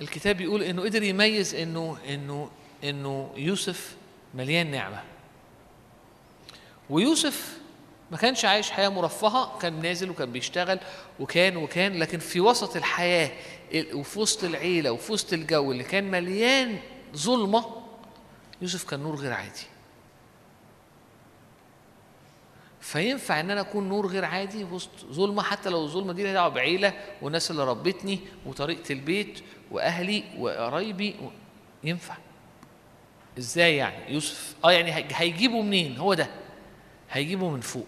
الكتاب 0.01 0.37
بيقول 0.37 0.63
إنه 0.63 0.81
قدر 0.81 1.03
يميز 1.03 1.55
إنه 1.55 1.97
إنه 2.09 2.49
إنه 2.83 3.29
يوسف 3.35 3.95
مليان 4.33 4.71
نعمة. 4.71 5.01
ويوسف 6.89 7.57
ما 8.11 8.17
كانش 8.17 8.45
عايش 8.45 8.71
حياة 8.71 8.89
مرفهة 8.89 9.59
كان 9.59 9.81
نازل 9.81 10.09
وكان 10.09 10.31
بيشتغل 10.31 10.79
وكان 11.19 11.57
وكان 11.57 11.99
لكن 11.99 12.19
في 12.19 12.39
وسط 12.39 12.75
الحياة 12.75 13.31
وفي 13.93 14.19
وسط 14.19 14.43
العيلة 14.43 14.91
وفي 14.91 15.11
وسط 15.11 15.33
الجو 15.33 15.71
اللي 15.71 15.83
كان 15.83 16.11
مليان 16.11 16.79
ظلمة 17.15 17.65
يوسف 18.61 18.89
كان 18.89 18.99
نور 18.99 19.15
غير 19.15 19.33
عادي. 19.33 19.61
فينفع 22.81 23.39
إن 23.39 23.51
أنا 23.51 23.61
أكون 23.61 23.89
نور 23.89 24.07
غير 24.07 24.25
عادي 24.25 24.63
وسط 24.63 24.89
ظلمة؟ 25.11 25.43
حتى 25.43 25.69
لو 25.69 25.83
الظلمة 25.83 26.13
دي 26.13 26.23
لها 26.23 26.33
دعوة 26.33 26.49
بعيلة 26.49 26.93
والناس 27.21 27.51
اللي 27.51 27.63
ربتني 27.63 28.19
وطريقة 28.45 28.93
البيت 28.93 29.39
وأهلي 29.71 30.23
وقرايبي 30.37 31.15
و... 31.23 31.27
ينفع. 31.83 32.17
إزاي 33.37 33.75
يعني؟ 33.77 34.13
يوسف 34.13 34.55
آه 34.65 34.71
يعني 34.71 35.05
هيجيبه 35.13 35.61
منين؟ 35.61 35.97
هو 35.97 36.13
ده. 36.13 36.27
هيجيبه 37.11 37.49
من 37.49 37.61
فوق. 37.61 37.87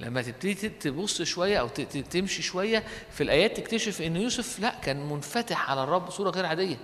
لما 0.00 0.22
تبتدي 0.22 0.54
تبص 0.68 1.22
شوية 1.22 1.60
أو 1.60 1.68
تمشي 2.10 2.42
شوية 2.42 2.84
في 3.10 3.22
الآيات 3.22 3.56
تكتشف 3.56 4.02
إن 4.02 4.16
يوسف 4.16 4.60
لا 4.60 4.74
كان 4.82 5.08
منفتح 5.08 5.70
على 5.70 5.82
الرب 5.84 6.06
بصورة 6.06 6.30
غير 6.30 6.46
عادية. 6.46 6.76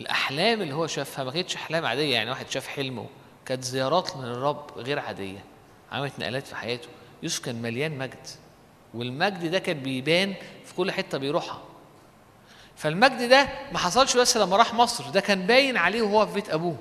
الأحلام 0.00 0.62
اللي 0.62 0.74
هو 0.74 0.86
شافها 0.86 1.24
ما 1.24 1.30
كانتش 1.30 1.54
أحلام 1.56 1.86
عادية 1.86 2.14
يعني 2.14 2.30
واحد 2.30 2.50
شاف 2.50 2.66
حلمه 2.66 3.06
كانت 3.46 3.64
زيارات 3.64 4.16
من 4.16 4.24
الرب 4.24 4.70
غير 4.76 4.98
عادية 4.98 5.44
عملت 5.92 6.18
نقلات 6.18 6.46
في 6.46 6.56
حياته. 6.56 6.88
يوسف 7.22 7.44
كان 7.44 7.62
مليان 7.62 7.98
مجد 7.98 8.26
والمجد 8.94 9.50
ده 9.50 9.58
كان 9.58 9.80
بيبان 9.80 10.34
في 10.64 10.74
كل 10.74 10.92
حتة 10.92 11.18
بيروحها. 11.18 11.62
فالمجد 12.76 13.28
ده 13.28 13.48
ما 13.72 13.78
حصلش 13.78 14.16
بس 14.16 14.36
لما 14.36 14.56
راح 14.56 14.74
مصر 14.74 15.10
ده 15.10 15.20
كان 15.20 15.46
باين 15.46 15.76
عليه 15.76 16.02
وهو 16.02 16.26
في 16.26 16.34
بيت 16.34 16.50
أبوه. 16.50 16.76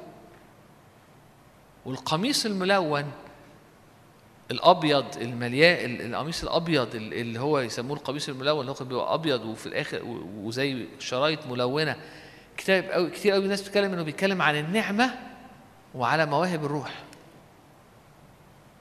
والقميص 1.85 2.45
الملون 2.45 3.11
الأبيض 4.51 5.17
المليان 5.17 6.01
القميص 6.13 6.43
الأبيض 6.43 6.95
اللي 6.95 7.39
هو 7.39 7.59
يسموه 7.59 7.97
القميص 7.97 8.29
الملون 8.29 8.59
اللي 8.61 8.71
هو 8.71 8.85
بيبقى 8.85 9.13
أبيض 9.13 9.45
وفي 9.45 9.65
الآخر 9.65 10.01
وزي 10.37 10.87
شرايط 10.99 11.45
ملونة. 11.47 11.95
كتاب 12.57 12.83
قوي 12.83 13.09
كتير 13.09 13.31
قوي 13.33 13.43
الناس 13.43 13.61
بتتكلم 13.61 13.93
إنه 13.93 14.03
بيتكلم 14.03 14.41
عن 14.41 14.55
النعمة 14.57 15.15
وعلى 15.95 16.25
مواهب 16.25 16.65
الروح 16.65 17.03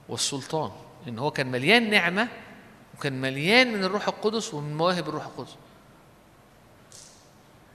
والسلطان 0.09 0.71
إن 1.07 1.19
هو 1.19 1.31
كان 1.31 1.51
مليان 1.51 1.89
نعمة 1.89 2.27
وكان 2.97 3.21
مليان 3.21 3.73
من 3.73 3.83
الروح 3.83 4.07
القدس 4.07 4.53
ومن 4.53 4.77
مواهب 4.77 5.09
الروح 5.09 5.25
القدس. 5.25 5.55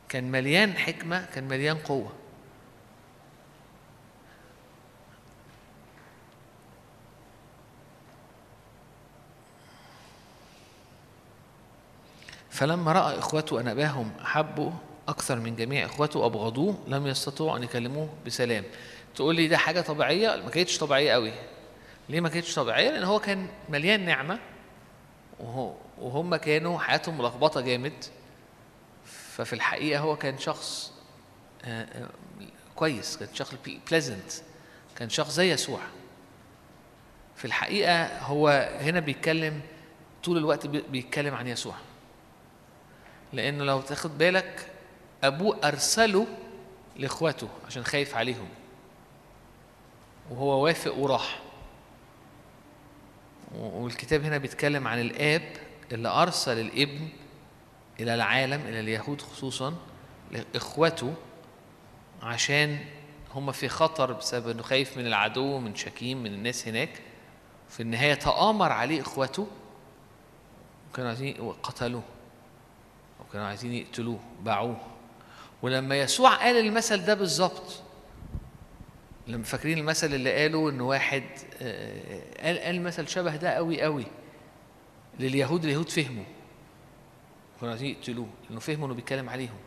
كان 0.09 0.31
مليان 0.31 0.73
حكمة 0.77 1.27
كان 1.35 1.49
مليان 1.49 1.77
قوة. 1.77 2.13
فلما 12.59 12.93
رأى 12.93 13.19
إخوته 13.19 13.61
أن 13.61 13.69
أباهم 13.69 14.13
أحبوا 14.25 14.71
أكثر 15.09 15.39
من 15.39 15.57
جميع 15.57 15.87
إخوته 15.87 16.27
أبغضوه 16.27 16.79
لم 16.87 17.07
يستطيعوا 17.07 17.57
أن 17.57 17.63
يكلموه 17.63 18.09
بسلام. 18.27 18.65
تقول 19.15 19.37
لي 19.37 19.49
ده 19.49 19.57
حاجة 19.57 19.81
طبيعية؟ 19.81 20.37
ما 20.37 20.51
كانتش 20.51 20.79
طبيعية 20.79 21.13
قوي 21.13 21.33
ليه 22.09 22.21
ما 22.21 22.29
كانتش 22.29 22.55
طبيعية؟ 22.55 22.91
لأن 22.91 23.05
هو 23.05 23.21
كان 23.21 23.47
مليان 23.69 24.39
وهو 25.41 25.75
وهم 25.99 26.37
كانوا 26.37 26.79
حياتهم 26.79 27.19
ملخبطة 27.19 27.61
جامد. 27.61 28.05
ففي 29.05 29.53
الحقيقة 29.53 30.01
هو 30.01 30.17
كان 30.17 30.39
شخص 30.39 30.93
كويس 32.77 33.17
كان 33.17 33.29
شخص 33.35 33.55
بليزنت 33.91 34.33
كان 34.97 35.09
شخص 35.09 35.35
زي 35.35 35.53
يسوع. 35.53 35.81
في 37.37 37.45
الحقيقة 37.45 38.19
هو 38.19 38.49
هنا 38.81 39.01
بيتكلم 39.01 39.61
طول 40.25 40.39
الوقت 40.39 40.67
بيتكلم 40.67 41.35
عن 41.35 41.47
يسوع. 41.47 41.75
لأنه 43.33 43.65
لو 43.65 43.81
تاخد 43.81 44.19
بالك 44.19 44.71
أبوه 45.25 45.59
أرسله 45.65 46.27
لإخواته 46.97 47.49
عشان 47.67 47.85
خايف 47.85 48.17
عليهم. 48.17 48.49
وهو 50.31 50.65
وافق 50.65 50.95
وراح. 50.97 51.39
والكتاب 53.55 54.25
هنا 54.25 54.39
بيتكلم 54.39 54.89
عن 54.89 55.01
الآب 55.01 55.43
اللي 55.93 56.09
أرسل 56.09 56.61
الابن 56.61 57.09
إلى 58.01 58.15
العالم 58.15 58.61
إلى 58.61 58.81
اليهود 58.81 59.21
خصوصا 59.21 59.75
لاخوته 60.31 61.15
عشان 62.23 62.79
هم 63.35 63.53
في 63.53 63.69
خطر 63.69 64.13
بسبب 64.13 64.49
إنه 64.49 64.63
خايف 64.63 64.97
من 64.99 65.07
العدو 65.07 65.59
من 65.59 65.75
شكيم 65.75 66.23
من 66.23 66.35
الناس 66.35 66.69
هناك. 66.69 67.03
في 67.69 67.81
النهاية 67.81 68.15
تآمر 68.15 68.73
عليه 68.73 69.01
اخوته 69.01 69.47
وكانوا 70.91 71.11
عايزين 71.11 71.41
وقتلوه 71.41 72.03
وكانوا 73.29 73.47
عايزين 73.47 73.73
يقتلوه 73.73 74.21
باعوه. 74.43 74.81
ولما 75.63 76.01
يسوع 76.01 76.35
قال 76.35 76.57
المثل 76.57 77.05
ده 77.05 77.15
بالظبط 77.15 77.83
لما 79.27 79.45
فاكرين 79.45 79.79
المثل 79.79 80.15
اللي 80.15 80.43
قاله 80.43 80.71
إن 80.71 80.81
واحد 80.81 81.23
قال 82.43 82.59
قال 82.59 82.83
مثل 82.83 83.09
شبه 83.09 83.37
ده 83.37 83.51
قوي 83.51 83.83
قوي 83.83 84.05
لليهود 85.21 85.65
اليهود 85.65 85.89
فهموا. 85.89 86.25
كانوا 87.61 87.71
عايزين 87.71 87.91
يقتلوه 87.91 88.29
لأنه 88.49 88.61
فهموا 88.61 88.87
إنه 88.87 88.95
بيتكلم 88.95 89.29
عليهم. 89.29 89.59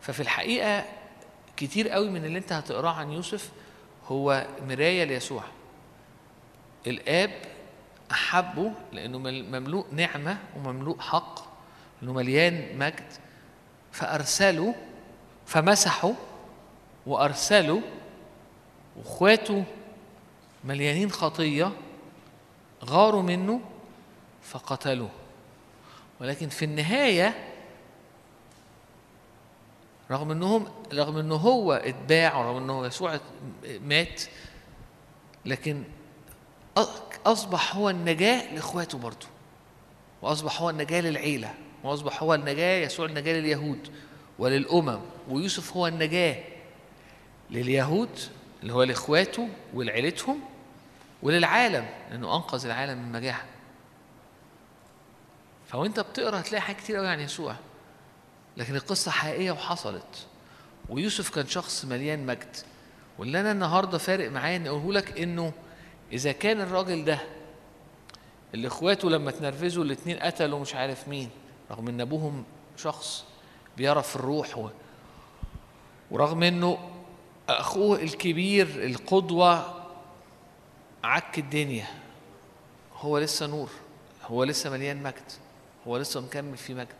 ففي 0.00 0.20
الحقيقة 0.20 0.84
كتير 1.56 1.88
قوي 1.88 2.10
من 2.10 2.24
اللي 2.24 2.38
أنت 2.38 2.52
هتقراه 2.52 2.92
عن 2.92 3.12
يوسف 3.12 3.50
هو 4.06 4.46
مراية 4.68 5.04
ليسوع. 5.04 5.42
الآب 6.86 7.30
أحبه 8.12 8.72
لأنه 8.92 9.18
مملوء 9.18 9.86
نعمة 9.92 10.38
ومملوء 10.56 11.00
حق. 11.00 11.49
إنه 12.02 12.12
مليان 12.12 12.78
مجد. 12.78 13.12
فارسله 13.92 14.74
فمسحه 15.46 16.12
وارسله 17.06 17.82
وإخواته 18.96 19.64
مليانين 20.64 21.10
خطية 21.10 21.72
غاروا 22.84 23.22
منه 23.22 23.60
فقتلوه. 24.42 25.10
ولكن 26.20 26.48
في 26.48 26.64
النهاية 26.64 27.46
رغم 30.10 30.30
إنهم 30.30 30.66
رغم 30.92 31.16
إنه 31.16 31.34
هو 31.34 31.72
اتباع 31.72 32.36
ورغم 32.36 32.56
إنه 32.56 32.86
يسوع 32.86 33.20
مات 33.80 34.22
لكن 35.46 35.82
أصبح 37.26 37.76
هو 37.76 37.90
النجاة 37.90 38.54
لإخواته 38.54 38.98
برضه 38.98 39.26
وأصبح 40.22 40.62
هو 40.62 40.70
النجاة 40.70 41.00
للعيلة. 41.00 41.54
واصبح 41.84 42.22
هو 42.22 42.34
النجاة 42.34 42.84
يسوع 42.84 43.06
النجاة 43.06 43.32
لليهود 43.40 43.88
وللأمم 44.38 45.00
ويوسف 45.28 45.76
هو 45.76 45.86
النجاة 45.86 46.36
لليهود 47.50 48.18
اللي 48.62 48.72
هو 48.72 48.82
لإخواته 48.82 49.48
ولعيلتهم 49.74 50.40
وللعالم 51.22 51.86
لأنه 52.10 52.36
أنقذ 52.36 52.66
العالم 52.66 52.98
من 53.02 53.12
مجاعة. 53.12 53.44
فوأنت 55.68 56.00
بتقرأ 56.00 56.40
هتلاقي 56.40 56.62
حاجات 56.62 56.80
كتير 56.80 56.96
قوي 56.96 57.08
عن 57.08 57.20
يسوع 57.20 57.54
لكن 58.56 58.76
القصة 58.76 59.10
حقيقية 59.10 59.50
وحصلت. 59.52 60.26
ويوسف 60.88 61.30
كان 61.34 61.46
شخص 61.46 61.84
مليان 61.84 62.26
مجد. 62.26 62.56
واللي 63.18 63.40
أنا 63.40 63.52
النهارده 63.52 63.98
فارق 63.98 64.30
معايا 64.30 64.56
ان 64.56 64.66
أقوله 64.66 64.92
لك 64.92 65.20
إنه 65.20 65.52
إذا 66.12 66.32
كان 66.32 66.60
الراجل 66.60 67.04
ده 67.04 67.18
اللي 68.54 68.68
إخواته 68.68 69.10
لما 69.10 69.30
اتنرفزوا 69.30 69.84
الاتنين 69.84 70.18
قتلوا 70.18 70.58
مش 70.58 70.74
عارف 70.74 71.08
مين 71.08 71.30
رغم 71.70 71.88
إن 71.88 72.00
أبوهم 72.00 72.44
شخص 72.76 73.24
بيرى 73.76 74.02
في 74.02 74.16
الروح 74.16 74.58
و... 74.58 74.70
ورغم 76.10 76.42
إنه 76.42 76.90
أخوه 77.48 78.02
الكبير 78.02 78.66
القدوة 78.66 79.80
عك 81.04 81.38
الدنيا. 81.38 81.86
هو 82.96 83.18
لسه 83.18 83.46
نور 83.46 83.70
هو 84.24 84.44
لسه 84.44 84.70
مليان 84.70 85.02
مجد 85.02 85.32
هو 85.86 85.96
لسه 85.96 86.20
مكمل 86.20 86.56
في 86.56 86.74
مجد. 86.74 86.96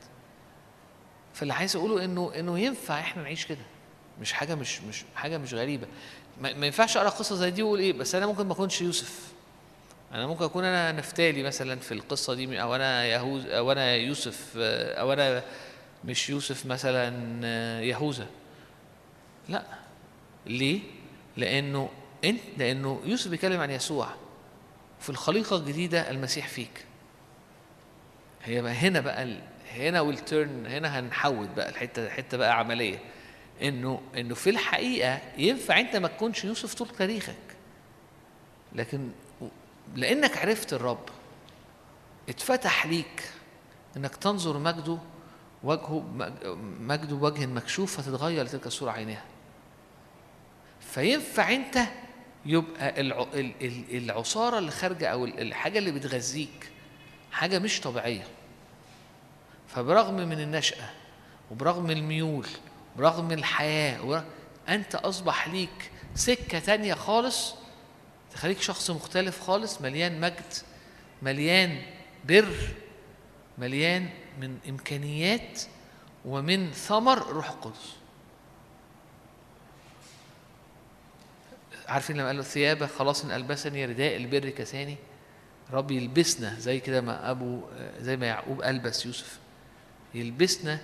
فاللي 1.35 1.55
عايز 1.55 1.77
أقوله 1.77 2.05
إنه 2.05 2.33
إنه 2.39 2.59
ينفع 2.59 3.01
إحنا 3.01 3.23
نعيش 3.23 3.47
كده. 3.47 3.59
مش 4.21 4.33
حاجة 4.33 4.55
مش 4.55 4.81
مش 4.81 5.05
حاجة 5.15 5.39
مش 5.39 5.55
غريبة. 5.55 5.87
ما, 6.41 6.53
ما 6.53 6.67
ينفعش 6.67 6.97
أقرأ 6.97 7.09
قصة 7.09 7.37
زي 7.37 7.51
دي 7.51 7.63
وأقول 7.63 7.79
إيه 7.79 7.93
بس 7.93 8.15
أنا 8.15 8.27
ممكن 8.27 8.47
ما 8.47 8.53
أكونش 8.53 8.83
يوسف. 8.83 9.30
أنا 10.13 10.27
ممكن 10.27 10.45
أكون 10.45 10.65
أنا 10.65 10.93
نفتالي 10.93 11.43
مثلا 11.43 11.81
في 11.81 11.95
القصة 11.95 12.35
دي 12.35 12.63
أو 12.63 12.75
أنا 12.75 13.07
يهوز 13.07 13.47
أو 13.47 13.73
أنا 13.73 13.95
يوسف 13.95 14.53
أو 14.57 15.13
أنا 15.13 15.43
مش 16.05 16.31
يوسف 16.31 16.67
مثلا 16.67 17.11
يهوذا. 17.83 18.27
لا. 19.49 19.63
ليه؟ 20.47 20.81
لأنه 21.37 21.89
أنت 22.25 22.41
لأنه 22.57 23.01
يوسف 23.05 23.31
بيتكلم 23.31 23.61
عن 23.61 23.71
يسوع 23.71 24.09
في 25.01 25.11
الخليقة 25.11 25.57
الجديدة 25.57 26.11
المسيح 26.11 26.49
فيك. 26.49 26.85
هي 28.43 28.63
بقى 28.63 28.73
هنا 28.73 29.01
بقى. 29.01 29.37
هنا 29.73 30.01
والترن 30.01 30.67
هنا 30.67 30.99
هنحود 31.01 31.55
بقى 31.55 31.69
الحتة 31.69 32.09
حتة 32.09 32.37
بقى 32.37 32.59
عملية. 32.59 32.99
إنه 33.63 34.01
إنه 34.17 34.35
في 34.35 34.51
الحقيقة 34.51 35.19
ينفع 35.39 35.81
أنت 35.81 35.97
ما 35.97 36.09
تكونش 36.09 36.45
يوسف 36.45 36.75
طول 36.75 36.89
تاريخك. 36.89 37.35
لكن 38.75 39.11
لأنك 39.95 40.37
عرفت 40.39 40.73
الرب. 40.73 41.09
اتفتح 42.29 42.87
ليك 42.87 43.31
إنك 43.97 44.17
تنظر 44.17 44.59
مجده 44.59 44.99
وجهه 45.63 46.05
مجده 46.81 47.15
وجه 47.17 47.47
مكشوف 47.47 47.97
فتتغير 48.01 48.45
لتلك 48.45 48.67
الصورة 48.67 48.91
عينها 48.91 49.25
فينفع 50.81 51.53
أنت 51.53 51.79
يبقى 52.47 53.01
العصارة 53.99 54.59
اللي 54.59 54.71
خارجة 54.71 55.09
أو 55.09 55.25
الحاجة 55.25 55.79
اللي 55.79 55.91
بتغذيك 55.91 56.71
حاجة 57.33 57.59
مش 57.59 57.81
طبيعية. 57.81 58.27
فبرغم 59.69 60.15
من 60.15 60.41
النشأة 60.41 60.91
وبرغم 61.51 61.91
الميول 61.91 62.47
برغم 62.97 63.33
الحياة 63.33 64.25
أنت 64.69 64.95
أصبح 64.95 65.49
ليك 65.49 65.91
سكة 66.15 66.59
تانية 66.59 66.95
خالص 66.95 67.55
تخليك 68.41 68.61
شخص 68.61 68.91
مختلف 68.91 69.41
خالص 69.41 69.81
مليان 69.81 70.21
مجد 70.21 70.53
مليان 71.23 71.83
بر 72.25 72.55
مليان 73.59 74.09
من 74.41 74.59
إمكانيات 74.69 75.63
ومن 76.25 76.71
ثمر 76.71 77.33
روح 77.33 77.51
القدس. 77.51 77.97
عارفين 81.89 82.17
لما 82.17 82.27
قال 82.27 82.37
له 82.37 82.43
ثيابه 82.43 82.87
خلاص 82.87 83.25
ألبسني 83.25 83.85
رداء 83.85 84.17
البر 84.17 84.49
كساني 84.49 84.97
رب 85.73 85.91
يلبسنا 85.91 86.61
زي 86.61 86.81
كده 86.81 87.01
ما 87.01 87.31
أبو 87.31 87.63
زي 88.01 88.17
ما 88.17 88.27
يعقوب 88.27 88.63
ألبس 88.63 89.07
يوسف. 89.07 89.39
يلبسنا 90.15 90.81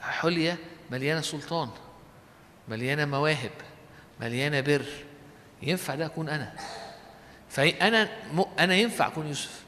حلية 0.00 0.58
مليانة 0.90 1.20
سلطان 1.20 1.70
مليانة 2.68 3.04
مواهب 3.04 3.52
مليانة 4.20 4.60
بر. 4.60 4.86
ينفع 5.66 5.94
ده 5.94 6.06
أكون 6.06 6.28
أنا. 6.28 6.54
فأنا 7.48 8.08
أنا 8.58 8.74
ينفع 8.74 9.06
أكون 9.06 9.26
يوسف. 9.26 9.64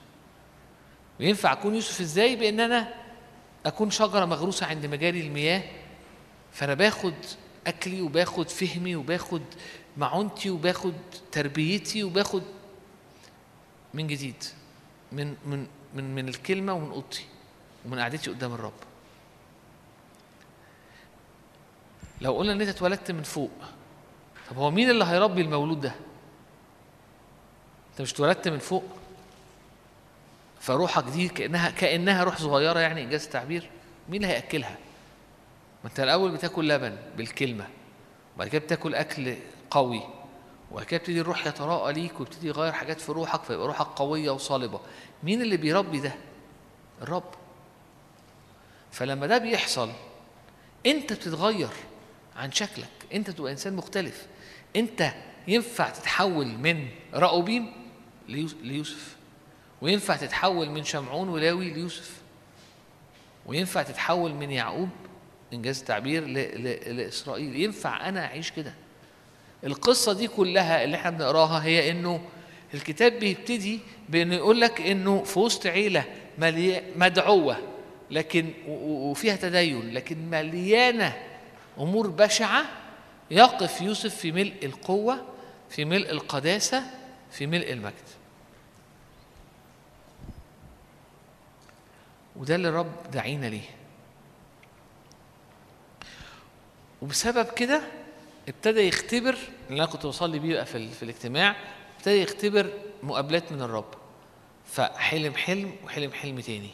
وينفع 1.20 1.52
أكون 1.52 1.74
يوسف 1.74 2.00
إزاي؟ 2.00 2.36
بإن 2.36 2.60
أنا 2.60 2.94
أكون 3.66 3.90
شجرة 3.90 4.24
مغروسة 4.24 4.66
عند 4.66 4.86
مجاري 4.86 5.20
المياه. 5.20 5.62
فأنا 6.52 6.74
باخد 6.74 7.14
أكلي 7.66 8.00
وباخد 8.00 8.48
فهمي 8.48 8.96
وباخد 8.96 9.42
معونتي 9.96 10.50
وباخد 10.50 10.94
تربيتي 11.32 12.04
وباخد 12.04 12.42
من 13.94 14.06
جديد 14.06 14.44
من 15.12 15.36
من 15.46 15.66
من 15.94 16.14
من 16.14 16.28
الكلمة 16.28 16.72
ومن 16.72 16.90
أوضتي 16.90 17.24
ومن 17.84 17.98
قعدتي 17.98 18.30
قدام 18.30 18.52
الرب. 18.52 18.72
لو 22.20 22.36
قلنا 22.38 22.52
إن 22.52 22.60
أنت 22.60 22.68
اتولدت 22.70 23.10
من 23.10 23.22
فوق 23.22 23.50
طب 24.50 24.56
هو 24.58 24.70
مين 24.70 24.90
اللي 24.90 25.04
هيربي 25.04 25.40
المولود 25.40 25.80
ده؟ 25.80 25.94
انت 27.90 28.00
مش 28.00 28.12
اتولدت 28.12 28.48
من 28.48 28.58
فوق؟ 28.58 28.84
فروحك 30.60 31.04
دي 31.04 31.28
كانها 31.28 31.70
كأنها 31.70 32.24
روح 32.24 32.38
صغيرة 32.38 32.78
يعني 32.80 33.02
إنجاز 33.02 33.24
التعبير؟ 33.24 33.70
مين 34.08 34.22
اللي 34.22 34.34
هيأكلها؟ 34.34 34.76
ما 35.84 35.90
أنت 35.90 36.00
الأول 36.00 36.30
بتاكل 36.30 36.68
لبن 36.68 36.96
بالكلمة 37.16 37.66
وبعد 38.36 38.48
كده 38.48 38.64
بتاكل 38.64 38.94
أكل 38.94 39.36
قوي 39.70 40.02
وبعد 40.72 40.84
كده 40.86 41.00
يبتدي 41.00 41.20
الروح 41.20 41.46
يتراءى 41.46 41.92
ليك 41.92 42.20
ويبتدي 42.20 42.48
يغير 42.48 42.72
حاجات 42.72 43.00
في 43.00 43.12
روحك 43.12 43.42
فيبقى 43.42 43.66
روحك 43.66 43.86
قوية 43.86 44.30
وصلبة. 44.30 44.80
مين 45.22 45.42
اللي 45.42 45.56
بيربي 45.56 46.00
ده؟ 46.00 46.12
الرب. 47.02 47.30
فلما 48.92 49.26
ده 49.26 49.38
بيحصل 49.38 49.90
أنت 50.86 51.12
بتتغير 51.12 51.68
عن 52.36 52.52
شكلك 52.52 52.88
أنت 53.12 53.30
تبقى 53.30 53.52
إنسان 53.52 53.76
مختلف. 53.76 54.26
انت 54.76 55.12
ينفع 55.48 55.88
تتحول 55.88 56.46
من 56.46 56.86
راؤوبيم 57.14 57.72
ليوسف 58.62 59.16
وينفع 59.82 60.16
تتحول 60.16 60.70
من 60.70 60.84
شمعون 60.84 61.28
ولاوي 61.28 61.70
ليوسف 61.70 62.10
وينفع 63.46 63.82
تتحول 63.82 64.34
من 64.34 64.50
يعقوب 64.50 64.88
إنجاز 65.52 65.78
التعبير 65.80 66.26
لإسرائيل. 66.26 67.56
ينفع 67.56 68.08
أنا 68.08 68.24
أعيش 68.24 68.50
كده. 68.50 68.74
القصة 69.64 70.12
دي 70.12 70.28
كلها 70.28 70.84
اللي 70.84 70.96
إحنا 70.96 71.10
بنقراها 71.10 71.64
هي 71.64 71.90
إنه 71.90 72.20
الكتاب 72.74 73.12
بيبتدي 73.12 73.80
بإنه 74.08 74.34
يقول 74.34 74.60
لك 74.60 74.80
إنه 74.80 75.22
في 75.22 75.38
وسط 75.38 75.66
عيلة 75.66 76.04
مدعوة 76.96 77.56
لكن 78.10 78.50
وفيها 78.68 79.36
تدين 79.36 79.94
لكن 79.94 80.30
مليانة 80.30 81.16
أمور 81.78 82.06
بشعة 82.06 82.64
يقف 83.30 83.80
يوسف 83.80 84.14
في 84.14 84.32
ملء 84.32 84.56
القوة 84.62 85.26
في 85.70 85.84
ملء 85.84 86.10
القداسة 86.10 86.82
في 87.30 87.46
ملء 87.46 87.72
المجد. 87.72 87.94
وده 92.36 92.54
اللي 92.54 92.68
الرب 92.68 93.10
دعينا 93.12 93.46
ليه. 93.46 93.70
وبسبب 97.02 97.46
كده 97.52 97.82
ابتدى 98.48 98.80
يختبر 98.80 99.36
اللي 99.70 99.82
أنا 99.82 99.86
كنت 99.86 100.06
بصلي 100.06 100.38
بيه 100.38 100.54
بقى 100.54 100.66
في, 100.66 100.88
في 100.90 101.02
الاجتماع 101.02 101.56
ابتدى 101.98 102.22
يختبر 102.22 102.70
مقابلات 103.02 103.52
من 103.52 103.62
الرب. 103.62 103.94
فحلم 104.66 105.34
حلم 105.34 105.76
وحلم 105.84 106.12
حلم 106.12 106.40
تاني. 106.40 106.70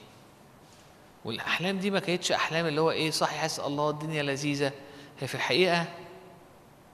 والأحلام 1.25 1.79
دي 1.79 1.91
ما 1.91 2.01
كانتش 2.01 2.33
أحلام 2.33 2.67
اللي 2.67 2.81
هو 2.81 2.91
إيه 2.91 3.11
صحي 3.11 3.37
حاسس 3.39 3.61
الله 3.61 3.91
الدنيا 3.91 4.23
لذيذة. 4.23 4.73
هي 5.21 5.27
في 5.27 5.35
الحقيقة 5.35 5.87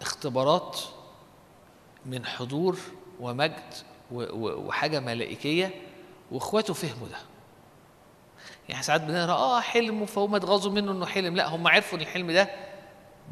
اختبارات 0.00 0.80
من 2.06 2.26
حضور 2.26 2.78
ومجد 3.20 3.74
وحاجة 4.10 5.00
ملائكية 5.00 5.70
واخواته 6.32 6.74
فهموا 6.74 7.08
ده. 7.08 7.16
يعني 8.68 8.82
ساعات 8.82 9.00
بنقرأ 9.00 9.32
آه 9.32 9.60
حلم 9.60 10.06
فهم 10.06 10.34
اتغاظوا 10.34 10.72
منه 10.72 10.92
إنه 10.92 11.06
حلم. 11.06 11.36
لا 11.36 11.48
هم 11.48 11.68
عرفوا 11.68 11.98
إن 11.98 12.02
الحلم 12.02 12.30
ده 12.30 12.50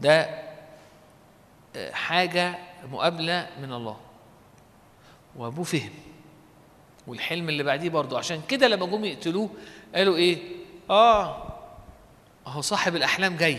ده 0.01 0.43
حاجة 1.93 2.59
مقابلة 2.91 3.49
من 3.61 3.73
الله. 3.73 3.97
وأبوه 5.37 5.65
فهم. 5.65 5.91
والحلم 7.07 7.49
اللي 7.49 7.63
بعديه 7.63 7.89
برضه. 7.91 8.19
عشان 8.19 8.43
كده 8.49 8.69
لما 8.69 8.87
جم 8.87 9.05
يقتلوه 9.05 9.51
قالوا 9.95 10.17
إيه؟ 10.17 10.39
آه 10.91 11.47
اهو 12.47 12.61
صاحب 12.61 12.97
الأحلام 12.97 13.37
جاي. 13.37 13.59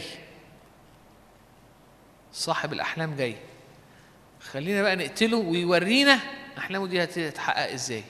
صاحب 2.37 2.73
الأحلام 2.73 3.15
جاي. 3.15 3.35
خلينا 4.41 4.81
بقى 4.81 4.95
نقتله 4.95 5.37
ويورينا 5.37 6.19
أحلامه 6.57 6.87
دي 6.87 7.03
هتتحقق 7.03 7.71
إزاي. 7.73 8.03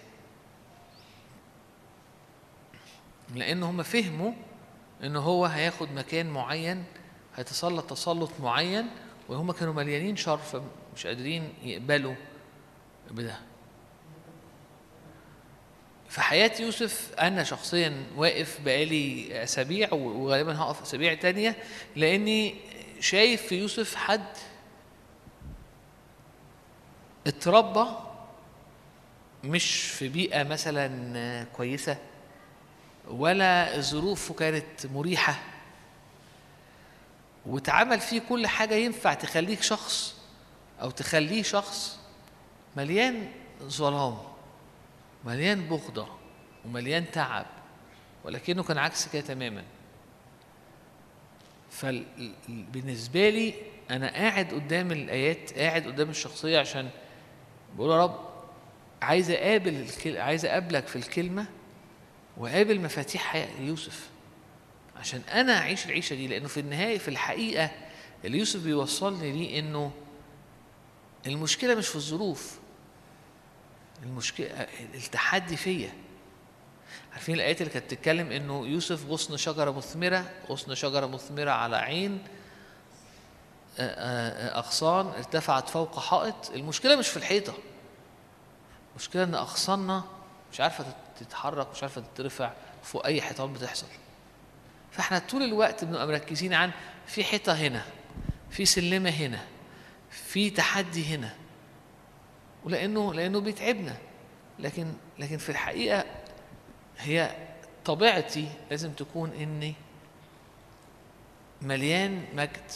لأن 3.36 3.64
هم 3.64 3.84
فهموا 3.84 4.32
إن 5.04 5.16
هو 5.16 5.46
هياخد 5.46 5.92
مكان 5.92 6.30
معين 6.30 6.84
هيتسلط 7.36 7.90
تسلط 7.90 8.32
معين 8.40 8.88
وهم 9.30 9.52
كانوا 9.52 9.74
مليانين 9.74 10.16
شر 10.16 10.38
فمش 10.38 11.08
قادرين 11.08 11.54
يقبلوا 11.64 12.16
بده. 13.12 13.40
في 16.10 16.22
حياة 16.22 16.52
يوسف 16.62 17.12
أنا 17.20 17.44
شخصيا 17.44 18.06
واقف 18.16 18.60
بقالي 18.66 19.28
أسابيع 19.44 19.94
وغالبا 19.94 20.58
هقف 20.58 20.82
أسابيع 20.82 21.14
تانية 21.14 21.56
لأني 21.96 22.56
شايف 23.00 23.48
في 23.48 23.56
يوسف 23.56 23.96
حد 23.96 24.26
اتربى 27.28 27.86
مش 29.44 29.82
في 29.82 30.08
بيئة 30.08 30.44
مثلا 30.44 31.44
كويسة 31.44 31.98
ولا 33.08 33.82
ظروفه 33.82 34.34
كانت 34.34 34.86
مريحة 34.86 35.40
واتعمل 37.46 38.00
فيه 38.00 38.22
كل 38.30 38.48
حاجة 38.48 38.76
ينفع 38.76 39.14
تخليك 39.14 39.62
شخص 39.62 40.16
أو 40.82 40.90
تخليه 40.90 41.44
شخص 41.44 42.00
مليان 42.78 43.32
ظلام 43.64 44.18
مليان 45.26 45.68
بغضة 45.68 46.08
ومليان 46.66 47.12
تعب 47.12 47.46
ولكنه 48.24 48.64
كان 48.64 48.78
عكس 48.78 49.08
كده 49.08 49.22
تماما. 49.22 49.64
فبالنسبة 51.78 53.30
لي 53.30 53.54
أنا 53.92 54.12
قاعد 54.14 54.54
قدام 54.54 54.92
الآيات 54.92 55.54
قاعد 55.60 55.88
قدام 55.88 56.10
الشخصية 56.10 56.60
عشان 56.60 56.90
بقول 57.76 57.92
يا 57.92 58.04
رب 58.04 58.28
عايز 59.02 59.32
أقابل. 59.32 59.86
عايز 60.06 60.46
أقابلك 60.46 60.88
في 60.88 60.96
الكلمة 60.96 61.46
وقابل 62.38 62.80
مفاتيح 62.82 63.48
يوسف 63.60 64.10
عشان 64.96 65.22
أنا 65.32 65.58
أعيش 65.58 65.86
العيشة 65.86 66.14
دي 66.16 66.28
لأنه 66.28 66.48
في 66.48 66.60
النهاية 66.60 66.98
في 66.98 67.08
الحقيقة 67.08 67.72
اللي 68.26 68.38
يوسف 68.38 68.64
بيوصلني 68.64 69.32
ليه 69.32 69.60
إنه 69.60 69.92
المشكلة 71.28 71.76
مش 71.76 71.88
في 71.88 71.96
الظروف 71.96 72.60
المشكلة 74.04 74.68
التحدي 74.94 75.56
فيا 75.58 75.90
عارفين 77.18 77.36
الآيات 77.36 77.62
اللي 77.62 77.74
كانت 77.74 77.86
بتتكلم 77.86 78.32
إنه 78.32 78.68
يوسف 78.68 79.06
غصن 79.10 79.38
شجرة 79.38 79.72
مثمرة 79.72 80.30
غصن 80.50 80.76
شجرة 80.76 81.06
مثمرة 81.06 81.52
على 81.52 81.78
عين 81.78 82.24
أغصان 83.80 85.08
ارتفعت 85.08 85.70
فوق 85.70 86.00
حائط. 86.00 86.52
المشكلة 86.56 86.96
مش 86.96 87.08
في 87.08 87.18
الحيطة. 87.18 87.54
المشكلة 88.92 89.24
إن 89.24 89.36
أغصاننا 89.36 90.04
مش 90.54 90.62
عارفة 90.62 90.86
تتحرك 91.20 91.68
مش 91.76 91.84
عارفة 91.84 92.04
تترفع 92.16 92.52
فوق 92.84 93.06
أي 93.06 93.22
حيطان 93.22 93.54
بتحصل. 93.54 93.88
فإحنا 94.92 95.20
طول 95.20 95.44
الوقت 95.44 95.84
بنبقى 95.84 96.08
مركزين 96.08 96.54
عن 96.54 96.72
في 97.08 97.24
حيطة 97.24 97.54
هنا 97.54 97.86
في 98.50 98.66
سلمة 98.66 99.10
هنا 99.10 99.40
في 100.12 100.50
تحدي 100.50 101.06
هنا. 101.16 101.36
ولأنه 102.64 103.14
لأنه 103.14 103.40
بيتعبنا. 103.40 103.96
لكن 104.60 104.94
لكن 105.20 105.38
في 105.38 105.50
الحقيقة 105.50 106.06
هي 106.98 107.36
طبيعتي 107.86 108.50
لازم 108.72 108.92
تكون 108.92 109.32
إني 109.34 109.74
مليان 111.62 112.26
مجد. 112.34 112.72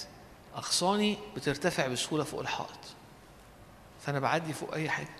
أغصاني 0.55 1.17
بترتفع 1.35 1.87
بسهولة 1.87 2.23
فوق 2.23 2.39
الحائط. 2.39 2.79
فأنا 4.01 4.19
بعدي 4.19 4.53
فوق 4.53 4.73
أي 4.73 4.89
حاجة. 4.89 5.15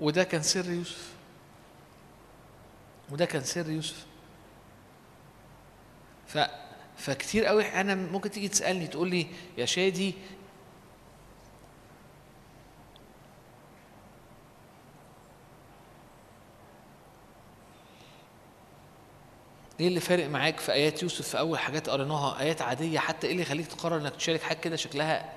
وده 0.00 0.24
كان 0.24 0.42
سر 0.42 0.70
يوسف. 0.70 1.12
وده 3.10 3.24
كان 3.24 3.44
سر 3.44 3.70
يوسف. 3.70 4.06
ف 6.26 6.38
فكتير 6.96 7.44
قوي. 7.44 7.64
أنا 7.64 7.94
ممكن 7.94 8.30
تيجي 8.30 8.48
تسألني 8.48 8.86
تقول 8.86 9.10
لي 9.10 9.26
يا 9.58 9.66
شادي 9.66 10.14
إيه 19.80 19.88
اللي 19.88 20.00
فارق 20.00 20.28
معاك 20.28 20.60
في 20.60 20.72
آيات 20.72 21.02
يوسف 21.02 21.28
في 21.28 21.38
أول 21.38 21.58
حاجات 21.58 21.88
قريناها؟ 21.88 22.40
آيات 22.40 22.62
عادية 22.62 22.98
حتى 22.98 23.26
إيه 23.26 23.32
اللي 23.32 23.42
يخليك 23.42 23.66
تقرر 23.66 23.96
إنك 23.96 24.16
تشارك 24.16 24.42
حاجة 24.42 24.56
كده 24.58 24.76
شكلها؟ 24.76 25.32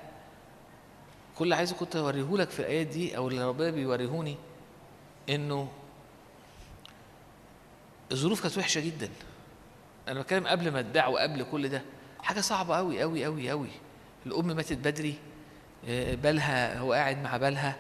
كل 1.38 1.44
اللي 1.44 1.56
عايزه 1.56 1.76
كنت 1.76 1.96
أوريهولك 1.96 2.50
في 2.50 2.60
الآيات 2.60 2.88
دي 2.88 3.18
أو 3.18 3.28
اللي 3.28 3.44
ربنا 3.44 3.70
بيوريهوني 3.70 4.38
إنه 5.30 5.68
الظروف 8.12 8.42
كانت 8.42 8.58
وحشة 8.58 8.82
جدا. 8.82 9.10
أنا 10.08 10.22
بتكلم 10.22 10.48
قبل 10.48 10.72
ما 10.72 10.80
اتباع 10.80 11.08
وقبل 11.08 11.44
كل 11.52 11.70
ده. 11.70 11.82
حاجة 12.22 12.42
صعبة 12.42 12.78
قوي 12.78 13.02
قوي 13.02 13.26
قوي 13.26 13.50
قوي 13.50 13.70
الأم 14.26 14.48
ماتت 14.48 14.78
بدري 14.78 15.16
بالها 16.14 16.80
هو 16.80 16.94
قاعد 16.94 17.24
مع 17.24 17.38
بالها. 17.38 17.76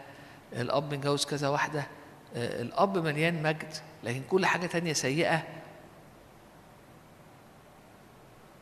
الأب 0.53 0.93
متجوز 0.93 1.25
كذا 1.25 1.47
واحدة. 1.47 1.87
الأب 2.35 2.97
مليان 2.97 3.43
مجد 3.43 3.73
لكن 4.03 4.21
كل 4.29 4.45
حاجة 4.45 4.65
تانية 4.65 4.93
سيئة. 4.93 5.43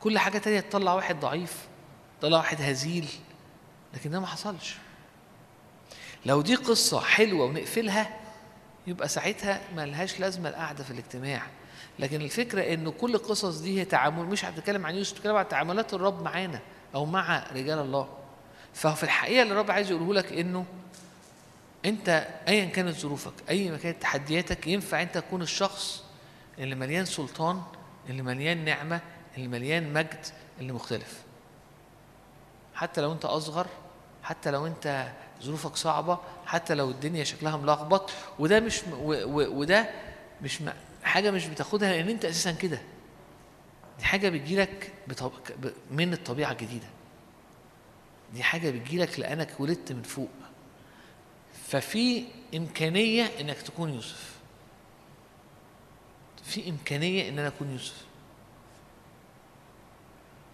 كل 0.06 0.18
حاجة 0.18 0.38
تانية 0.38 0.60
تطلع 0.60 0.94
واحد 0.94 1.20
ضعيف 1.20 1.68
تطلع 2.20 2.38
واحد 2.38 2.62
هزيل 2.62 3.08
لكن 3.94 4.10
ده 4.10 4.20
ما 4.20 4.26
حصلش. 4.26 4.76
لو 6.26 6.42
دي 6.42 6.54
قصة 6.54 7.00
حلوة 7.00 7.44
ونقفلها 7.46 8.20
يبقى 8.86 9.08
ساعتها 9.08 9.60
ما 9.76 9.86
لهاش 9.86 10.20
لازمة 10.20 10.48
القعدة 10.48 10.84
في 10.84 10.90
الاجتماع. 10.90 11.42
لكن 11.98 12.20
الفكرة 12.20 12.74
انه 12.74 12.90
كل 12.90 13.14
القصص 13.14 13.58
دي 13.58 13.80
هي 13.80 13.84
تعامل 13.84 14.24
مش 14.24 14.44
هتتكلم 14.44 14.86
عن 14.86 14.94
يوسف 14.94 15.12
بتتكلم 15.14 15.36
عن 15.36 15.48
تعاملات 15.48 15.94
الرب 15.94 16.22
معانا 16.22 16.60
أو 16.94 17.04
مع 17.06 17.44
رجال 17.52 17.78
الله. 17.78 18.08
ففي 18.74 19.02
الحقيقة 19.02 19.42
اللي 19.42 19.52
الرب 19.52 19.70
عايز 19.70 19.90
يقوله 19.90 20.14
لك 20.14 20.32
إنه 20.32 20.64
أنت 21.84 22.28
ايا 22.48 22.64
كانت 22.64 22.96
ظروفك 22.96 23.32
أي 23.50 23.70
ما 23.70 23.76
كانت 23.76 24.02
تحدياتك 24.02 24.66
ينفع 24.66 25.02
انت 25.02 25.18
تكون 25.18 25.42
الشخص 25.42 26.04
اللي 26.58 26.74
مليان 26.74 27.04
سلطان 27.04 27.62
اللي 28.08 28.22
مليان 28.22 28.64
نعمة 28.64 29.00
اللي 29.36 29.48
مليان 29.48 29.92
مجد 29.92 30.26
اللي 30.60 30.72
مختلف. 30.72 31.22
حتى 32.74 33.00
لو 33.00 33.12
انت 33.12 33.24
أصغر 33.24 33.66
حتى 34.22 34.50
لو 34.50 34.66
انت 34.66 35.12
ظروفك 35.42 35.76
صعبة 35.76 36.18
حتى 36.46 36.74
لو 36.74 36.90
الدنيا 36.90 37.24
شكلها 37.24 37.56
ملخبط 37.56 38.10
وده 38.38 38.60
مش 38.60 38.82
وده 39.28 39.90
مش 40.42 40.62
حاجة 41.02 41.30
مش 41.30 41.46
بتاخدها 41.46 41.92
لأن 41.92 42.08
انت 42.08 42.24
أساسا 42.24 42.52
كده. 42.52 42.82
دي 43.98 44.04
حاجة 44.04 44.28
بتجيلك. 44.28 44.92
من 45.90 46.12
الطبيعة 46.12 46.52
الجديدة. 46.52 46.86
دي 48.34 48.42
حاجة 48.42 48.70
بتجيلك 48.70 49.20
لأنك 49.20 49.60
ولدت 49.60 49.92
من 49.92 50.02
فوق. 50.02 50.28
ففي 51.68 52.24
إمكانية 52.54 53.30
إنك 53.40 53.62
تكون 53.62 53.94
يوسف. 53.94 54.36
في 56.44 56.70
إمكانية 56.70 57.28
ان 57.28 57.38
أنا 57.38 57.48
اكون 57.48 57.70
يوسف. 57.70 58.05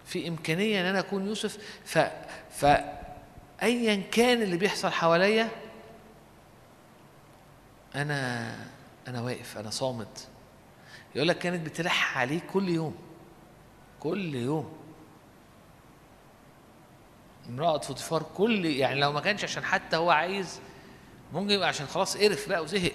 في 0.05 0.27
إمكانية 0.27 0.81
إن 0.81 0.85
أنا 0.85 0.99
أكون 0.99 1.27
يوسف 1.27 1.57
ف 1.85 1.97
ف 2.51 2.65
ايا 3.63 4.03
كان 4.11 4.41
اللي 4.41 4.57
بيحصل 4.57 4.89
حواليا 4.89 5.49
أنا 7.95 8.55
أنا 9.07 9.21
واقف 9.21 9.57
أنا 9.57 9.69
صامد 9.69 10.07
يقول 11.15 11.27
لك 11.27 11.37
كانت 11.37 11.65
بتلح 11.65 12.17
عليه 12.17 12.39
كل 12.53 12.69
يوم 12.69 12.95
كل 13.99 14.35
يوم. 14.35 14.73
امرأة 17.49 17.77
فوتيفار 17.77 18.23
كل 18.35 18.65
يعني 18.65 18.99
لو 18.99 19.11
ما 19.11 19.19
كانش 19.21 19.43
عشان 19.43 19.63
حتى 19.63 19.95
هو 19.97 20.09
عايز 20.11 20.59
ممكن 21.33 21.49
يبقى 21.51 21.67
عشان 21.67 21.85
خلاص 21.87 22.17
قرف 22.17 22.49
بقى 22.49 22.63
وزهق. 22.63 22.91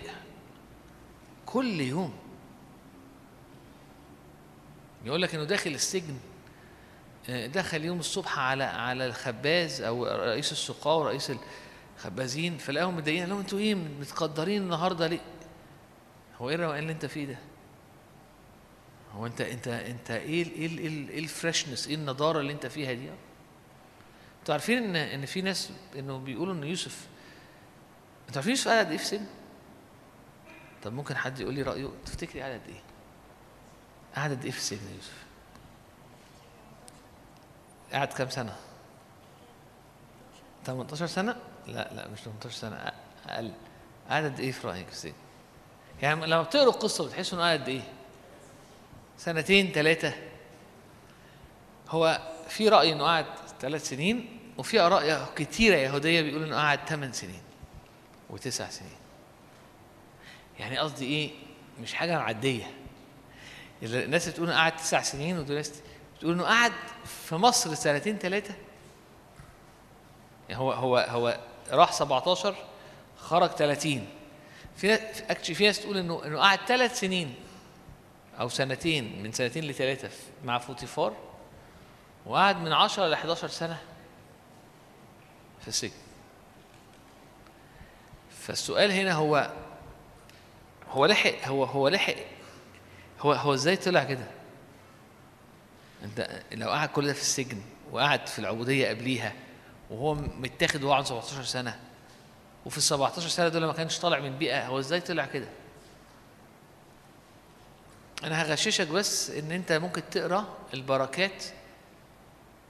كل 1.46 1.80
يوم. 1.80 2.14
يقول 5.04 5.22
لك 5.22 5.34
إنه 5.34 5.44
داخل 5.44 5.70
السجن. 5.70 6.18
دخل 7.28 7.84
يوم 7.84 7.98
الصبح 7.98 8.38
على 8.38 8.64
على 8.64 9.06
الخباز 9.06 9.80
أو 9.82 10.06
رئيس 10.06 10.52
السقاة 10.52 10.98
ورئيس 10.98 11.32
الخبازين 11.96 12.58
فلقاهم 12.58 12.96
متضايقين 12.96 13.20
قال 13.20 13.30
لهم 13.30 13.38
أنتوا 13.38 13.58
إيه 13.58 13.74
متقدرين 13.74 14.62
النهارده 14.62 15.06
ليه؟ 15.06 15.20
هو 16.38 16.48
إيه 16.48 16.54
الروقان 16.54 16.78
اللي 16.78 16.92
انت 16.92 17.06
فيه 17.06 17.26
ده؟ 17.26 17.38
هو 19.14 19.26
انت 19.26 19.40
انت 19.40 19.68
انت 19.68 20.10
إيه 20.10 20.52
إيه 20.52 20.78
إيه 20.78 21.18
الفريشنس 21.18 21.88
إيه 21.88 21.94
النضارة 21.94 22.40
اللي 22.40 22.52
انت 22.52 22.66
فيها 22.66 22.92
دي؟ 22.92 23.08
أنتوا 24.40 24.54
عارفين 24.54 24.78
ان 24.84 24.96
ان 24.96 25.26
في 25.26 25.42
ناس 25.42 25.70
انه 25.98 26.18
بيقولوا 26.18 26.54
ان 26.54 26.64
يوسف 26.64 27.06
أنتوا 28.28 28.36
عارفين 28.36 28.50
يوسف 28.50 28.68
قعد 28.68 28.84
قد 28.86 28.90
إيه 28.90 28.98
في 28.98 29.04
سجن؟ 29.04 29.26
طب 30.82 30.92
ممكن 30.92 31.16
حد 31.16 31.40
يقول 31.40 31.54
لي 31.54 31.62
رأيه 31.62 31.88
تفتكري 32.06 32.42
قعد 32.42 32.52
قد 32.52 32.68
إيه؟ 32.68 32.82
قعد 34.16 34.30
قد 34.30 34.44
إيه 34.44 34.50
في 34.50 34.58
السجن 34.58 34.94
يوسف؟ 34.96 35.27
قعد 37.92 38.08
كام 38.08 38.30
سنة؟ 38.30 38.56
18 40.66 41.06
سنة؟ 41.06 41.36
لا 41.66 41.88
لا 41.94 42.08
مش 42.08 42.20
18 42.20 42.50
سنة 42.50 42.92
أقل 43.28 43.52
قعد 44.10 44.24
قد 44.24 44.40
إيه 44.40 44.52
في 44.52 44.66
رأيك 44.66 44.88
السجن؟ 44.88 45.12
يعني 46.02 46.26
لما 46.26 46.42
بتقروا 46.42 46.72
القصة 46.72 47.06
بتحسوا 47.06 47.38
إنه 47.38 47.46
قعد 47.46 47.60
قد 47.60 47.68
إيه؟ 47.68 47.82
سنتين 49.18 49.72
ثلاثة 49.72 50.12
هو 51.88 52.20
في 52.48 52.68
رأي 52.68 52.92
إنه 52.92 53.04
قعد 53.04 53.26
ثلاث 53.60 53.88
سنين 53.88 54.38
وفي 54.58 54.80
آراء 54.80 55.32
كتيرة 55.36 55.76
يهودية 55.76 56.22
بيقولوا 56.22 56.46
إنه 56.46 56.56
قعد 56.56 56.78
ثمان 56.88 57.12
سنين 57.12 57.42
وتسع 58.30 58.70
سنين 58.70 58.96
يعني 60.58 60.78
قصدي 60.78 61.04
إيه؟ 61.04 61.30
مش 61.82 61.94
حاجة 61.94 62.18
معدية 62.18 62.70
الناس 63.82 64.28
بتقول 64.28 64.52
قعد 64.52 64.76
تسع 64.76 65.02
سنين 65.02 65.38
ودول 65.38 65.56
ناس 65.56 65.72
بتقول 66.18 66.32
إنه 66.32 66.44
قعد 66.44 66.72
في 67.04 67.34
مصر 67.34 67.74
سنتين 67.74 68.18
ثلاثة 68.18 68.54
يعني 70.48 70.60
هو 70.60 70.72
هو 70.72 70.96
هو 70.96 71.40
راح 71.70 71.92
17 71.92 72.54
خرج 73.18 73.50
30 73.50 74.08
في 74.76 74.94
actually 75.30 75.54
في 75.54 75.66
ناس 75.66 75.80
تقول 75.80 75.96
انه 75.96 76.24
إنه 76.24 76.38
قعد 76.38 76.58
ثلاث 76.58 77.00
سنين 77.00 77.34
أو 78.40 78.48
سنتين 78.48 79.22
من 79.22 79.32
سنتين 79.32 79.64
لثلاثه 79.64 80.10
مع 80.44 80.58
فوتيفار 80.58 81.16
وقعد 82.26 82.56
من 82.56 82.72
10 82.72 83.06
ل 83.06 83.12
11 83.12 83.48
سنة 83.48 83.78
في 85.60 85.68
السجن. 85.68 85.92
فالسؤال 88.40 88.92
هنا 88.92 89.12
هو 89.12 89.52
هو 90.90 91.06
لحق 91.06 91.44
هو 91.44 91.64
هو 91.64 91.88
لحق 91.88 92.14
هو 93.20 93.32
هو 93.32 93.54
إزاي 93.54 93.76
طلع 93.76 94.04
كده؟ 94.04 94.37
انت 96.04 96.42
لو 96.52 96.70
قعد 96.70 96.88
كل 96.88 97.06
ده 97.06 97.12
في 97.12 97.20
السجن 97.20 97.60
وقعد 97.92 98.26
في 98.26 98.38
العبودية 98.38 98.88
قبليها 98.88 99.32
وهو 99.90 100.14
متاخد 100.14 100.82
وهو 100.82 100.92
عنده 100.92 101.06
17 101.08 101.44
سنة 101.44 101.80
وفي 102.66 102.76
ال 102.76 102.82
17 102.82 103.28
سنة 103.28 103.48
دول 103.48 103.64
ما 103.64 103.72
كانش 103.72 103.98
طالع 103.98 104.18
من 104.20 104.38
بيئة 104.38 104.66
هو 104.66 104.78
إزاي 104.78 105.00
طلع 105.00 105.26
كده؟ 105.26 105.48
أنا 108.24 108.42
هغششك 108.42 108.86
بس 108.88 109.30
إن 109.30 109.52
أنت 109.52 109.72
ممكن 109.72 110.02
تقرأ 110.10 110.56
البركات 110.74 111.44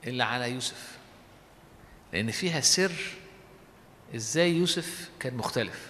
اللي 0.07 0.23
على 0.23 0.51
يوسف 0.51 0.97
لأن 2.13 2.31
فيها 2.31 2.61
سر 2.61 2.91
إزاي 4.15 4.53
يوسف 4.53 5.09
كان 5.19 5.33
مختلف 5.33 5.89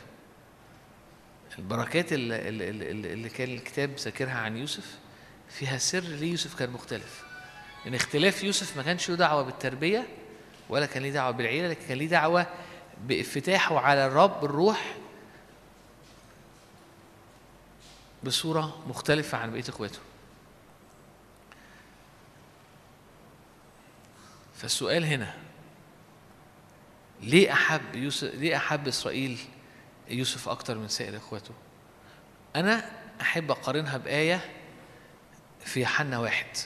البركات 1.60 2.14
اللي, 2.14 2.50
اللي, 2.50 3.30
كان 3.30 3.50
الكتاب 3.50 3.96
ذاكرها 3.96 4.34
عن 4.34 4.58
يوسف 4.58 4.98
فيها 5.50 5.78
سر 5.78 6.00
ليه 6.00 6.32
يوسف 6.32 6.60
كان 6.60 6.70
مختلف 6.70 7.24
إن 7.90 7.96
اختلاف 7.96 8.44
يوسف 8.44 8.78
ما 8.78 8.84
كانش 8.84 9.10
له 9.10 9.16
دعوة 9.16 9.42
بالتربية 9.44 10.08
ولا 10.70 10.86
كان 10.86 11.04
ليه 11.04 11.12
دعوة 11.12 11.32
بالعيلة 11.32 11.68
لكن 11.68 11.88
كان 11.88 11.98
ليه 11.98 12.08
دعوة 12.08 12.48
بانفتاحه 13.04 13.80
على 13.80 14.06
الرب 14.06 14.46
الروح 14.46 14.96
بصورة 18.24 18.84
مختلفة 18.88 19.38
عن 19.38 19.52
بقية 19.52 19.64
إخواته. 19.70 20.00
فالسؤال 24.58 25.06
هنا 25.06 25.34
ليه 27.22 27.54
أحب 27.54 27.96
يوسف 27.96 28.36
ليه 28.36 28.58
أحب 28.58 28.88
إسرائيل 28.88 29.40
يوسف 30.10 30.50
أكتر 30.50 30.78
من 30.78 30.88
سائر 30.88 31.18
إخواته؟ 31.18 31.54
أنا 32.56 32.92
أحب 33.22 33.52
أقارنها 33.52 33.98
بآية 33.98 34.42
في 35.66 35.86
حنا 35.86 36.20
واحد. 36.20 36.58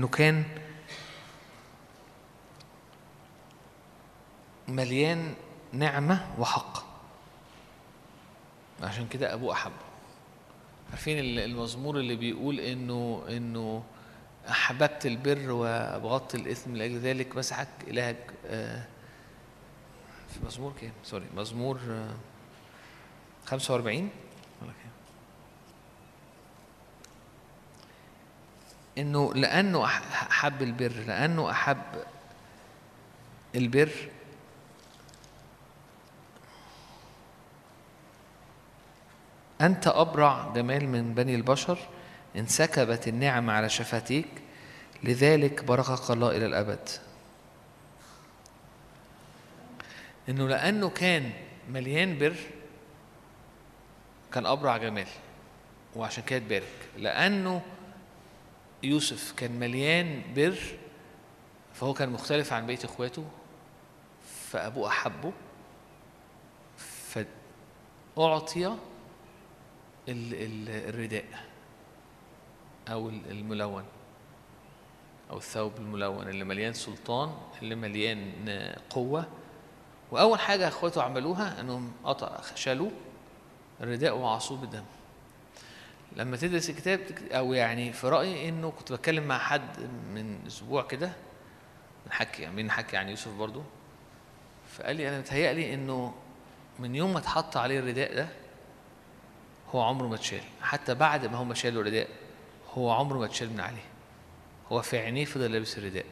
إنه 0.00 0.08
كان 0.08 0.44
مليان 4.68 5.34
نعمة 5.72 6.26
وحق 6.38 6.84
عشان 8.82 9.08
كده 9.08 9.34
أبوه 9.34 9.52
أحبه 9.52 9.74
عارفين 10.90 11.18
ال- 11.18 11.38
المزمور 11.38 11.96
اللي 11.98 12.16
بيقول 12.16 12.60
إنه 12.60 13.24
إنه 13.28 13.82
أحببت 14.48 15.06
البر 15.06 15.50
وأبغضت 15.50 16.34
الإثم 16.34 16.76
لأجل 16.76 16.98
ذلك 16.98 17.36
مسحك 17.36 17.68
إلهك 17.88 18.32
آه، 18.46 18.86
في 20.28 20.46
مزمور 20.46 20.72
كام؟ 20.80 20.92
سوري 21.04 21.26
مزمور 21.36 21.80
آه، 21.88 22.14
45 23.46 24.10
ولا 24.62 24.72
كام؟ 24.82 24.90
إنه 29.00 29.34
لأنه 29.34 29.84
أحب 29.84 30.62
البر 30.62 30.92
لأنه 31.06 31.50
أحب 31.50 31.82
البر. 33.54 33.90
أنت 39.60 39.86
أبرع 39.86 40.52
جمال 40.54 40.88
من 40.88 41.14
بني 41.14 41.34
البشر 41.34 41.78
انسكبت 42.36 43.08
النعم 43.08 43.50
على 43.50 43.68
شفتيك 43.68 44.28
لذلك 45.02 45.64
باركك 45.64 46.10
الله 46.10 46.36
إلى 46.36 46.46
الأبد. 46.46 46.88
إنه 50.28 50.48
لأنه 50.48 50.88
كان 50.88 51.30
مليان 51.68 52.18
بر 52.18 52.36
كان 54.32 54.46
أبرع 54.46 54.76
جمال 54.76 55.08
وعشان 55.96 56.24
كده 56.24 56.38
اتبارك. 56.38 56.88
لأنه 56.98 57.62
يوسف 58.82 59.32
كان 59.36 59.52
مليان 59.60 60.22
بر 60.36 60.58
فهو 61.74 61.94
كان 61.94 62.10
مختلف 62.10 62.52
عن 62.52 62.66
بقية 62.66 62.78
إخواته 62.84 63.24
فأبوه 64.50 64.88
أحبه 64.88 65.32
فأعطي 68.16 68.66
ال- 68.66 68.74
ال- 70.34 70.88
الرداء 70.88 71.24
أو 72.88 73.08
ال- 73.08 73.30
الملون 73.30 73.84
أو 75.30 75.36
الثوب 75.36 75.76
الملون 75.78 76.28
اللي 76.28 76.44
مليان 76.44 76.72
سلطان 76.72 77.34
اللي 77.62 77.74
مليان 77.74 78.32
قوة. 78.90 79.26
وأول 80.10 80.40
حاجة 80.40 80.68
إخواته 80.68 81.02
عملوها 81.02 81.60
أنهم 81.60 81.92
قطع 82.04 82.40
شالوا 82.54 82.90
الرداء 83.80 84.16
وعصوه 84.16 84.58
بالدم. 84.58 84.84
لما 86.16 86.36
تدرس 86.36 86.70
الكتاب 86.70 87.00
أو 87.32 87.52
يعني 87.52 87.92
في 87.92 88.08
رأيي 88.08 88.48
إنه 88.48 88.70
كنت 88.70 88.92
بتكلم 88.92 89.24
مع 89.28 89.38
حد 89.38 89.80
من 90.14 90.38
أسبوع 90.46 90.82
كده 90.82 91.12
بنحكي 92.06 92.42
يعني 92.42 92.62
بنحكي 92.62 92.96
عن 92.96 93.08
يوسف 93.08 93.32
برضو 93.34 93.62
فقال 94.72 94.96
لي 94.96 95.08
أنا 95.08 95.18
متهيألي 95.18 95.74
إنه 95.74 96.14
من 96.78 96.94
يوم 96.94 97.12
ما 97.12 97.18
اتحط 97.18 97.56
عليه 97.56 97.78
الرداء 97.80 98.14
ده 98.14 98.28
هو 99.74 99.82
عمره 99.82 100.06
ما 100.06 100.14
اتشال. 100.14 100.40
حتى 100.62 100.94
بعد 100.94 101.26
ما 101.26 101.36
هم 101.38 101.54
شالوا 101.54 101.82
الرداء 101.82 102.08
هو 102.74 102.90
عمره 102.90 103.18
ما 103.18 103.24
اتشال 103.24 103.52
من 103.52 103.60
عليه. 103.60 103.84
هو 104.72 104.82
في 104.82 104.98
عينيه 104.98 105.24
فضل 105.24 105.52
لابس 105.52 105.78
الرداء. 105.78 106.04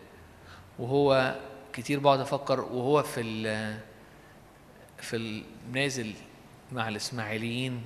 وهو 0.78 1.36
كتير 1.72 1.98
بقعد 1.98 2.20
أفكر 2.20 2.60
وهو 2.60 3.02
في 3.02 3.20
ال- 3.20 3.80
في 4.98 5.16
النازل 5.66 6.14
مع 6.72 6.88
الإسماعيليين 6.88 7.82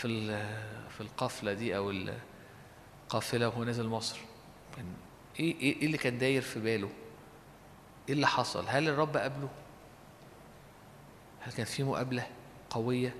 في 0.00 0.28
في 0.90 1.00
القفلة 1.00 1.52
دي 1.52 1.76
أو 1.76 1.90
القافله 1.90 3.48
وهو 3.48 3.64
نازل 3.64 3.86
مصر. 3.88 4.18
كان 4.76 4.86
إيه 5.40 5.54
إيه 5.60 5.76
إيه 5.80 5.86
اللي 5.86 5.98
كان 5.98 6.18
داير 6.18 6.42
في 6.42 6.60
باله؟ 6.60 6.90
إيه 8.08 8.14
اللي 8.14 8.26
حصل؟ 8.26 8.64
هل 8.68 8.88
الرب 8.88 9.16
قابله؟ 9.16 9.48
هل 11.40 11.52
كان 11.52 11.66
في 11.66 11.82
مقابلة 11.82 12.26
قوية؟ 12.70 13.14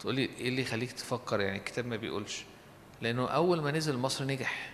تقول 0.00 0.14
لي 0.14 0.22
إيه 0.22 0.48
اللي 0.48 0.62
يخليك 0.62 0.92
تفكر؟ 0.92 1.40
يعني 1.40 1.58
الكتاب 1.58 1.86
ما 1.86 1.96
بيقولش. 1.96 2.44
لأنه 3.00 3.28
أول 3.28 3.62
ما 3.62 3.70
نزل 3.70 3.96
مصر 3.98 4.24
نجح. 4.24 4.72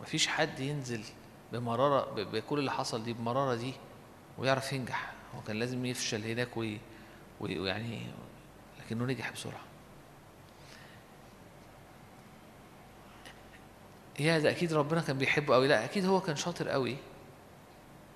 مفيش 0.00 0.26
حد 0.26 0.60
ينزل 0.60 1.04
بمرارة 1.52 2.22
بكل 2.24 2.58
اللي 2.58 2.72
حصل 2.72 3.02
دي 3.04 3.12
بمرارة 3.12 3.54
دي 3.54 3.72
ويعرف 4.38 4.72
ينجح. 4.72 5.12
هو 5.36 5.40
كان 5.40 5.56
لازم 5.58 5.86
يفشل 5.86 6.24
هناك 6.24 6.56
وي 6.56 6.78
وي- 7.40 7.58
ويعني 7.58 8.06
لكنه 8.90 9.04
نجح 9.04 9.32
بسرعة. 9.32 9.60
يا 14.18 14.38
ده 14.38 14.50
أكيد 14.50 14.72
ربنا 14.72 15.00
كان 15.00 15.18
بيحبه 15.18 15.54
قوي 15.54 15.68
لا 15.68 15.84
أكيد 15.84 16.06
هو 16.06 16.20
كان 16.20 16.36
شاطر 16.36 16.68
قوي 16.68 16.96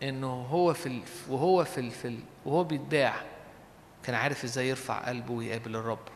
إنه 0.02 0.46
هو 0.50 0.74
في 0.74 0.86
ال... 0.86 1.02
وهو 1.28 1.64
في 1.64 1.80
ال... 1.80 1.90
في 1.90 2.08
ال... 2.08 2.18
وهو 2.44 2.64
بيتباع 2.64 3.14
كان 4.02 4.14
عارف 4.14 4.44
إزاي 4.44 4.68
يرفع 4.68 5.08
قلبه 5.08 5.32
ويقابل 5.32 5.76
الرب. 5.76 6.08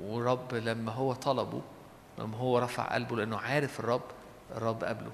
والرب 0.00 0.54
لما 0.54 0.92
هو 0.92 1.12
طلبه 1.12 1.62
لما 2.18 2.36
هو 2.36 2.58
رفع 2.58 2.94
قلبه 2.94 3.16
لأنه 3.16 3.38
عارف 3.38 3.80
الرب 3.80 4.04
الرب 4.56 4.84
قابله. 4.84 5.12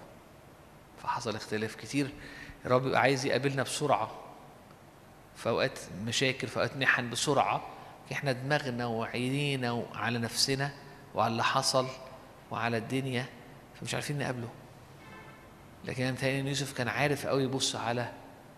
فحصل 1.02 1.36
اختلاف 1.36 1.74
كتير. 1.74 2.10
الرب 2.64 2.94
عايز 2.94 3.26
يقابلنا 3.26 3.62
بسرعة. 3.62 4.10
في 5.36 5.48
أوقات 5.48 5.78
مشاكل 6.06 6.48
في 6.48 6.56
أوقات 6.56 6.76
محن 6.76 7.10
بسرعة. 7.10 7.75
إحنا 8.12 8.32
دماغنا 8.32 8.86
وعينينا 8.86 9.82
على 9.94 10.18
نفسنا 10.18 10.70
وعلى 11.14 11.32
اللي 11.32 11.44
حصل 11.44 11.86
وعلى 12.50 12.76
الدنيا 12.76 13.26
فمش 13.80 13.94
عارفين 13.94 14.18
نقابله. 14.18 14.48
لكن 15.84 16.04
أنا 16.04 16.40
إن 16.40 16.46
يوسف 16.46 16.72
كان 16.72 16.88
عارف 16.88 17.26
قوي 17.26 17.42
يبص 17.42 17.76
على 17.76 18.12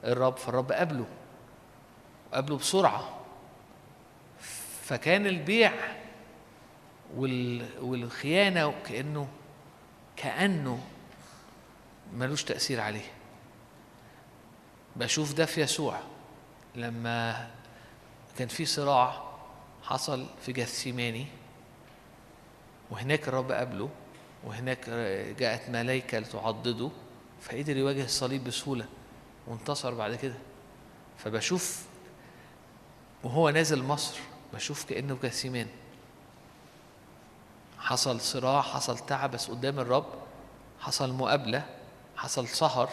الرب 0.05 0.37
فالرب 0.37 0.73
قابله 0.73 1.07
وقابله 2.31 2.59
بسرعة. 2.59 3.19
فكان 4.83 5.27
البيع 5.27 5.73
وال... 7.17 7.67
والخيانة 7.81 8.75
كأنه 8.87 9.29
كأنه 10.17 10.81
ملوش 12.15 12.45
تأثير 12.45 12.81
عليه. 12.81 13.11
بشوف 14.97 15.35
ده 15.35 15.47
في 15.47 15.61
يسوع 15.61 15.99
لما 16.75 17.51
كان 18.39 18.49
في 18.49 18.67
صراع 18.67 19.28
حصل 19.89 20.27
في 20.43 20.53
جثيماني 20.53 21.27
وهناك 22.91 23.29
الرب 23.29 23.53
قابله 23.53 23.89
وهناك 24.45 24.91
جاءت 25.39 25.71
ملائكة 25.71 26.19
لتعضده 26.19 26.91
فقدر 27.41 27.77
يواجه 27.77 28.05
الصليب 28.05 28.45
بسهولة 28.45 28.87
وانتصر 29.47 29.95
بعد 29.95 30.15
كده. 30.15 30.35
فبشوف 31.19 31.85
وهو 33.25 33.51
نازل 33.51 33.83
مصر 33.83 34.19
بشوف 34.55 34.85
كأنه 34.85 35.15
في 35.15 35.29
جثيمان 35.29 35.67
حصل 37.79 38.21
صراع 38.21 38.63
حصل 38.63 38.99
تعب 38.99 39.31
بس 39.31 39.51
قدام 39.51 39.79
الرب 39.79 40.07
حصل 40.81 41.13
مقابلة 41.13 41.67
حصل 42.17 42.49
سهر. 42.49 42.91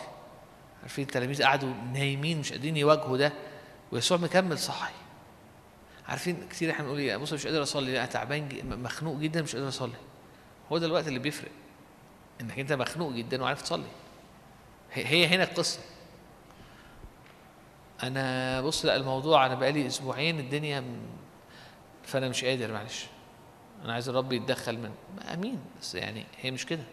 عارفين 0.81 1.05
التلاميذ 1.05 1.43
قعدوا 1.43 1.73
نايمين 1.93 2.39
مش 2.39 2.51
قادرين 2.51 2.77
يواجهوا 2.77 3.17
ده 3.17 3.33
ويسوع 3.91 4.17
مكمل 4.17 4.59
صحي. 4.59 4.93
عارفين 6.07 6.47
كتير 6.49 6.71
إحنا 6.71 6.83
بنقول 6.83 6.99
إيه؟ 6.99 7.17
بص 7.17 7.33
مش 7.33 7.47
قادر 7.47 7.63
اصلي. 7.63 7.97
أنا 7.97 8.05
تعبان 8.05 8.49
مخنوق 8.83 9.17
جدا 9.17 9.41
مش 9.41 9.55
قادر 9.55 9.67
اصلي. 9.67 9.93
هو 10.71 10.77
ده 10.77 10.85
الوقت 10.85 11.07
اللي 11.07 11.19
بيفرق 11.19 11.51
انك 12.41 12.59
انت 12.59 12.73
مخنوق 12.73 13.11
جدا 13.11 13.43
وعارف 13.43 13.61
تصلي. 13.61 13.87
هي 14.93 15.27
هنا 15.27 15.43
القصة. 15.43 15.79
أنا 18.03 18.61
بص 18.61 18.85
لا 18.85 18.95
الموضوع 18.95 19.45
أنا 19.45 19.55
بقالي 19.55 19.87
أسبوعين 19.87 20.39
الدنيا 20.39 20.83
فانا 22.03 22.29
مش 22.29 22.45
قادر 22.45 22.73
معلش. 22.73 23.05
أنا 23.83 23.93
عايز 23.93 24.09
الرب 24.09 24.33
يتدخل 24.33 24.77
من 24.77 24.91
امين. 25.33 25.59
بس 25.81 25.95
يعني 25.95 26.25
هي 26.41 26.51
مش 26.51 26.65
كده. 26.65 26.83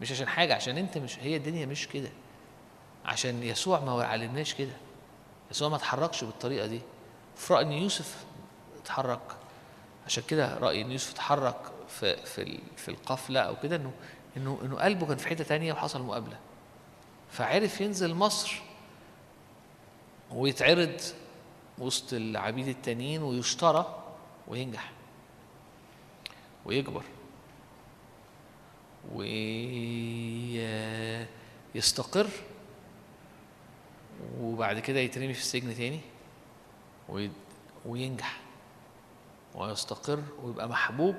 مش 0.00 0.12
عشان 0.12 0.28
حاجة 0.28 0.54
عشان 0.54 0.78
انت 0.78 0.98
مش 0.98 1.18
هي 1.18 1.36
الدنيا 1.36 1.66
مش 1.66 1.88
كده. 1.88 2.08
عشان 3.04 3.42
يسوع 3.42 3.80
ما 3.80 4.04
علمناش 4.04 4.54
كده. 4.54 4.72
يسوع 5.50 5.68
ما 5.68 5.76
اتحركش 5.76 6.24
بالطريقة 6.24 6.66
دي. 6.66 6.80
في 7.36 7.54
رأي 7.54 7.62
إن 7.62 7.72
يوسف 7.72 8.24
اتحرك. 8.82 9.36
عشان 10.06 10.22
كده 10.28 10.58
رايي 10.58 10.82
إن 10.82 10.92
يوسف 10.92 11.12
اتحرك 11.12 11.60
في 11.88 12.16
في 12.16 12.58
في 12.76 12.88
القفلة 12.88 13.40
أو 13.40 13.56
كده 13.62 13.76
إنه 13.76 13.92
إنه 14.36 14.58
إنه 14.62 14.76
قلبه 14.76 15.06
كان 15.06 15.16
في 15.16 15.28
حتة 15.28 15.44
تانية 15.44 15.72
وحصل 15.72 16.02
مقابلة. 16.02 16.38
فعرف 17.30 17.80
ينزل 17.80 18.14
مصر 18.14 18.62
ويتعرض 20.30 21.00
وسط 21.78 22.12
العبيد 22.12 22.68
التانيين 22.68 23.22
ويشترى 23.22 24.02
وينجح 24.48 24.92
ويكبر 26.64 27.02
ويستقر 31.74 32.26
وبعد 34.40 34.78
كده 34.78 35.00
يترمي 35.00 35.34
في 35.34 35.40
السجن 35.40 35.76
تاني. 35.76 36.00
وينجح 37.86 38.40
ويستقر 39.54 40.22
ويبقى 40.42 40.68
محبوب 40.68 41.16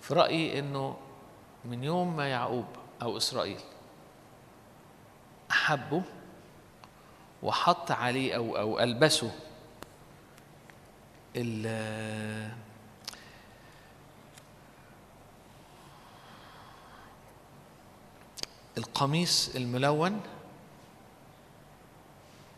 في 0.00 0.14
رأيي 0.14 0.58
إنه 0.58 0.96
من 1.64 1.84
يوم 1.84 2.16
ما 2.16 2.28
يعقوب 2.28 2.66
أو 3.02 3.16
إسرائيل 3.16 3.60
أحبه 5.50 6.02
وحط 7.42 7.90
عليه 7.90 8.36
أو 8.36 8.56
أو 8.56 8.80
ألبسه 8.80 9.32
ال- 11.36 12.50
القميص 18.78 19.56
الملون 19.56 20.20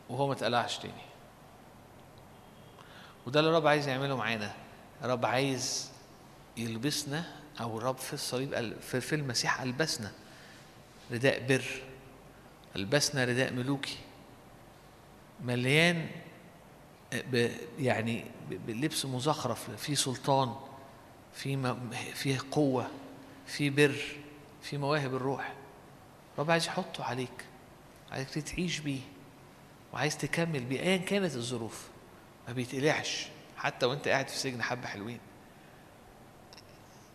وهو 0.09 0.27
ما 0.27 0.33
اتقلعش 0.33 0.79
تاني. 0.79 1.08
وده 3.29 3.41
اللي 3.41 3.51
الرب 3.51 3.67
عايز 3.67 3.89
يعمله 3.89 4.17
معانا. 4.17 4.55
الرب 5.05 5.27
عايز 5.27 5.91
يلبسنا 6.57 7.25
أو 7.61 7.79
الرب 7.79 7.97
في 7.97 8.13
الصليب 8.13 8.81
في 8.81 9.01
في 9.01 9.15
المسيح 9.15 9.61
ألبسنا 9.61 10.13
رداء 11.13 11.47
بر 11.49 11.65
ألبسنا 12.77 13.25
رداء 13.25 13.53
ملوكي. 13.53 13.97
مليان 15.45 16.07
ب 17.13 17.51
يعني 17.79 18.25
بلبس 18.51 19.05
مزخرف 19.07 19.71
فيه 19.71 19.95
سلطان 19.95 20.55
فيه 21.35 21.57
م- 21.57 21.91
فيه 22.15 22.39
قوة 22.51 22.91
فيه 23.47 23.71
بر 23.71 24.03
فيه 24.63 24.79
مواهب 24.79 25.15
الروح. 25.15 25.53
الرب 26.35 26.51
عايز 26.51 26.67
يحطه 26.67 27.05
عليك 27.05 27.45
عايزك 28.13 28.31
تعيش 28.43 28.79
بيه 28.79 29.01
وعايز 29.93 30.19
تكمل 30.19 30.65
بيه 30.65 30.81
ايا 30.81 30.97
كانت 30.97 31.35
الظروف. 31.35 31.89
ما 32.49 32.53
بيتقلعش. 32.55 33.27
حتى 33.57 33.87
وانت 33.87 34.09
قاعد 34.09 34.29
في 34.29 34.37
سجن 34.37 34.63
حبة 34.63 34.87
حلوين. 34.87 35.19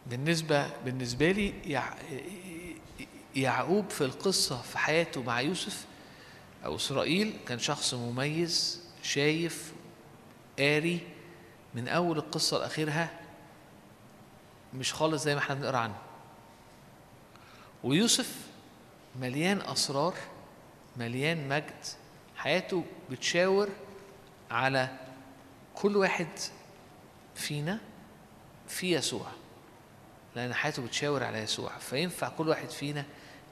بالنسبة 0.08 0.68
بالنسبة 0.86 1.32
لي 1.32 1.54
يع... 1.66 1.94
يعقوب 3.36 3.90
في 3.90 4.02
القصة 4.06 4.62
في 4.62 4.78
حياته 4.78 5.24
مع 5.24 5.42
يوسف 5.42 5.86
أو 6.66 6.76
إسرائيل 6.76 7.38
كان 7.48 7.60
شخص 7.60 7.94
مميز 7.94 8.82
شايف 9.04 9.74
قاري 10.60 11.00
من 11.76 11.88
أول 11.88 12.18
القصة 12.18 12.58
لآخرها 12.60 13.20
مش 14.74 14.94
خالص 14.94 15.24
زي 15.24 15.34
ما 15.36 15.40
إحنا 15.42 15.56
بنقرأ 15.56 15.78
عنه. 15.78 15.96
ويوسف 17.84 18.36
مليان 19.20 19.62
أسرار 19.62 20.14
مليان 20.98 21.50
مجد. 21.50 21.86
حياته 22.38 22.84
بتشاور 23.12 23.70
على 24.52 24.98
كل 25.84 25.98
واحد 25.98 26.28
فينا 27.36 27.80
في 28.68 28.92
يسوع 28.92 29.28
لأن 30.36 30.54
حياته 30.54 30.86
بتشاور 30.86 31.24
على 31.24 31.38
يسوع 31.38 31.78
فينفع 31.78 32.30
كل 32.30 32.50
واحد 32.50 32.70
فينا 32.70 33.06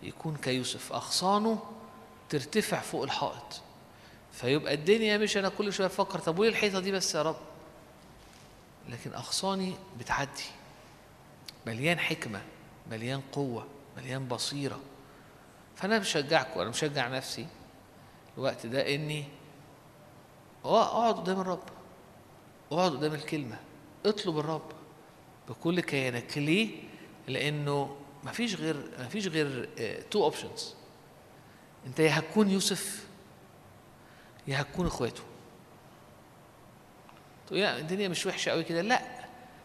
يكون 0.03 0.35
كيوسف. 0.35 0.93
أغصانه 0.93 1.59
ترتفع 2.29 2.79
فوق 2.79 3.03
الحائط 3.03 3.61
فيبقى 4.31 4.73
الدنيا 4.73 5.17
مش 5.17 5.37
أنا 5.37 5.49
كل 5.49 5.73
شوية 5.73 5.87
أفكر 5.87 6.19
طب 6.19 6.39
وإيه 6.39 6.49
الحيطة 6.49 6.79
دي 6.79 6.91
بس 6.91 7.15
يا 7.15 7.21
رب؟ 7.21 7.37
لكن 8.89 9.13
أغصاني 9.13 9.75
بتعدي 9.99 10.43
مليان 11.67 11.99
حكمة 11.99 12.41
مليان 12.91 13.21
قوة 13.31 13.67
مليان 13.97 14.27
بصيرة. 14.27 14.79
فأنا 15.75 15.97
بشجعكم 15.97 16.59
أنا 16.59 16.69
مشجع 16.69 17.07
نفسي 17.07 17.47
الوقت 18.37 18.65
ده 18.65 18.95
إني 18.95 19.25
أقعد 20.65 21.15
قدام 21.15 21.39
الرب. 21.39 21.80
اقعد 22.71 22.91
قدام 22.91 23.13
الكلمة. 23.13 23.59
اطلب 24.05 24.39
الرب 24.39 24.71
بكل 25.49 25.79
كيانك 25.79 26.37
ليه؟ 26.37 26.69
لأنه 27.27 27.95
مفيش 28.23 28.55
غير 28.55 28.89
مفيش 28.99 29.27
غير 29.27 29.69
two 30.11 30.23
options 30.23 30.73
أنت 31.87 31.99
يا 31.99 32.19
هتكون 32.19 32.49
يوسف 32.49 33.07
يا 34.47 34.61
هتكون 34.61 34.85
إخواته. 34.85 35.21
تقول 37.47 37.59
يا 37.59 37.77
الدنيا 37.77 38.07
مش 38.07 38.25
وحشة 38.25 38.49
قوي 38.49 38.63
كده. 38.63 38.81
لا 38.81 39.01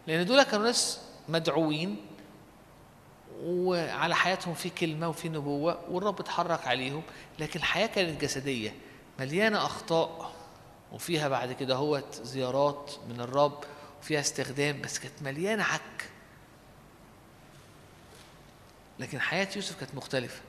لأن 0.06 0.26
دول 0.26 0.42
كانوا 0.42 0.66
ناس 0.66 1.00
مدعوين 1.28 1.96
وعلى 3.42 4.14
حياتهم 4.14 4.54
في 4.54 4.70
كلمة 4.70 5.08
وفي 5.08 5.28
نبوة 5.28 5.90
والرب 5.90 6.20
اتحرك 6.20 6.66
عليهم 6.66 7.02
لكن 7.38 7.60
الحياة 7.60 7.86
كانت 7.86 8.20
جسدية 8.20 8.74
مليانة 9.20 9.66
أخطاء. 9.66 10.35
وفيها 10.96 11.28
بعد 11.28 11.52
كده 11.52 11.74
هو 11.74 12.02
زيارات 12.22 12.92
من 13.08 13.20
الرب 13.20 13.64
وفيها 14.00 14.20
استخدام 14.20 14.80
بس 14.80 14.98
كانت 14.98 15.22
مليانة 15.22 15.62
عك 15.62 16.10
لكن 18.98 19.20
حياة 19.20 19.48
يوسف 19.56 19.80
كانت 19.80 19.94
مختلفة. 19.94 20.40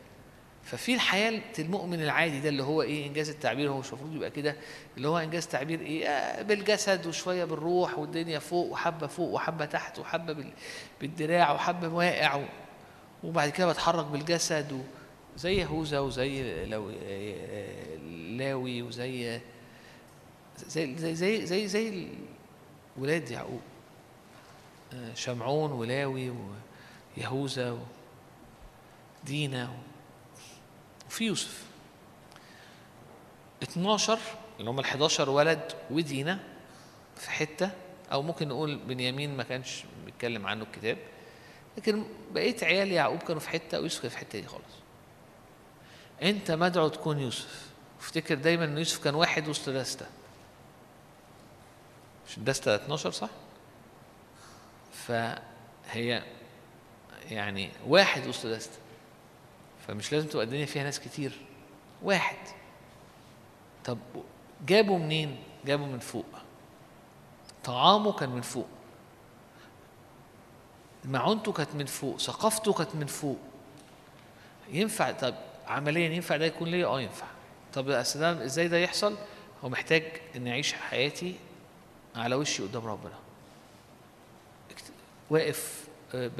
ففي 0.64 0.94
الحياة 0.94 1.42
المؤمن 1.60 2.02
العادي 2.04 2.40
ده 2.40 2.50
اللي 2.50 2.64
هو 2.64 2.82
إيه 2.82 3.08
إنجاز 3.08 3.30
التعبير 3.30 3.70
هو 3.70 3.78
مش 3.80 3.90
المفروض 3.90 4.16
يبقى 4.16 4.30
كده. 4.32 4.56
اللي 4.98 5.08
هو 5.08 5.18
إنجاز 5.18 5.48
تعبير 5.48 5.82
إيه 5.82 6.08
آه 6.08 6.42
بالجسد 6.42 7.08
وشوية 7.08 7.46
بالروح 7.46 8.00
والدنيا 8.00 8.40
فوق 8.40 8.72
وحبة 8.72 9.08
فوق 9.08 9.30
وحبة 9.34 9.66
تحت 9.66 10.00
بال- 10.34 10.54
بالدراع 11.02 11.52
وحبة 11.52 11.88
واقع 11.88 12.44
وبعد 13.24 13.50
كده 13.50 13.72
بتحرك 13.72 14.06
بالجسد 14.06 14.84
زي 15.38 15.56
يهوذا 15.56 16.00
وزي 16.00 16.66
لو 16.66 16.90
آه، 17.04 17.96
لاوي 18.38 18.82
وزي 18.82 19.40
زي 20.68 20.96
زي 20.98 21.16
زي 21.16 21.46
زي, 21.46 21.68
زي 21.68 22.08
ولاد 22.98 23.32
يعقوب. 23.32 23.62
آه، 24.94 25.14
شمعون 25.14 25.72
ولاوي 25.72 26.34
ويهوذا 27.18 27.80
ودينا 29.24 29.74
وفي 31.08 31.24
يوسف. 31.26 31.64
12 33.64 34.20
اللي 34.60 34.70
هم 34.70 34.80
ال 34.80 34.86
11 34.86 35.30
ولد 35.30 35.72
ودينا 35.92 36.40
في 37.16 37.32
حتة 37.32 37.70
أو 38.12 38.22
ممكن 38.22 38.48
نقول 38.48 38.76
بنيامين 38.76 39.38
ما 39.38 39.44
كانش 39.44 39.84
بيتكلم 40.06 40.48
عنه 40.48 40.64
الكتاب 40.64 40.98
لكن 41.78 42.04
بقيت 42.32 42.64
عيال 42.64 42.92
يعقوب 42.92 43.20
كانوا 43.20 43.40
في 43.42 43.50
حتة 43.50 43.80
ويوسف 43.80 44.06
في 44.06 44.18
حتة 44.18 44.40
دي 44.40 44.48
خالص. 44.48 44.64
أنت 46.22 46.52
مدعو 46.52 46.88
تكون 46.88 47.20
يوسف. 47.20 47.68
افتكر 48.00 48.36
دايما 48.36 48.66
إن 48.66 48.78
يوسف 48.78 49.04
كان 49.04 49.16
واحد 49.16 49.48
وسط 49.48 49.70
دستة. 49.70 50.06
مش 52.28 52.38
الدستة 52.38 52.76
12 52.76 53.12
صح؟ 53.12 53.30
فهي 54.94 56.24
يعني 57.30 57.70
واحد 57.88 58.28
وسط 58.28 58.46
دستة 58.48 58.78
فمش 59.88 60.12
لازم 60.14 60.28
تبقى 60.28 60.46
الدنيا 60.46 60.66
فيها 60.66 60.84
ناس 60.84 61.00
كتير. 61.00 61.38
واحد. 62.04 62.38
طب 63.86 63.98
جابوا 64.66 65.00
منين؟ 65.00 65.38
جابوا 65.66 65.86
من 65.86 66.00
فوق. 66.00 66.26
طعامه 67.64 68.14
كان 68.14 68.30
من 68.30 68.42
فوق. 68.42 68.68
معونته 71.06 71.52
كانت 71.52 71.76
من 71.76 71.86
فوق. 71.86 72.18
ثقافته 72.20 72.74
كانت 72.74 72.96
من 72.96 73.06
فوق. 73.06 73.38
ينفع؟ 74.72 75.12
طب 75.12 75.36
عمليا 75.68 76.10
ينفع 76.10 76.38
ده 76.38 76.46
يكون 76.46 76.68
ليا؟ 76.68 76.86
آه 76.86 77.02
ينفع. 77.02 77.28
طب 77.74 77.86
ده 77.86 78.02
إزاي 78.02 78.68
ده 78.68 78.78
يحصل؟ 78.78 79.18
هو 79.64 79.70
محتاج 79.70 80.04
إن 80.36 80.48
أعيش 80.48 80.74
حياتي 80.74 81.36
على 82.18 82.36
وشي 82.36 82.64
قدام 82.64 82.86
ربنا. 82.86 83.16
واقف 85.30 85.88
آه، 86.16 86.32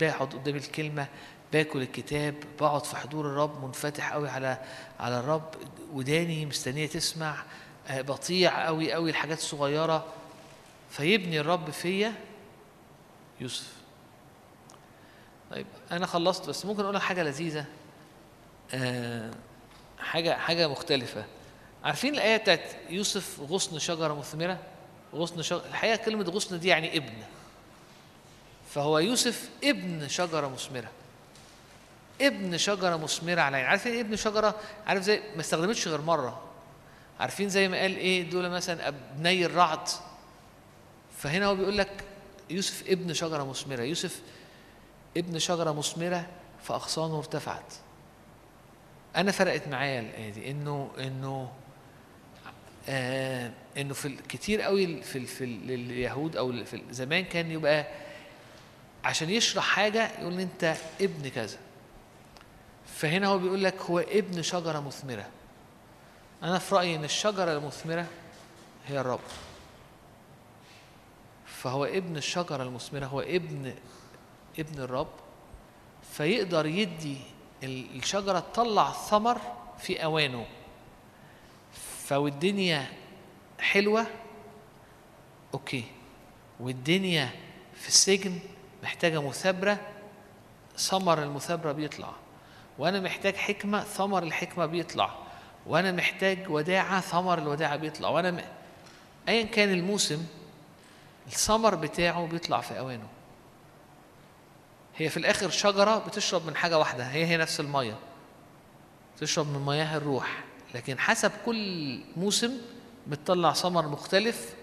بقعد 0.00 0.34
قدام 0.34 0.56
الكلمة 0.56 1.06
باكل 1.52 1.82
الكتاب 1.82 2.34
بقعد 2.60 2.84
في 2.84 2.96
حضور 2.96 3.26
الرب 3.26 3.64
منفتح 3.64 4.12
قوي 4.12 4.28
على 4.28 4.58
على 5.00 5.18
الرب. 5.20 5.54
وداني 5.92 6.46
مستنية 6.46 6.86
تسمع 6.86 7.42
آه، 7.88 8.00
بطيع 8.00 8.66
قوي 8.66 8.92
قوي 8.92 9.10
الحاجات 9.10 9.38
الصغيرة. 9.38 10.06
فيبني 10.90 11.40
الرب 11.40 11.70
فيا 11.70 12.12
يوسف. 13.40 13.72
طيب 15.50 15.66
أنا 15.90 16.06
خلصت 16.06 16.48
بس 16.48 16.66
ممكن 16.66 16.82
أقول 16.82 16.94
لك 16.94 17.02
حاجة 17.02 17.22
لذيذة. 17.22 17.64
آه 18.74 19.30
حاجة 19.98 20.36
حاجة 20.36 20.68
مختلفة. 20.68 21.24
عارفين 21.84 22.14
الآية 22.14 22.36
بتاعت 22.36 22.60
يوسف 22.90 23.40
غصن 23.40 23.78
شجرة 23.78 24.14
مثمرة؟ 24.14 24.58
غصن 25.14 25.42
شجره 25.42 25.66
الحقيقة 25.70 25.96
كلمة 25.96 26.24
غصن 26.24 26.60
دي 26.60 26.68
يعني 26.68 26.96
ابن. 26.96 27.12
فهو 28.70 28.98
يوسف 28.98 29.50
ابن 29.64 30.08
شجرة 30.08 30.48
مثمرة. 30.48 30.90
ابن 32.20 32.58
شجرة 32.58 32.96
مثمرة 32.96 33.40
على 33.40 33.56
عين. 33.56 33.66
عارفين 33.66 33.92
إيه 33.92 34.00
ابن 34.00 34.16
شجرة؟ 34.16 34.54
عارف 34.86 35.02
زي 35.02 35.22
ما 35.34 35.40
استخدمتش 35.40 35.88
غير 35.88 36.00
مرة. 36.00 36.42
عارفين 37.20 37.48
زي 37.48 37.68
ما 37.68 37.80
قال 37.80 37.96
إيه 37.96 38.30
دول 38.30 38.50
مثلا 38.50 38.88
أبني 38.88 39.46
الرعد. 39.46 39.88
فهنا 41.18 41.46
هو 41.46 41.54
بيقول 41.54 41.78
لك 41.78 42.04
يوسف 42.50 42.84
ابن 42.88 43.14
شجرة 43.14 43.44
مثمرة. 43.44 43.82
يوسف 43.82 44.20
ابن 45.16 45.38
شجرة 45.38 45.72
مثمرة 45.72 46.26
فأغصانه 46.64 47.18
ارتفعت. 47.18 47.72
أنا 49.16 49.32
فرقت 49.32 49.68
معايا 49.68 50.00
الآية 50.00 50.30
دي. 50.30 50.50
إنه 50.50 50.90
إنه 50.98 51.52
آه 52.88 53.50
إنه 53.78 53.94
في 53.94 54.16
كتير 54.28 54.60
قوي 54.62 55.02
في 55.02 55.26
في 55.26 55.44
ال- 55.44 55.70
اليهود 55.70 56.36
أو 56.36 56.64
في 56.64 56.82
زمان 56.90 57.24
كان 57.24 57.50
يبقى 57.50 57.86
عشان 59.04 59.30
يشرح 59.30 59.64
حاجة 59.64 60.20
يقول 60.20 60.40
أنت 60.40 60.76
ابن 61.00 61.28
كذا. 61.28 61.58
فهنا 62.86 63.26
هو 63.26 63.38
بيقول 63.38 63.64
لك 63.64 63.80
هو 63.82 63.98
ابن 63.98 64.42
شجرة 64.42 64.80
مثمرة. 64.80 65.28
أنا 66.42 66.58
في 66.58 66.74
رأيي 66.74 66.96
إن 66.96 67.04
الشجرة 67.04 67.52
المثمرة 67.52 68.06
هي 68.86 69.00
الرب. 69.00 69.20
فهو 71.46 71.84
ابن 71.84 72.16
الشجرة 72.16 72.62
المثمرة 72.62 73.06
هو 73.06 73.20
ابن 73.20 73.74
ابن 74.58 74.82
الرب. 74.82 75.10
فيقدر 76.12 76.66
يدي 76.66 77.16
ال- 77.62 77.96
الشجرة 77.96 78.38
تطلع 78.52 78.92
ثمر 78.92 79.38
في 79.78 80.04
أوانه. 80.04 80.46
فالدنيا 82.06 82.86
حلوة؟ 83.62 84.06
أوكي. 85.54 85.84
والدنيا 86.60 87.30
في 87.74 87.88
السجن 87.88 88.38
محتاجة 88.82 89.22
مثابرة 89.28 89.80
ثمر 90.76 91.22
المثابرة 91.22 91.72
بيطلع. 91.72 92.12
وأنا 92.78 93.00
محتاج 93.00 93.36
حكمة 93.36 93.80
ثمر 93.82 94.22
الحكمة 94.22 94.66
بيطلع. 94.66 95.10
وأنا 95.66 95.92
محتاج 95.92 96.50
وداعة 96.50 97.00
ثمر 97.00 97.38
الوداعة 97.38 97.76
بيطلع. 97.76 98.08
وأنا 98.08 98.30
م... 98.30 98.40
أيا 99.28 99.42
كان 99.42 99.72
الموسم 99.72 100.26
الثمر 101.26 101.74
بتاعه 101.74 102.26
بيطلع 102.26 102.60
في 102.60 102.78
أوانه. 102.78 103.08
هي 104.96 105.08
في 105.08 105.16
الآخر 105.16 105.50
شجرة 105.50 105.98
بتشرب 105.98 106.46
من 106.46 106.56
حاجة 106.56 106.78
واحدة. 106.78 107.04
هي 107.04 107.26
هي 107.26 107.36
نفس 107.36 107.60
المية. 107.60 107.98
تشرب 109.18 109.46
من 109.46 109.66
مياه 109.66 109.96
الروح. 109.96 110.44
لكن 110.74 110.98
حسب 110.98 111.32
كل 111.46 112.00
موسم 112.16 112.58
بتطلع 113.08 113.52
ثمر 113.52 113.88
مختلف 113.88 114.54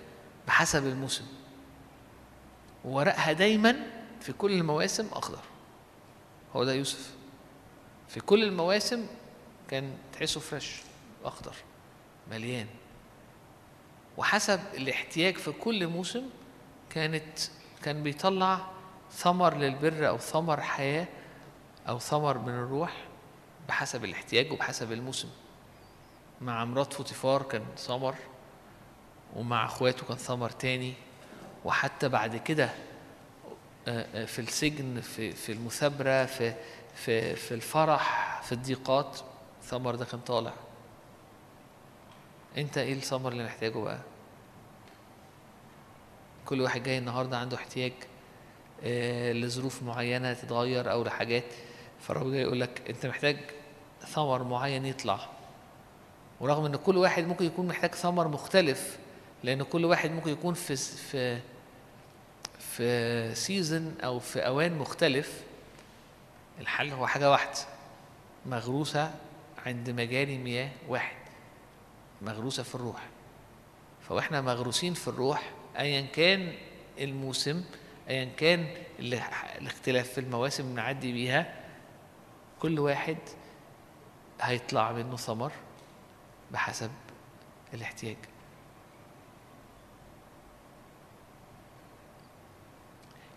بحسب 0.47 0.85
الموسم. 0.87 1.25
وورقها 2.85 3.33
دايما 3.33 3.75
في 4.21 4.33
كل 4.33 4.51
المواسم 4.51 5.07
أخضر. 5.13 5.41
هو 6.55 6.63
ده 6.63 6.73
يوسف. 6.73 7.13
في 8.07 8.19
كل 8.19 8.43
المواسم 8.43 9.05
كان 9.67 9.93
تحسه 10.13 10.39
fresh 10.39 10.81
أخضر 11.23 11.55
مليان. 12.31 12.67
وحسب 14.17 14.59
الاحتياج 14.73 15.37
في 15.37 15.51
كل 15.51 15.87
موسم 15.87 16.29
كانت 16.89 17.39
كان 17.83 18.03
بيطلع 18.03 18.67
ثمر 19.11 19.57
للبر 19.57 20.07
أو 20.07 20.17
ثمر 20.17 20.61
حياة 20.61 21.07
أو 21.89 21.99
ثمر 21.99 22.37
من 22.37 22.53
الروح 22.53 23.05
بحسب 23.67 24.05
الاحتياج 24.05 24.51
وبحسب 24.51 24.91
الموسم. 24.91 25.29
مع 26.41 26.65
مرات 26.65 26.93
فوتيفار 26.93 27.43
كان 27.43 27.65
ثمر 27.77 28.15
ومع 29.35 29.65
أخواته 29.65 30.05
كان 30.07 30.17
ثمر 30.17 30.49
تاني. 30.49 30.93
وحتى 31.65 32.09
بعد 32.09 32.35
كده 32.35 32.69
آه، 33.87 34.05
آه، 34.15 34.25
في 34.25 34.39
السجن 34.39 35.01
في 35.01 35.31
في 35.31 35.51
المثابرة 35.51 36.25
في 36.25 36.53
في 36.95 37.35
في 37.35 37.53
الفرح 37.53 38.41
في 38.43 38.51
الضيقات 38.51 39.19
الثمر 39.61 39.95
ده 39.95 40.05
كان 40.05 40.19
طالع. 40.19 40.53
انت 42.57 42.77
إيه 42.77 42.93
الثمر 42.93 43.31
اللي 43.31 43.43
محتاجه 43.43 43.77
بقى؟ 43.79 43.99
كل 46.45 46.61
واحد 46.61 46.83
جاي 46.83 46.97
النهارده 46.97 47.37
عنده 47.37 47.57
احتياج 47.57 47.93
آه، 48.83 49.31
لظروف 49.33 49.83
معينة 49.83 50.33
تتغير 50.33 50.91
أو 50.91 51.03
لحاجات. 51.03 51.45
فالرب 52.01 52.31
جاي 52.31 52.41
يقول 52.41 52.61
لك 52.61 52.89
انت 52.89 53.05
محتاج 53.05 53.37
ثمر 54.07 54.43
معين 54.43 54.85
يطلع. 54.85 55.38
ورغم 56.39 56.65
إن 56.65 56.75
كل 56.75 56.97
واحد 56.97 57.23
ممكن 57.27 57.45
يكون 57.45 57.67
محتاج 57.67 57.95
ثمر 57.95 58.27
مختلف 58.27 58.97
لأن 59.43 59.63
كل 59.63 59.85
واحد 59.85 60.11
ممكن 60.11 60.31
يكون 60.31 60.53
في 60.53 60.75
في 60.75 61.39
في 62.59 63.35
سيزن 63.35 63.91
أو 64.03 64.19
في 64.19 64.39
أوان 64.39 64.77
مختلف 64.77 65.43
الحل 66.59 66.91
هو 66.91 67.07
حاجة 67.07 67.31
واحدة 67.31 67.59
مغروسة 68.45 69.11
عند 69.65 69.89
مجاري 69.89 70.37
مياه 70.37 70.69
واحد 70.87 71.15
مغروسة 72.21 72.63
في 72.63 72.75
الروح. 72.75 73.07
فوإحنا 74.09 74.41
مغروسين 74.41 74.93
في 74.93 75.07
الروح 75.07 75.51
ايا 75.79 76.01
كان 76.01 76.53
الموسم 76.99 77.63
ايا 78.09 78.25
كان 78.37 78.67
ال- 78.99 79.21
الاختلاف 79.61 80.09
في 80.09 80.17
المواسم 80.21 80.71
بنعدي 80.73 81.11
بيها 81.13 81.53
كل 82.59 82.79
واحد 82.79 83.17
هيطلع 84.41 84.91
منه 84.91 85.17
ثمر. 85.17 85.51
بحسب 86.51 86.91
الاحتياج. 87.73 88.17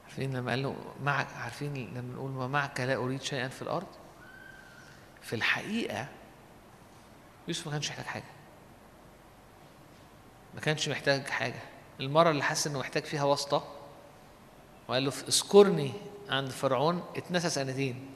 عارفين 0.05 0.37
لما 0.37 0.51
قال 0.51 0.63
له 0.63 0.77
معك 1.03 1.27
عارفين 1.37 1.75
لما 1.75 2.15
نقول 2.15 2.31
ما 2.31 2.47
معك 2.47 2.81
لا 2.81 2.97
أريد 2.97 3.23
شيئا 3.23 3.49
في 3.49 3.63
الأرض؟ 3.63 3.87
في 5.23 5.37
الحقيقة 5.37 6.09
يوسف 7.49 7.67
ما 7.67 7.73
كانش 7.73 7.91
محتاج 7.91 8.07
حاجة. 8.07 8.25
ما 10.55 10.61
كانش 10.61 10.89
محتاج 10.89 11.27
حاجة. 11.27 11.61
المرة 12.01 12.31
اللي 12.31 12.43
حس 12.43 12.67
إنه 12.67 12.79
محتاج 12.79 13.05
فيها 13.05 13.25
واسطة 13.25 13.65
وقال 14.89 15.05
له 15.05 15.13
اذكرني 15.29 15.93
عند 16.29 16.51
فرعون 16.51 17.05
اتنسى 17.17 17.51
سنتين. 17.51 18.12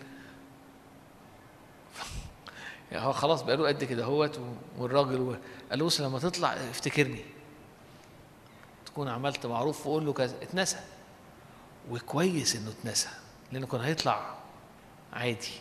يعني 2.92 3.06
هو 3.06 3.12
خلاص 3.12 3.42
بقى 3.42 3.56
له 3.56 3.68
قد 3.68 3.84
كده 3.84 4.04
هوت 4.04 4.40
والراجل 4.78 5.38
قال 5.70 5.78
له 5.78 5.84
بص 5.84 6.00
لما 6.00 6.18
تطلع 6.18 6.52
افتكرني. 6.52 7.24
تكون 8.86 9.08
عملت 9.08 9.46
معروف 9.46 9.86
وقول 9.86 10.06
له 10.06 10.12
كذا. 10.12 10.36
اتنسى. 10.42 10.80
وكويس 11.90 12.56
انه 12.56 12.70
اتنسى 12.70 13.08
لأنه 13.52 13.66
كان 13.66 13.80
هيطلع 13.80 14.34
عادي. 15.12 15.52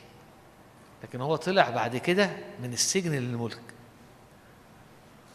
لكن 1.04 1.22
هو 1.22 1.36
طلع 1.36 1.70
بعد 1.70 1.98
كده 1.98 2.38
من 2.62 2.74
السجن 2.74 3.12
للملك. 3.12 3.62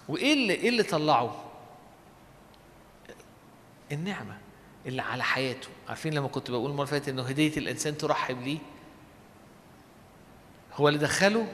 وإيه 0.08 0.32
اللي 0.32 0.54
إيه 0.54 0.68
اللي 0.68 0.82
طلعه؟ 0.82 1.44
النعمة 3.92 4.38
اللي 4.86 5.02
على 5.02 5.24
حياته. 5.24 5.68
عارفين 5.88 6.14
لما 6.14 6.28
كنت 6.28 6.50
بقول 6.50 6.70
المرة 6.70 6.84
اللي 6.84 7.00
فاتت 7.00 7.08
إنه 7.08 7.22
هدية 7.22 7.56
الإنسان 7.56 7.98
ترحب 7.98 8.42
ليه؟ 8.42 8.58
هو 10.74 10.88
اللي 10.88 10.98
دخله 10.98 11.46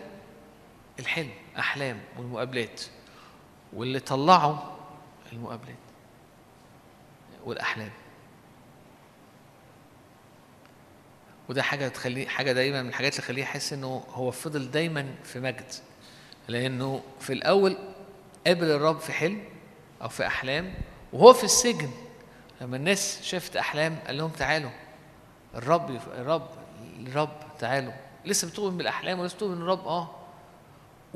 الحلم 0.99 1.31
أحلام 1.59 2.01
والمقابلات. 2.19 2.83
واللي 3.73 4.01
طلعوا 4.01 4.57
المقابلات 5.33 5.77
والأحلام. 7.45 7.91
وده 11.49 11.63
حاجة 11.63 11.89
تخليه 11.89 12.29
حاجة 12.29 12.53
دايما 12.53 12.83
من 12.83 12.89
الحاجات 12.89 13.13
اللي 13.13 13.23
تخليه 13.23 13.43
يحس 13.43 13.73
إنه 13.73 14.05
هو 14.09 14.31
فضل 14.31 14.71
دايما 14.71 15.15
في 15.25 15.41
مجد. 15.41 15.73
لأنه 16.49 17.03
في 17.21 17.33
الأول 17.33 17.77
قابل 18.47 18.65
الرب 18.71 18.99
في 18.99 19.13
حلم 19.13 19.45
أو 20.03 20.09
في 20.09 20.27
أحلام 20.27 20.75
وهو 21.13 21.33
في 21.33 21.45
السجن. 21.45 21.91
لما 22.61 22.77
الناس 22.77 23.23
شافت 23.23 23.57
أحلام 23.57 23.97
قال 24.07 24.17
لهم 24.17 24.31
تعالوا. 24.31 24.71
الرب 25.55 25.91
الرب 25.91 26.49
الرب 27.01 27.37
تعالوا. 27.59 27.93
لسه 28.25 28.49
بتؤمن 28.49 28.77
بالأحلام 28.77 29.21
ولسه 29.21 29.37
بتؤمن 29.37 29.63
الرب 29.63 29.87
آه. 29.89 30.11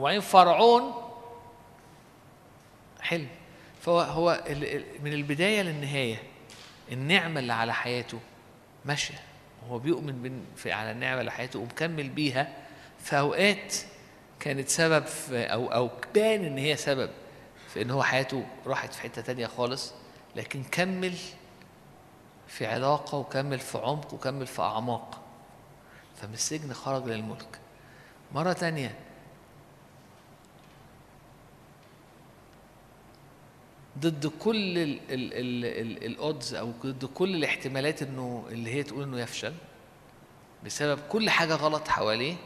وبعدين 0.01 0.21
فرعون 0.21 0.93
حلم 3.01 3.29
فهو 3.81 4.01
هو 4.01 4.45
من 5.03 5.13
البداية 5.13 5.63
للنهاية. 5.63 6.23
النعمة 6.93 7.41
اللي 7.41 7.53
على 7.53 7.75
حياته 7.75 8.19
ماشية. 8.85 9.21
هو 9.69 9.79
بيؤمن 9.79 10.45
في 10.57 10.73
على 10.73 10.91
النعمة 10.91 11.21
اللي 11.21 11.33
حياته 11.33 11.59
ومكمل 11.59 12.09
بيها. 12.09 12.57
في 12.99 13.19
أوقات 13.19 13.75
كانت 14.41 14.69
سبب 14.69 15.07
في 15.07 15.45
أو 15.45 15.73
أو 15.73 15.91
بان 16.15 16.45
إن 16.45 16.59
هي 16.59 16.77
سبب 16.77 17.11
في 17.69 17.83
إن 17.83 17.91
هو 17.91 18.03
حياته 18.03 18.47
راحت 18.67 18.93
في 18.95 19.03
حتة 19.03 19.23
تانية 19.23 19.47
خالص. 19.47 19.93
لكن 20.37 20.63
كمل 20.63 21.15
في 22.49 22.67
علاقة 22.67 23.19
وكمل 23.19 23.59
في 23.59 23.79
عمق 23.79 24.15
وكمل 24.15 24.47
في 24.47 24.63
أعماق. 24.63 25.21
فمن 26.17 26.35
السجن 26.35 26.73
خرج 26.73 27.07
للملك. 27.07 27.59
مرة 28.33 28.53
تانية 28.53 28.95
ضد 34.01 34.27
كل 34.27 34.79
الاودز 36.03 36.55
أو 36.55 36.73
ضد 36.83 37.05
كل 37.05 37.35
الاحتمالات 37.35 38.03
إنه 38.03 38.45
اللي 38.51 38.75
هي 38.75 38.83
تقول 38.83 39.03
إنه 39.03 39.21
يفشل 39.21 39.55
بسبب 40.65 40.99
كل 41.09 41.31
حاجة 41.31 41.55
غلط 41.55 41.89
حواليه. 41.89 42.37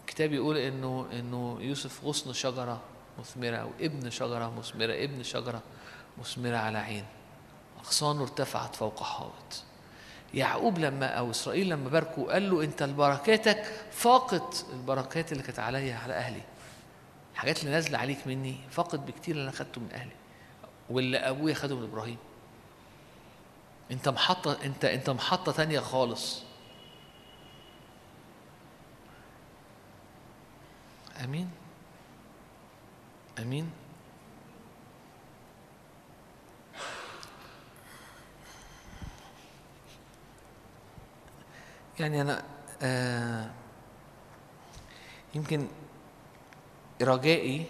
الكتاب 0.00 0.32
يقول 0.32 0.56
إنه 0.56 1.06
إنه 1.12 1.58
يوسف 1.60 2.04
غصن 2.04 2.32
شجرة 2.32 2.82
مثمرة 3.18 3.56
أو 3.56 3.70
ابن 3.80 4.10
شجرة 4.10 4.58
مثمرة 4.58 4.92
ابن 4.92 5.22
شجرة 5.22 5.62
مثمرة 6.18 6.56
على 6.56 6.78
عين. 6.78 7.04
أغصانه 7.78 8.22
ارتفعت 8.22 8.74
فوق 8.76 9.02
حائط. 9.02 9.64
يعقوب 10.34 10.78
لما 10.78 11.06
أو 11.06 11.30
إسرائيل 11.30 11.68
لما 11.68 11.88
باركوا 11.88 12.32
قال 12.32 12.50
له 12.50 12.64
أنت 12.64 12.82
بركاتك 12.82 13.64
فاقت 13.90 14.66
البركات 14.72 15.32
اللي 15.32 15.42
كانت 15.42 15.58
عليا 15.58 15.94
على 15.96 16.14
أهلي. 16.14 16.42
الحاجات 17.36 17.60
اللي 17.60 17.70
نازلة 17.70 17.98
عليك 17.98 18.26
مني 18.26 18.56
فقد 18.70 19.06
بكتير 19.06 19.34
اللي 19.34 19.44
أنا 19.44 19.52
خدته 19.52 19.80
من 19.80 19.92
أهلي 19.92 20.12
واللي 20.90 21.18
أبويا 21.18 21.54
خده 21.54 21.76
من 21.76 21.82
إبراهيم. 21.82 22.16
أنت 23.90 24.08
محطة 24.08 24.64
أنت 24.64 24.84
أنت 24.84 25.10
محطة 25.10 25.52
تانية 25.52 25.80
خالص. 25.80 26.42
آمين. 31.24 31.50
آمين. 33.38 33.70
يعني 42.00 42.22
أنا 42.22 42.42
آه 42.82 43.50
يمكن 45.34 45.68
رجائي 47.02 47.66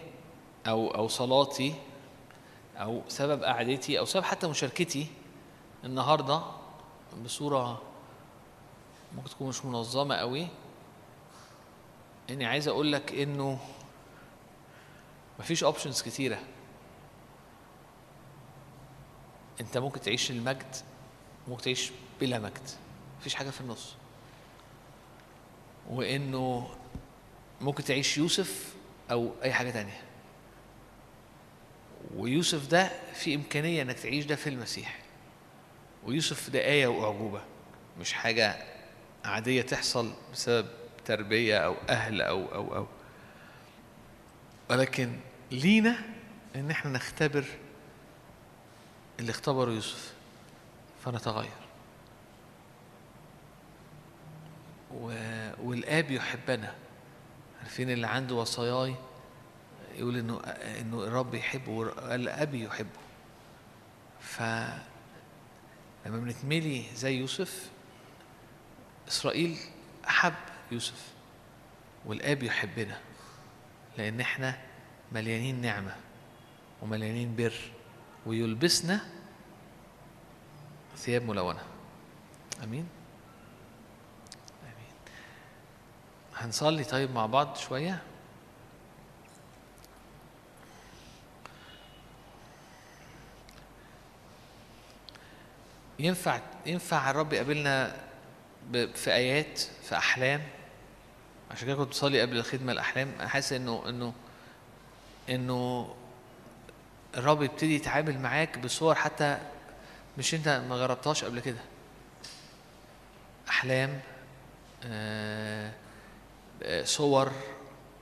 أو 0.66 0.88
أو 0.94 1.08
صلاتي 1.08 1.74
أو 2.76 3.02
سبب 3.08 3.42
قعدتي 3.42 3.98
أو 3.98 4.04
سبب 4.04 4.24
حتى 4.24 4.48
مشاركتي 4.48 5.06
النهارده 5.84 6.42
بصورة 7.24 7.82
ممكن 9.16 9.30
تكون 9.30 9.48
مش 9.48 9.64
منظمة 9.64 10.14
قوي. 10.14 10.48
إني 12.30 12.46
عايز 12.46 12.68
أقول 12.68 12.92
لك 12.92 13.12
إنه 13.12 13.58
مفيش 15.38 15.64
اوبشنز 15.64 16.02
كتيرة. 16.02 16.38
أنت 19.60 19.78
ممكن 19.78 20.00
تعيش 20.00 20.30
المجد 20.30 20.76
ممكن 21.48 21.62
تعيش 21.62 21.92
بلا 22.20 22.38
مجد. 22.38 22.70
مفيش 23.20 23.34
حاجة 23.34 23.50
في 23.50 23.60
النص. 23.60 23.94
وإنه 25.90 26.68
ممكن 27.60 27.84
تعيش 27.84 28.18
يوسف 28.18 28.75
أو 29.10 29.32
أي 29.42 29.52
حاجة 29.52 29.70
تانية. 29.70 30.00
ويوسف 32.16 32.66
ده 32.70 32.90
في 33.14 33.34
إمكانية 33.34 33.82
إنك 33.82 33.98
تعيش 33.98 34.24
ده 34.24 34.36
في 34.36 34.48
المسيح. 34.50 34.98
ويوسف 36.04 36.50
ده 36.50 36.58
آية 36.60 36.86
وأعجوبة. 36.86 37.40
مش 38.00 38.12
حاجة 38.12 38.56
عادية 39.24 39.62
تحصل 39.62 40.12
بسبب 40.32 40.66
تربية 41.04 41.58
أو 41.58 41.74
أهل 41.88 42.22
أو 42.22 42.54
أو 42.54 42.76
أو. 42.76 42.86
ولكن 44.70 45.16
لينا 45.50 45.96
إن 46.56 46.70
إحنا 46.70 46.90
نختبر 46.90 47.44
اللي 49.20 49.30
اختبره 49.30 49.70
يوسف. 49.70 50.14
فنتغير. 51.04 51.50
والآب 55.60 56.10
يحبنا. 56.10 56.74
عارفين 57.66 57.90
اللي 57.90 58.06
عنده 58.06 58.34
وصاياي 58.34 58.94
يقول 59.94 60.18
إنه 60.18 60.40
إنه 60.80 61.04
الرب 61.04 61.34
يحبه 61.34 61.90
قال 61.90 62.28
أبي 62.28 62.64
يحبه. 62.64 63.00
ف 64.20 64.40
لما 66.06 66.18
بنتملي 66.18 66.84
زي 66.94 67.16
يوسف 67.18 67.70
إسرائيل 69.08 69.58
أحب 70.08 70.34
يوسف 70.72 71.12
والآب 72.04 72.42
يحبنا 72.42 72.98
لأن 73.98 74.20
إحنا 74.20 74.58
مليانين 75.12 75.60
نعمة 75.60 75.96
ومليانين 76.82 77.36
بر 77.36 77.54
ويلبسنا 78.26 79.00
ثياب 80.96 81.22
ملونة. 81.22 81.62
آمين؟ 82.64 82.88
هنصلي 86.36 86.84
طيب 86.84 87.10
مع 87.10 87.26
بعض 87.26 87.56
شوية؟ 87.56 88.02
ينفع 95.98 96.40
ينفع 96.66 97.10
الرب 97.10 97.32
يقابلنا 97.32 97.96
في 98.72 99.06
آيات 99.14 99.58
في 99.58 99.96
أحلام؟ 99.96 100.42
عشان 101.50 101.66
كده 101.68 101.76
كنت 101.76 101.88
بصلي 101.88 102.20
قبل 102.20 102.36
الخدمة 102.36 102.72
الأحلام. 102.72 103.12
حاسس 103.20 103.52
إنه 103.52 103.88
إنه 103.88 104.12
إنه 105.30 105.94
الرب 107.16 107.42
يبتدي 107.42 107.74
يتعامل 107.74 108.18
معاك 108.18 108.58
بصور 108.58 108.94
حتى 108.94 109.38
مش 110.18 110.34
أنت 110.34 110.48
ما 110.48 110.76
جربتهاش 110.76 111.24
قبل 111.24 111.40
كده. 111.40 111.60
أحلام 113.48 114.00
آه 114.84 115.72
صور 116.84 117.32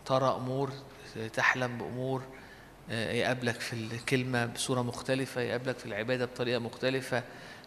ترى 0.07 0.37
أمور 0.37 0.73
تحلم 1.33 1.79
بأمور 1.79 2.23
يقابلك 2.89 3.61
في 3.61 3.73
الكلمة 3.73 4.47
بصورة 4.47 4.83
مختلفة 4.83 5.41
يقابلك 5.41 5.79
في 5.79 5.87
العبادة 5.87 6.25
بطريقة 6.25 6.59
مختلفة. 6.59 7.23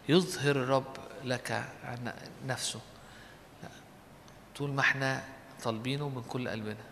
يظهر 0.08 0.56
الرب 0.56 0.96
لك 1.24 1.52
عن 1.84 2.12
نفسه. 2.46 2.80
طول 4.56 4.70
ما 4.70 4.80
إحنا 4.80 5.24
طالبينه 5.62 6.08
من 6.08 6.22
كل 6.22 6.48
قلبنا. 6.48 6.87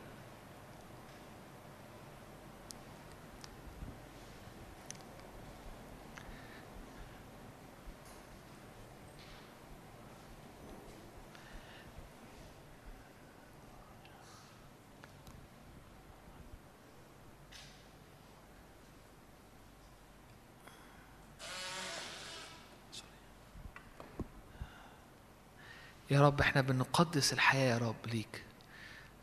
يا 26.16 26.20
رب 26.20 26.40
إحنا 26.40 26.60
بنقدس 26.60 27.32
الحياة 27.32 27.72
يا 27.72 27.78
رب 27.78 28.06
ليك. 28.06 28.42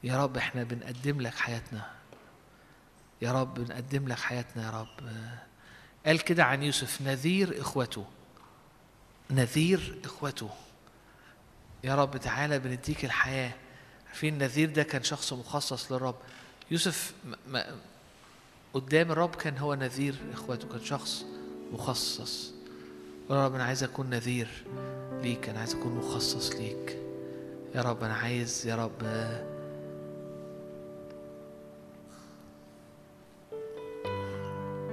يا 0.03 0.23
رب 0.23 0.37
إحنا 0.37 0.63
بنقدم 0.63 1.21
لك 1.21 1.35
حياتنا. 1.35 1.91
يا 3.21 3.31
رب 3.31 3.53
بنقدم 3.53 4.07
لك 4.07 4.19
حياتنا 4.19 4.65
يا 4.65 4.69
رب. 4.69 5.09
قال 6.05 6.21
كده 6.21 6.43
عن 6.43 6.63
يوسف 6.63 7.01
نذير 7.01 7.61
إخوته. 7.61 8.05
نذير 9.31 9.99
إخوته. 10.05 10.49
يا 11.83 11.95
رب 11.95 12.17
تعالى 12.17 12.59
بنديك 12.59 13.05
الحياة. 13.05 13.53
عارفين 14.07 14.33
النذير 14.33 14.69
ده 14.69 14.83
كان 14.83 15.03
شخص 15.03 15.33
مخصص 15.33 15.91
للرب. 15.91 16.15
يوسف 16.71 17.13
قدام 18.73 19.11
الرب 19.11 19.35
كان 19.35 19.57
هو 19.57 19.73
نذير 19.73 20.15
اخواته 20.33 20.67
كان 20.67 20.85
شخص 20.85 21.25
مخصص. 21.71 22.53
يا 23.29 23.45
رب 23.45 23.55
أنا 23.55 23.63
عايز 23.63 23.83
أكون 23.83 24.09
نذير 24.09 24.47
ليك 25.21 25.49
أنا 25.49 25.59
عايز 25.59 25.75
أكون 25.75 25.95
مخصص 25.95 26.55
ليك. 26.55 26.97
يا 27.75 27.81
رب 27.81 28.03
أنا 28.03 28.13
عايز 28.13 28.67
يا 28.67 28.75
رب. 28.75 29.03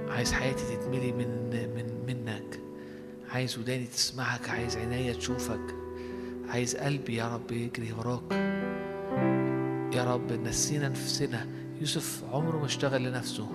عايز 0.09 0.33
حياتي 0.33 0.75
تتملي 0.75 1.11
من 1.11 1.49
من 1.75 2.05
منك. 2.07 2.59
عايز 3.29 3.57
وداني 3.57 3.85
تسمعك. 3.85 4.49
عايز 4.49 4.77
عينيا 4.77 5.13
تشوفك. 5.13 5.75
عايز 6.49 6.75
قلبي 6.75 7.15
يا 7.15 7.35
رب 7.35 7.51
يجري 7.51 7.93
وراك. 7.93 8.31
يا 9.95 10.13
رب 10.13 10.31
نسينا 10.31 10.89
نفسنا. 10.89 11.47
يوسف 11.79 12.23
عمره 12.31 12.57
ما 12.57 12.65
اشتغل 12.65 13.03
لنفسه. 13.03 13.47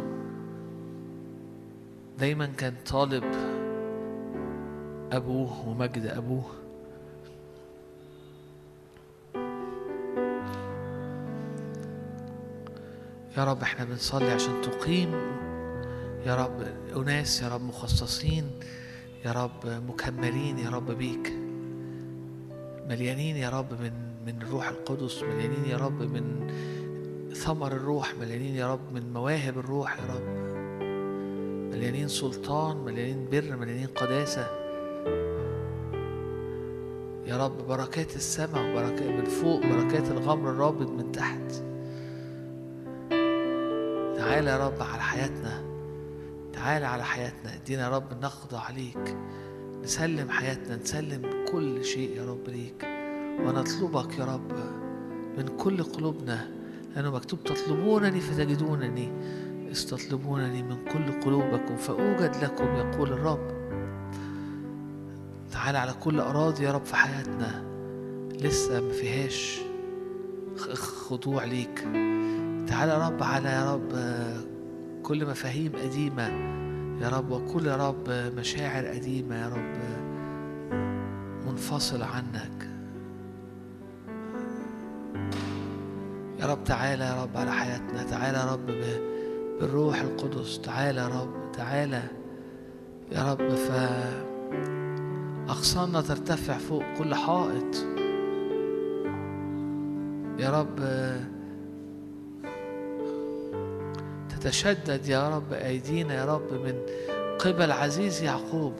دايما 2.19 2.47
كان 2.47 2.75
طالب 2.87 3.25
أبوه 5.13 5.69
ومجد 5.69 6.07
أبوه. 6.07 6.45
يا 13.37 13.45
رب 13.45 13.63
إحنا 13.63 13.85
بنصلي 13.85 14.31
عشان 14.31 14.63
تقيم. 14.63 15.13
يا 16.27 16.35
رب 16.35 16.63
أناس 16.97 17.43
يا 17.43 17.49
رب 17.49 17.61
مخصصين 17.61 18.51
يا 19.25 19.33
رب 19.33 19.67
مكملين 19.89 20.59
يا 20.59 20.71
رب 20.71 20.91
بيك. 20.91 21.33
مليانين 22.89 23.37
يا 23.37 23.51
رب 23.51 23.73
من 23.73 23.93
من 24.27 24.43
الروح 24.43 24.69
القدس 24.69 25.23
مليانين 25.23 25.65
يا 25.67 25.77
رب 25.77 26.03
من 26.03 26.51
ثمر 27.35 27.73
الروح 27.73 28.15
مليانين 28.15 28.55
يا 28.55 28.73
رب 28.73 28.93
من 28.93 29.13
مواهب 29.13 29.59
الروح 29.59 29.99
يا 29.99 30.15
رب. 30.15 30.29
مليانين 31.73 32.09
سلطان 32.09 32.77
مليانين 32.77 33.29
بر 33.31 33.57
مليانين 33.57 33.87
قداسة. 33.87 34.66
يا 37.27 37.37
رب 37.37 37.67
بركات 37.69 38.17
السماء 38.17 38.71
وبركات 38.71 39.09
من 39.09 39.25
فوق 39.25 39.67
بركات 39.67 40.11
الغمر 40.11 40.51
الرابط 40.51 40.91
من 40.91 41.13
تحت. 41.13 41.53
تعالى 44.17 44.51
يا 44.51 44.67
رب 44.67 44.83
على 44.83 45.03
حياتنا 45.03 45.65
تعالى 46.53 46.87
على 46.87 47.05
حياتنا 47.05 47.55
ادينا 47.55 47.83
يا 47.83 47.89
رب 47.89 48.23
نخضع 48.23 48.71
ليك 48.71 49.17
نسلم 49.83 50.31
حياتنا 50.31 50.77
نسلم 50.77 51.45
كل 51.53 51.85
شيء 51.85 52.17
يا 52.17 52.25
رب 52.25 52.49
ليك. 52.49 52.87
ونطلبك 53.41 54.19
يا 54.19 54.25
رب 54.25 54.53
من 55.39 55.49
كل 55.59 55.83
قلوبنا 55.83 56.49
لأنه 56.97 57.11
مكتوب 57.11 57.45
تطلبونني 57.45 58.21
فتجدونني 58.21 59.13
استطلبونني 59.73 60.63
من 60.63 60.77
كل 60.85 61.21
قلوبكم. 61.21 61.77
فأوجد 61.77 62.37
لكم 62.45 62.77
يقول 62.77 63.13
الرب 63.13 63.56
تعالى 65.67 65.79
على 65.79 65.93
كل 65.93 66.21
أراضي 66.21 66.65
يا 66.65 66.73
رب 66.73 66.85
في 66.85 66.97
حياتنا. 66.97 67.65
لسه 68.41 68.81
ما 68.81 68.93
فيهاش 68.93 69.61
خضوع 71.09 71.45
ليك. 71.45 71.79
تعالى 72.69 72.93
يا 72.93 73.09
رب 73.09 73.23
على 73.23 73.49
يا 73.49 73.75
رب 73.75 73.93
كل 75.03 75.27
مفاهيم 75.27 75.73
قديمة 75.77 76.29
يا 77.03 77.09
رب 77.09 77.31
وكل 77.31 77.67
يا 77.67 77.77
رب 77.77 78.11
مشاعر 78.11 78.87
قديمة 78.87 79.37
يا 79.37 79.49
رب 79.49 79.77
منفصلة 81.47 82.07
عنك. 82.07 82.69
يا 86.41 86.47
رب 86.47 86.65
تعالى 86.65 87.05
يا 87.05 87.23
رب 87.23 87.37
على 87.37 87.53
حياتنا. 87.53 88.03
تعالى 88.03 88.39
يا 88.39 88.53
رب 88.53 88.67
بالروح 89.61 90.01
القدس. 90.01 90.61
تعالى 90.61 91.01
يا 91.01 91.09
رب 91.09 91.53
تعالى 91.53 92.03
يا 93.13 93.33
رب 93.33 93.55
ف 93.55 93.71
أغصاننا 95.49 96.01
ترتفع 96.01 96.59
فوق 96.59 96.83
كل 96.99 97.15
حائط. 97.15 97.77
يا 100.39 100.61
رب 100.61 100.77
تتشدد 104.29 105.07
يا 105.09 105.37
رب 105.37 105.53
أيدينا 105.53 106.15
يا 106.15 106.25
رب 106.25 106.53
من 106.53 106.75
قبل 107.39 107.73
عزيز 107.73 108.23
يعقوب. 108.23 108.75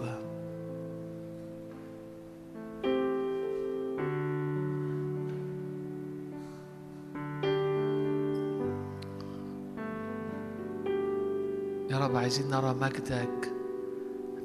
يا 11.91 11.99
رب 11.99 12.17
عايزين 12.17 12.51
نرى 12.51 12.75
مجدك. 12.81 13.56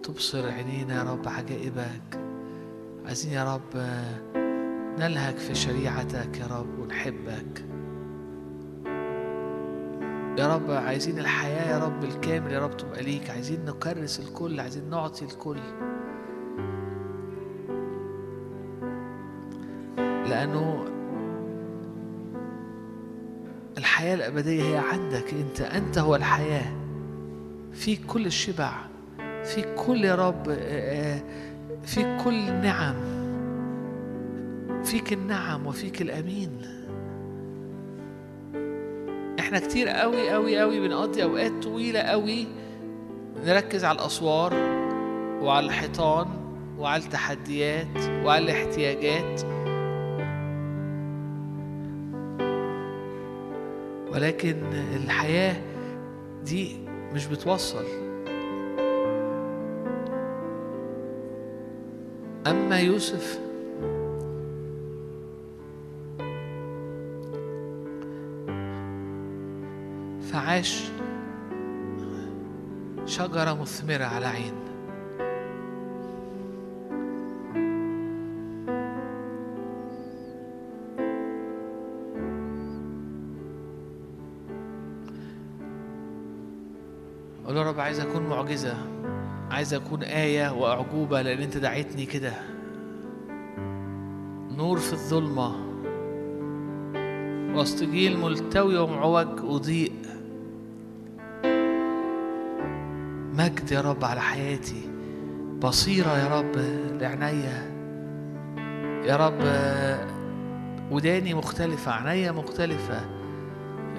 تبصر 0.03 0.51
عينينا 0.51 0.95
يا 0.95 1.11
رب 1.11 1.27
عجائبك. 1.27 2.19
عايزين 3.05 3.33
يا 3.33 3.55
رب 3.55 3.83
نلهج 4.99 5.35
في 5.35 5.55
شريعتك 5.55 6.39
يا 6.39 6.47
رب 6.47 6.79
ونحبك. 6.79 7.65
يا 10.39 10.55
رب 10.55 10.71
عايزين 10.71 11.19
الحياة 11.19 11.71
يا 11.71 11.85
رب 11.85 12.03
الكامل 12.03 12.51
يا 12.51 12.59
رب 12.59 12.77
تبقى 12.77 13.03
ليك. 13.03 13.29
عايزين 13.29 13.65
نكرس 13.65 14.19
الكل 14.19 14.59
عايزين 14.59 14.89
نعطي 14.89 15.25
الكل. 15.25 15.59
لأنه 20.29 20.85
الحياة 23.77 24.15
الأبدية 24.15 24.63
هي 24.63 24.77
عندك. 24.77 25.33
أنت 25.33 25.61
أنت 25.61 25.97
هو 25.97 26.15
الحياة. 26.15 26.73
فيك 27.73 28.05
كل 28.05 28.25
الشبع. 28.25 28.90
فيك 29.43 29.67
كل 29.75 30.05
يا 30.05 30.15
رب 30.15 30.53
فيك 31.83 32.07
كل 32.23 32.49
النعم 32.49 32.95
فيك 34.83 35.13
النعم 35.13 35.67
وفيك 35.67 36.01
الأمين. 36.01 36.61
إحنا 39.39 39.59
كتير 39.59 39.87
قوي 39.89 40.29
قوي 40.29 40.59
قوي 40.59 40.79
بنقضي 40.79 41.23
أوقات 41.23 41.51
طويلة 41.63 41.99
قوي 41.99 42.47
نركز 43.45 43.85
على 43.85 43.99
الأسوار 43.99 44.53
وعلى 45.41 45.65
الحيطان 45.65 46.27
وعلى 46.77 47.03
التحديات 47.03 47.97
وعلى 48.23 48.45
الاحتياجات. 48.45 49.41
ولكن 54.13 54.55
الحياة 54.95 55.55
دي 56.43 56.77
مش 57.13 57.27
بتوصل. 57.27 58.10
أما 62.47 62.79
يوسف 62.79 63.39
فعاش 70.31 70.89
شجرة 73.05 73.61
مثمرة 73.61 74.03
على 74.03 74.25
عين. 74.25 74.53
قول 87.45 87.57
يا 87.57 87.63
رب 87.63 87.79
عايز 87.79 87.99
أكون 87.99 88.29
معجزة. 88.29 88.90
عايز 89.51 89.73
أكون 89.73 90.03
آية 90.03 90.53
وأعجوبة 90.53 91.21
لأن 91.21 91.41
أنت 91.41 91.57
دعيتني 91.57 92.05
كده. 92.05 92.33
نور 94.57 94.77
في 94.77 94.93
الظلمة. 94.93 95.55
وسط 97.55 97.83
جيل 97.83 98.17
ملتوي 98.19 98.77
ومعوج 98.77 99.27
أضيء. 99.43 99.91
مجد 103.33 103.71
يا 103.71 103.81
رب 103.81 104.05
على 104.05 104.21
حياتي. 104.21 104.89
بصيرة 105.59 106.17
يا 106.17 106.39
رب 106.39 106.55
لعنيا 107.01 107.71
يا 109.05 109.15
رب 109.15 109.41
وداني 110.91 111.33
مختلفة 111.33 111.91
عينيا 111.91 112.31
مختلفة. 112.31 113.01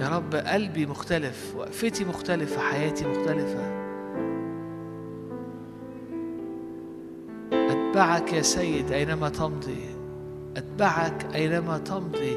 يا 0.00 0.08
رب 0.08 0.34
قلبي 0.34 0.86
مختلف 0.86 1.54
وقفتي 1.56 2.04
مختلفة 2.04 2.60
حياتي 2.60 3.06
مختلفة. 3.06 3.81
أتبعك 8.02 8.32
يا 8.32 8.42
سيد 8.42 8.92
أينما 8.92 9.28
تمضي. 9.28 9.84
أتبعك 10.56 11.26
أينما 11.34 11.78
تمضي. 11.78 12.36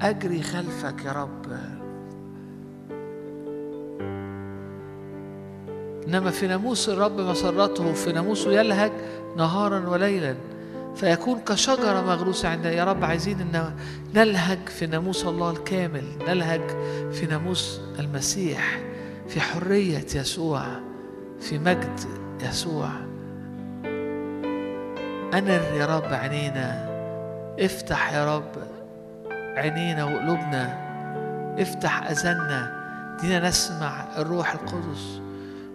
أجري 0.00 0.42
خلفك 0.42 1.04
يا 1.04 1.12
رب. 1.12 1.46
إنما 6.08 6.30
في 6.30 6.46
ناموس 6.46 6.88
الرب 6.88 7.20
مسرته 7.20 7.92
في 7.92 8.12
ناموسه 8.12 8.52
يلهج 8.52 8.92
نهارا 9.36 9.88
وليلا. 9.88 10.36
فيكون 10.96 11.40
كشجرة 11.40 12.00
مغروسة 12.06 12.48
عند 12.48 12.64
يا 12.64 12.84
رب 12.84 13.04
عايزين 13.04 13.40
إن 13.40 13.74
نلهج 14.14 14.68
في 14.68 14.86
ناموس 14.86 15.26
الله 15.26 15.50
الكامل. 15.50 16.04
نلهج 16.28 16.68
في 17.12 17.26
ناموس 17.26 17.80
المسيح. 17.98 18.80
في 19.28 19.40
حرية 19.40 20.06
يسوع. 20.14 20.62
في 21.40 21.58
مجد 21.58 22.00
يسوع. 22.42 23.05
أنر 25.34 25.62
يا 25.74 25.86
رب 25.86 26.12
عينينا 26.12 26.86
افتح 27.60 28.12
يا 28.12 28.36
رب 28.36 28.52
عينينا 29.30 30.04
وقلوبنا. 30.04 30.86
افتح 31.58 32.10
أذاننا. 32.10 32.86
دينا 33.20 33.48
نسمع 33.48 34.04
الروح 34.18 34.52
القدس. 34.52 35.20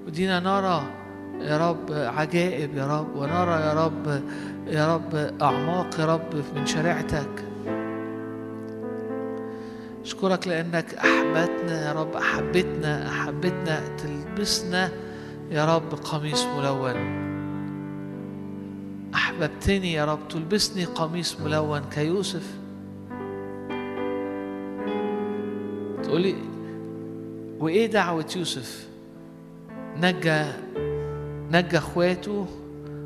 ودينا 0.07 0.39
نرى 0.39 0.83
يا 1.41 1.69
رب 1.69 1.91
عجائب 1.91 2.75
يا 2.77 2.99
رب. 2.99 3.15
ونرى 3.15 3.61
يا 3.61 3.73
رب 3.85 4.21
يا 4.67 4.95
رب 4.95 5.15
أعماق 5.41 5.99
يا 5.99 6.05
رب 6.05 6.35
من 6.55 6.65
شريعتك. 6.65 7.45
أشكرك 10.03 10.47
لأنك 10.47 10.93
أحبتنا 10.93 11.87
يا 11.87 11.93
رب 11.93 12.15
أحبتنا 12.15 13.09
أحبتنا. 13.09 13.81
تلبسنا 13.97 14.89
يا 15.51 15.75
رب 15.75 15.93
قميص 15.93 16.45
ملون. 16.45 17.30
أحببتني 19.41 19.93
يا 19.93 20.05
رب 20.05 20.27
تلبسني 20.29 20.85
قميص 20.85 21.39
ملون 21.39 21.81
كيوسف 21.91 22.57
تقولي 26.03 26.35
وإيه 27.59 27.85
دعوة 27.85 28.25
يوسف؟ 28.35 28.89
نجى 29.97 30.43
نجى 31.51 31.77
أخواته 31.77 32.47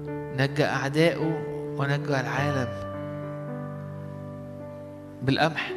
نجى 0.10 0.66
أعدائه 0.66 1.44
ونجى 1.78 2.20
العالم 2.20 2.68
بالقمح. 5.22 5.72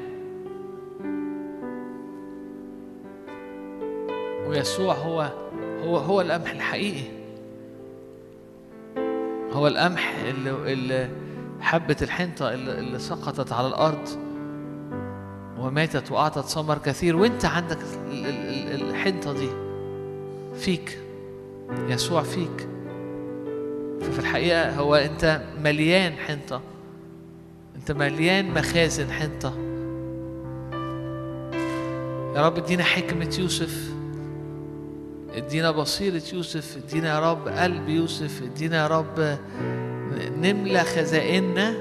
ويسوع 4.49 4.95
هو 4.95 5.33
هو 5.85 5.97
هو 5.97 6.21
القمح 6.21 6.51
الحقيقي. 6.51 7.18
هو 9.59 9.67
القمح 9.67 10.15
اللي, 10.25 10.73
اللي 10.73 11.09
حبة 11.61 11.97
الحنطة 12.03 12.55
اللي, 12.55 12.79
اللي 12.79 12.99
سقطت 12.99 13.53
على 13.53 13.67
الأرض 13.67 14.09
وماتت 15.59 16.13
وأعطت 16.13 16.45
ثمر 16.49 16.79
كثير 16.79 17.17
وأنت 17.17 17.45
عندك 17.45 17.79
ال- 18.11 18.27
ال- 18.27 18.75
ال- 18.75 18.91
الحنطة 18.91 19.33
دي 19.33 19.49
فيك 20.59 20.99
يسوع 21.89 22.23
فيك. 22.23 22.69
ففي 24.01 24.19
الحقيقة 24.19 24.77
هو 24.77 24.95
أنت 24.95 25.43
مليان 25.65 26.13
حنطة 26.13 26.61
أنت 27.77 27.93
مليان 27.93 28.51
مخازن 28.55 29.13
حنطة. 29.13 29.53
يا 32.37 32.47
رب 32.47 32.59
ادينا 32.59 32.83
حكمة 32.85 33.37
يوسف. 33.39 33.93
ادينا 35.35 35.71
بصيرة 35.71 36.23
يوسف 36.33 36.77
ادينا 36.77 37.09
يا 37.09 37.31
رب 37.31 37.49
قلب 37.49 37.89
يوسف 37.89 38.43
ادينا 38.43 38.77
يا 38.77 38.87
رب 38.87 39.39
نملى 40.37 40.81
خزائننا. 40.81 41.75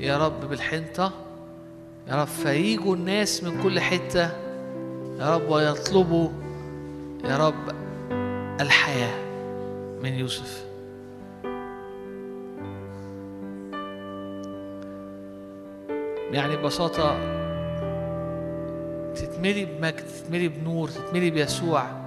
يا 0.00 0.18
رب 0.26 0.48
بالحنطة 0.48 1.12
يا 2.08 2.14
رب 2.22 2.26
فييجوا 2.26 2.96
الناس 2.96 3.44
من 3.44 3.62
كل 3.62 3.80
حتة. 3.80 4.30
يا 5.18 5.34
رب 5.34 5.48
ويطلبوا 5.48 6.28
يا 7.24 7.36
رب 7.36 7.74
الحياة 8.60 9.14
من 10.02 10.14
يوسف. 10.14 10.64
يعني 16.32 16.56
ببساطة 16.56 17.16
تتملي 19.14 19.64
بمجد 19.64 20.06
تتملي 20.06 20.48
بنور 20.48 20.88
تتملي 20.88 21.30
بيسوع. 21.30 22.01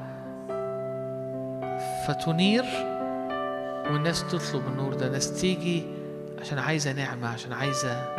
فتنير 2.08 2.66
والناس 3.92 4.24
تطلب 4.24 4.68
النور 4.68 4.94
ده. 4.94 5.10
ناس 5.10 5.42
تيجي 5.42 5.84
عشان 6.42 6.60
عايزة 6.60 6.92
نعمة 6.92 7.28
عشان 7.28 7.54
عايزة 7.54 8.16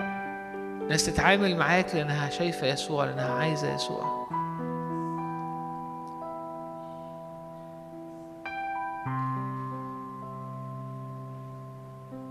ناس 0.88 1.06
تتعامل 1.06 1.56
معاك 1.56 1.94
لأنها 1.94 2.30
شايفة 2.30 2.66
يسوع 2.66 3.04
لأنها 3.04 3.32
عايزة 3.34 3.74
يسوع. 3.74 4.26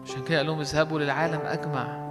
عشان 0.03 0.23
كده 0.23 0.37
قال 0.37 0.45
لهم 0.47 0.59
اذهبوا 0.59 0.99
للعالم 0.99 1.39
أجمع. 1.43 2.04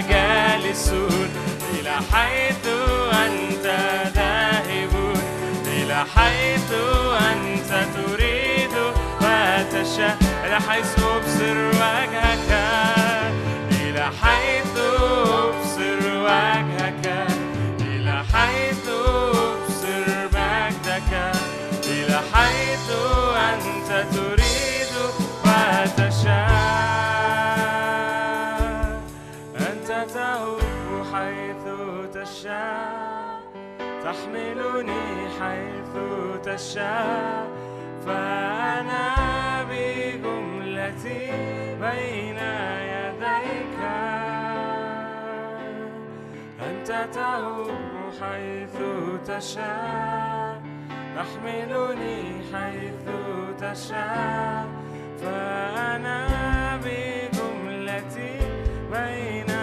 جالس 0.00 0.92
إلى 1.74 1.94
حيث 2.12 2.66
أنت 3.12 3.66
ذاهب. 4.14 4.94
إلى 5.66 6.04
حيث 6.14 6.70
أنت 7.30 7.70
تريد 7.96 8.74
وتشاء 9.20 10.16
إلى 10.44 10.60
حيث 10.68 10.98
أبصر 10.98 11.56
وجهك. 11.68 12.50
إلى 13.70 14.04
حيث 14.22 14.76
أبصر 14.76 16.00
وجهك. 16.26 17.06
إلى 17.80 18.24
حيث 18.32 18.88
أبصر 18.88 20.06
مجدك. 20.32 21.12
إلى 21.86 22.20
حيث 22.32 22.88
أنت 23.36 23.90
تريد 24.14 24.45
تحملني 34.66 35.28
حيث 35.40 35.92
تشاء 36.44 37.46
فأنا 38.06 39.14
بجملتي 39.70 41.30
بين 41.80 42.38
يديك. 42.92 43.78
أنت 46.70 47.08
تهب 47.14 47.70
حيث 48.20 48.76
تشاء 49.26 50.62
تحملني 51.16 52.42
حيث 52.52 53.06
تشاء 53.60 54.66
فأنا 55.22 56.20
بجملتي 56.84 58.38
بين 58.92 59.55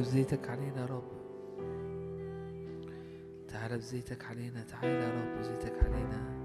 تعالى 0.00 0.12
بزيتك 0.12 0.48
علينا 0.50 0.80
يا 0.80 0.86
رب. 0.86 1.02
تعالى 3.48 3.76
بزيتك 3.78 4.24
علينا 4.24 4.62
تعالى 4.62 4.94
يا 4.94 5.10
رب 5.10 5.38
بزيتك 5.38 5.84
علينا. 5.84 6.40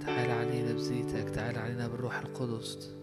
تعالى 0.00 0.32
علينا 0.32 0.72
بزيتك 0.72 1.30
تعالى 1.30 1.58
علينا 1.58 1.88
بالروح 1.88 2.18
القدس. 2.18 2.94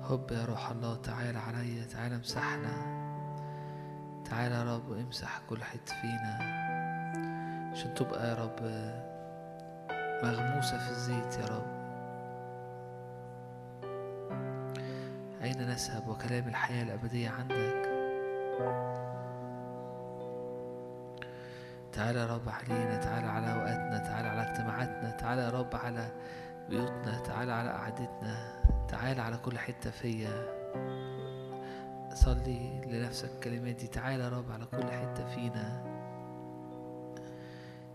هب 0.00 0.30
يا 0.30 0.44
روح 0.44 0.70
الله 0.70 0.96
تعالى 0.96 1.38
عليا 1.38 1.84
تعالى 1.84 2.16
امسحنا. 2.16 2.99
تعالى 4.30 4.54
يا 4.54 4.74
رب 4.76 4.92
امسح 4.92 5.40
كل 5.48 5.64
حتة 5.64 5.94
فينا 6.00 6.38
عشان 7.72 7.94
تبقى 7.94 8.28
يا 8.28 8.34
رب 8.34 8.60
مغموسة 10.24 10.78
في 10.78 10.90
الزيت 10.90 11.38
يا 11.38 11.46
رب. 11.46 11.80
أين 15.42 15.58
نذهب 15.68 16.08
وكلام 16.08 16.48
الحياة 16.48 16.82
الأبدية 16.82 17.30
عندك؟ 17.30 17.90
تعالى 21.92 22.18
يا 22.20 22.26
رب 22.26 22.48
علينا 22.48 22.96
تعالى 22.96 23.26
على 23.26 23.46
أوقاتنا 23.52 23.98
تعالى 23.98 24.28
على 24.28 24.42
اجتماعاتنا 24.50 25.10
تعالى 25.10 25.42
يا 25.42 25.50
رب 25.50 25.76
على 25.76 26.08
بيوتنا 26.68 27.18
تعالى 27.18 27.52
على 27.52 27.70
قعدتنا 27.70 28.62
تعالى 28.88 29.22
على 29.22 29.36
كل 29.36 29.58
حتة 29.58 29.90
فيا. 29.90 30.60
صلي 32.14 32.80
لنفسك 32.86 33.30
الكلمات 33.34 33.74
دي. 33.74 33.86
تعالى 33.86 34.24
يا 34.24 34.28
رب 34.28 34.52
على 34.52 34.66
كل 34.66 34.90
حتة 34.90 35.34
فينا. 35.34 35.82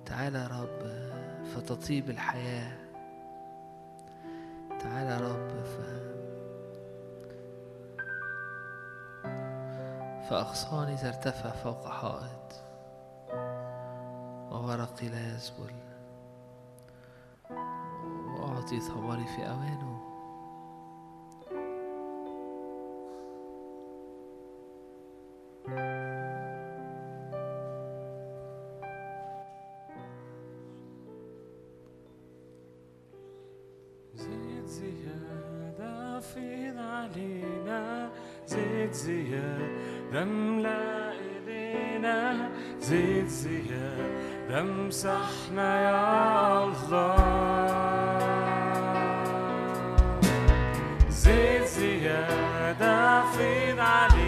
تعالى 0.05 0.39
يا 0.39 0.47
رب 0.47 0.79
فتطيب 1.45 2.09
الحياة. 2.09 2.77
تعالى 4.79 5.09
يا 5.09 5.19
رب 5.19 5.63
ف... 5.63 6.05
فأغصاني 10.29 10.97
ترتفع 10.97 11.49
فوق 11.49 11.87
حائط 11.87 12.63
وورقي 14.51 15.09
لا 15.09 15.19
يذبل 15.19 15.73
وأعطي 18.39 18.79
ثمري 18.79 19.25
في 19.27 19.49
أوانه. 19.49 19.94
زيد 34.15 34.65
زيادة 34.65 36.19
فيض 36.19 36.77
علينا 36.77 38.09
زيادة 38.47 38.91
زيادة 43.27 44.59
امسحنا 44.61 45.81
يا 45.81 46.63
الله 46.63 47.15
زيد 51.09 51.63
زيادة 51.63 53.21
فيض 53.31 53.79
علينا 53.79 54.24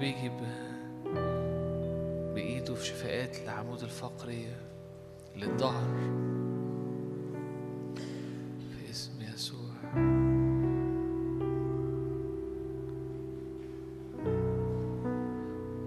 يا 0.00 0.06
رب 0.06 0.16
يجي 0.16 0.28
ب- 0.28 1.14
بإيده 2.34 2.74
في 2.74 2.86
شفاءات 2.86 3.36
العمود 3.44 3.82
الفقري 3.82 4.46
للظهر 5.36 5.98
في 8.70 8.90
اسم 8.90 9.12
يسوع. 9.34 9.70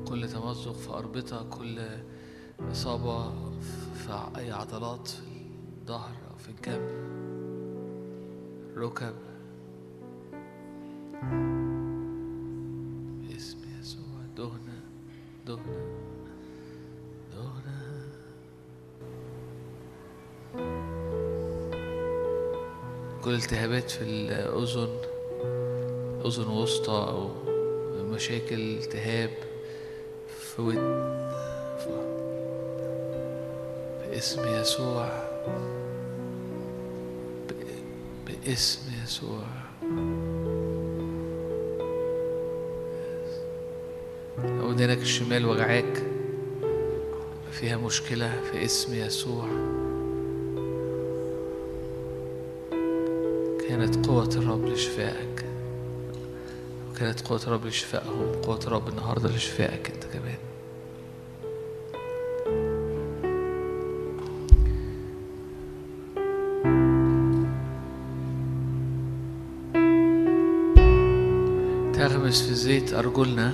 كل 0.07 0.27
تمزق 0.29 0.71
في 0.73 0.89
أربطة 0.89 1.43
كل 1.49 1.79
إصابة 2.71 3.29
في 3.93 4.29
أي 4.37 4.51
عضلات 4.51 5.07
في 5.07 5.21
الظهر 5.81 6.15
أو 6.31 6.37
في 6.37 6.49
الجنب. 6.49 6.89
ركب. 8.77 9.13
التهابات 23.43 23.91
في 23.91 24.01
الأذن 24.03 24.89
أذن 26.25 26.47
وسطى 26.47 26.91
أو 26.91 27.29
مشاكل 28.11 28.77
التهاب 28.77 29.29
في 30.39 30.61
ود 30.61 30.75
باسم 34.09 34.61
يسوع 34.61 35.09
باسم 38.27 38.81
يسوع. 39.03 39.43
لو 44.43 44.69
ودانك 44.69 44.97
الشمال 44.97 45.45
وجعاك 45.45 46.03
فيها 47.51 47.77
مشكلة 47.77 48.41
في 48.51 48.65
اسم 48.65 48.93
يسوع. 48.93 49.47
كانت 53.73 54.07
قوة 54.07 54.29
الرب 54.35 54.65
لشفائك. 54.65 55.45
وكانت 56.91 57.21
قوة 57.27 57.41
الرب 57.47 57.65
لشفائهم 57.65 58.31
قوة 58.43 58.59
الرب 58.67 58.89
النهاردة 58.89 59.29
لشفائك 59.29 59.91
أنت 59.91 60.03
كمان. 60.03 60.37
تغمس 71.93 72.47
في 72.47 72.53
زيت 72.53 72.93
أرجلنا 72.93 73.53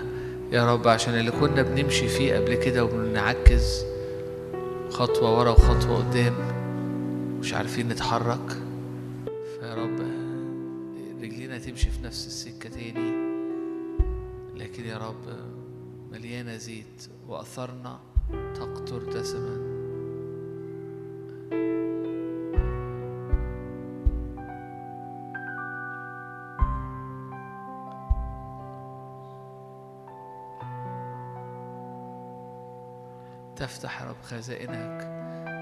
يا 0.51 0.73
رب 0.73 0.87
عشان 0.87 1.13
اللي 1.13 1.31
كنا 1.31 1.61
بنمشي 1.61 2.07
فيه 2.07 2.35
قبل 2.35 2.55
كده 2.55 2.83
وبنعكز 2.83 3.85
خطوة 4.89 5.39
ورا 5.39 5.49
وخطوة 5.51 5.97
قدام 5.97 6.33
مش 7.39 7.53
عارفين 7.53 7.87
نتحرك. 7.89 8.68
خزائنك. 34.29 35.19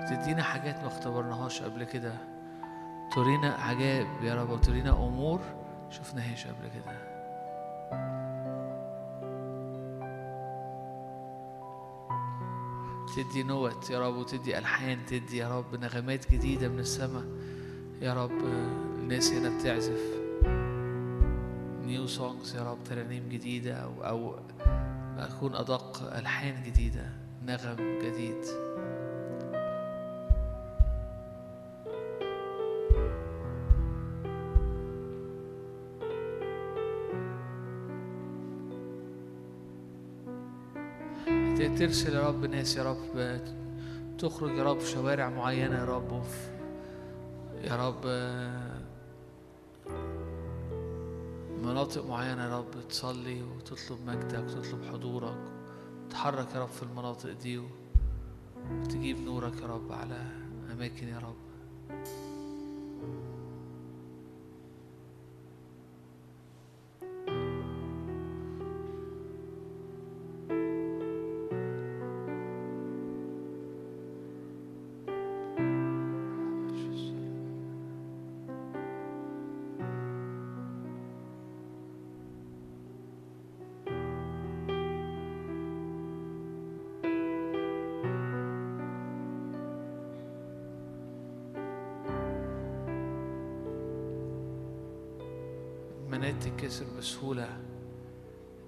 تدينا 0.09 0.43
حاجات 0.43 0.75
ما 0.75 0.87
اختبرناهاش 0.87 1.61
قبل 1.61 1.83
كده. 1.83 2.13
تورينا 3.15 3.53
عجائب 3.53 4.07
يا 4.23 4.35
رب 4.35 4.49
وتورينا 4.49 4.91
أمور 4.91 5.41
شفناهاش 5.89 6.47
قبل 6.47 6.67
كده. 6.67 7.07
تدي 13.15 13.43
نوت 13.43 13.89
يا 13.89 13.99
رب 13.99 14.15
وتدي 14.15 14.57
ألحان 14.57 15.05
تدي 15.05 15.37
يا 15.37 15.57
رب 15.57 15.75
نغمات 15.75 16.31
جديدة 16.31 16.67
من 16.67 16.79
السماء. 16.79 17.23
يا 18.01 18.13
رب 18.13 18.39
الناس 18.99 19.31
هنا 19.31 19.57
بتعزف 19.57 20.01
new 21.85 22.07
songs 22.07 22.55
يا 22.55 22.71
رب 22.71 22.83
ترانيم 22.83 23.29
جديدة 23.29 23.73
أو 23.73 24.03
أو 24.03 24.35
اكون 25.17 25.55
أدق 25.55 26.17
ألحان 26.17 26.63
جديدة. 26.63 27.26
نغم 27.47 27.99
جديد. 28.01 28.45
ترسل 41.77 42.13
يا 42.15 42.27
رب 42.27 42.45
ناس 42.45 42.77
يا 42.77 42.83
رب 42.83 43.39
تخرج 44.17 44.57
يا 44.57 44.63
رب 44.63 44.79
في 44.79 44.91
شوارع 44.91 45.29
معينة 45.29 45.75
يا 45.75 45.85
رب. 45.85 46.23
يا 47.63 47.75
رب 47.87 48.05
مناطق 51.63 52.05
معينة 52.05 52.43
يا 52.43 52.57
رب 52.57 52.87
تصلي 52.89 53.43
وتطلب 53.43 53.99
مجدك 54.07 54.43
وتطلب 54.43 54.83
حضورك. 54.93 55.56
تحرك 56.17 56.55
يا 56.55 56.59
رب 56.61 56.69
في 56.69 56.83
المناطق 56.83 57.31
دي 57.31 57.61
وتجيب 58.71 59.19
نورك 59.19 59.61
يا 59.61 59.67
رب 59.67 59.91
على 59.91 60.31
أماكن 60.71 61.07
يا 61.07 61.19
رب. 61.19 61.35
بسهولة. 97.07 97.57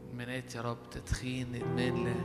إدمانات 0.10 0.56
يا 0.56 0.62
رب 0.62 0.78
تدخين 0.92 1.56
إدمان 1.56 2.06
لا 2.06 2.16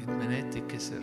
إدمانات 0.00 0.54
تتكسر. 0.54 1.02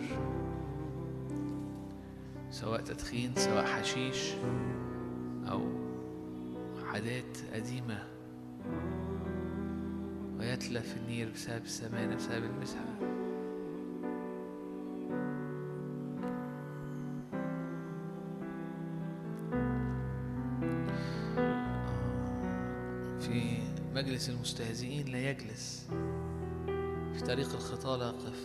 سواء 2.50 2.80
تدخين 2.80 3.34
سواء 3.36 3.64
حشيش 3.64 4.32
أو 5.48 5.60
عادات 6.86 7.38
قديمة. 7.54 8.04
ويتلف 10.38 10.96
النير 10.96 11.30
بسبب 11.30 11.64
السمانة 11.64 12.14
بسبب 12.14 12.44
المسحة. 12.44 13.11
مجلس 24.22 24.30
المستهزئين 24.30 25.06
لا 25.06 25.30
يجلس 25.30 25.86
في 27.14 27.20
طريق 27.26 27.52
الخطى 27.54 27.96
لا 27.98 28.06
يقف. 28.06 28.40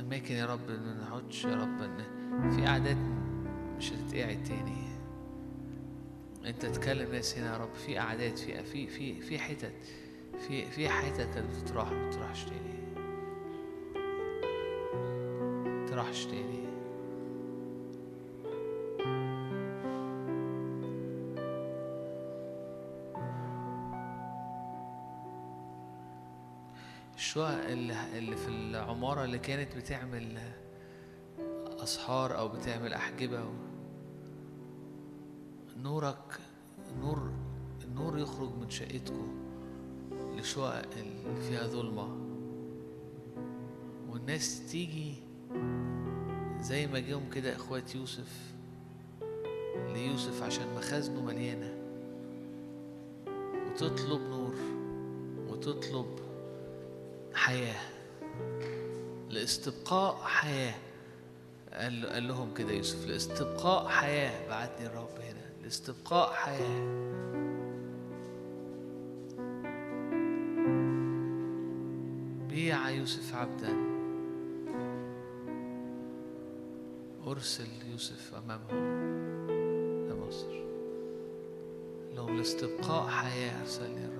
أماكن 0.00 0.34
يا 0.34 0.46
رب 0.46 0.70
ما 0.70 0.94
نقعدش 0.94 1.44
يا 1.44 1.54
رب 1.54 1.90
في 2.50 2.64
قعدات 2.66 2.96
مش 3.78 3.92
هتتقعد 3.92 4.42
تاني. 4.44 4.86
أنت 6.46 6.66
تكلم 6.66 7.12
ناس 7.12 7.38
هنا 7.38 7.52
يا 7.52 7.58
رب 7.58 7.74
في 7.74 7.96
قعدات 7.96 8.38
في 8.38 8.64
في 8.64 8.86
في 8.86 9.20
في 9.20 9.38
حتت 9.38 9.72
في 10.48 10.70
في 10.70 10.88
حتت 10.88 11.34
كانت 11.34 11.56
بتتراح 11.56 11.92
ما 11.92 12.08
بتروحش 12.08 12.44
تاني. 12.44 12.72
ما 15.64 15.86
تروحش 15.86 16.24
تاني. 16.24 16.61
الشقق 27.22 27.68
اللي 27.68 28.36
في 28.36 28.48
العمارة 28.48 29.24
اللي 29.24 29.38
كانت 29.38 29.76
بتعمل 29.76 30.38
أسحار 31.82 32.38
أو 32.38 32.48
بتعمل 32.48 32.92
أحجبة. 32.92 33.44
نورك 35.76 36.40
نور 37.00 37.30
النور 37.84 38.18
يخرج 38.18 38.50
من 38.60 38.70
شقتكم 38.70 39.34
لشقق 40.36 40.88
اللي 40.96 41.40
فيها 41.48 41.66
ظلمة 41.66 42.08
والناس 44.10 44.70
تيجي 44.70 45.14
زي 46.60 46.86
ما 46.86 46.98
جيهم 46.98 47.30
كده 47.30 47.56
إخوات 47.56 47.94
يوسف 47.94 48.54
ليوسف 49.94 50.42
عشان 50.42 50.74
مخازنه 50.76 51.22
مليانة 51.22 51.74
وتطلب 53.66 54.20
نور 54.20 54.54
وتطلب 55.48 56.31
حياة 57.34 57.80
لاستبقاء 59.30 60.16
حياة. 60.22 60.74
قال, 61.72 62.06
قال 62.06 62.28
لهم 62.28 62.54
كده 62.54 62.72
يوسف 62.72 63.06
لاستبقاء 63.06 63.88
حياة. 63.88 64.48
بعتني 64.48 64.86
الرب 64.86 65.20
هنا 65.20 65.62
لاستبقاء 65.62 66.32
حياة. 66.32 67.12
بيع 72.48 72.90
يوسف 72.90 73.34
عبدا. 73.34 73.76
أرسل 77.26 77.68
يوسف 77.90 78.34
أمامهم 78.34 79.02
لمصر. 80.08 80.62
لهم 82.14 82.36
لاستبقاء 82.36 83.08
حياة 83.08 83.60
أرسلني 83.60 84.11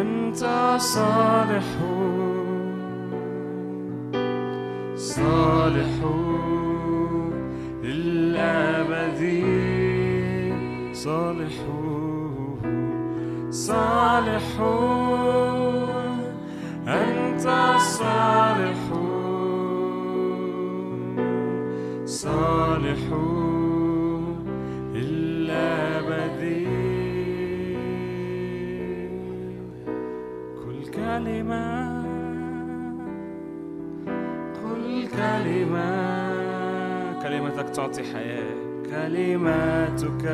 أنت 0.00 0.76
صالح 0.80 1.64
صالح 4.96 5.94
للأبد. 7.82 9.20
صالح 10.94 11.56
صالح 13.50 14.60
أنت 16.86 17.46
صالح 17.78 18.39
تعطي 37.80 38.02
حياة. 38.02 38.54
كلماتك 38.90 40.24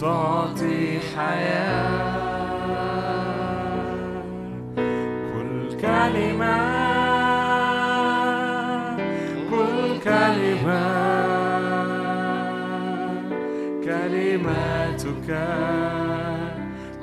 تعطي 0.00 0.98
حياة. 1.16 2.20
كل 5.32 5.76
كلمة 5.80 6.56
كل 9.50 9.98
كلمة 10.04 10.84
كلماتك 13.84 15.28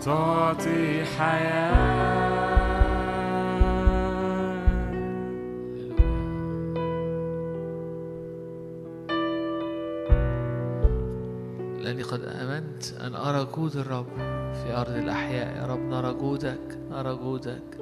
تعطي 0.06 1.03
حياة. 1.19 2.36
آمنت 12.77 12.93
أن 12.93 13.15
أرى 13.15 13.45
جود 13.45 13.75
الرب 13.75 14.17
في 14.53 14.73
أرض 14.77 14.91
الأحياء. 14.91 15.57
يا 15.57 15.65
رب 15.65 15.80
نرى 15.80 16.14
جودك 16.14 16.80
نرى 16.89 17.15
جودك. 17.15 17.77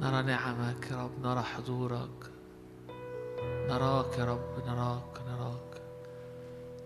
نرى 0.00 0.22
نعمك 0.22 0.90
يا 0.90 0.96
رب 0.96 1.26
نرى 1.26 1.42
حضورك. 1.42 2.30
نراك 3.68 4.18
يا 4.18 4.24
رب 4.24 4.66
نراك 4.66 5.20
نراك. 5.28 5.82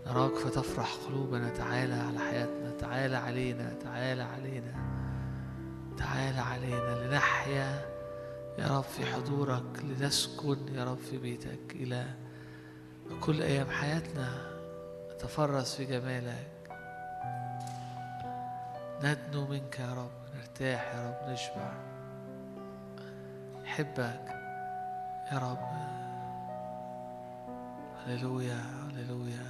نراك 0.07 0.35
فتفرح 0.35 0.94
قلوبنا. 1.07 1.51
تعالى 1.51 1.94
على 1.94 2.19
حياتنا 2.19 2.70
تعالى 2.78 3.17
علينا 3.17 3.73
تعالى 3.85 4.23
علينا 4.23 4.75
تعالى 5.99 6.41
علينا 6.41 7.07
لنحيا 7.07 7.86
يا 8.59 8.67
رب 8.78 8.85
في 8.85 9.05
حضورك 9.07 9.85
لنسكن 9.85 10.59
يا 10.75 10.85
رب 10.85 10.99
في 10.99 11.19
بيتك. 11.19 11.73
إلى 11.75 12.05
كل 13.20 13.43
أيام 13.43 13.70
حياتنا 13.70 14.28
نتفرس 15.15 15.75
في 15.75 15.85
جمالك. 15.85 16.60
ندنو 19.03 19.47
منك 19.47 19.81
يا 19.81 19.95
رب 19.95 20.11
نرتاح 20.37 20.95
يا 20.95 21.09
رب 21.09 21.33
نشبع. 21.33 21.73
نحبك 23.62 24.27
يا 25.33 25.39
رب. 25.39 25.59
هللويا 28.07 28.61
هللويا. 28.91 29.47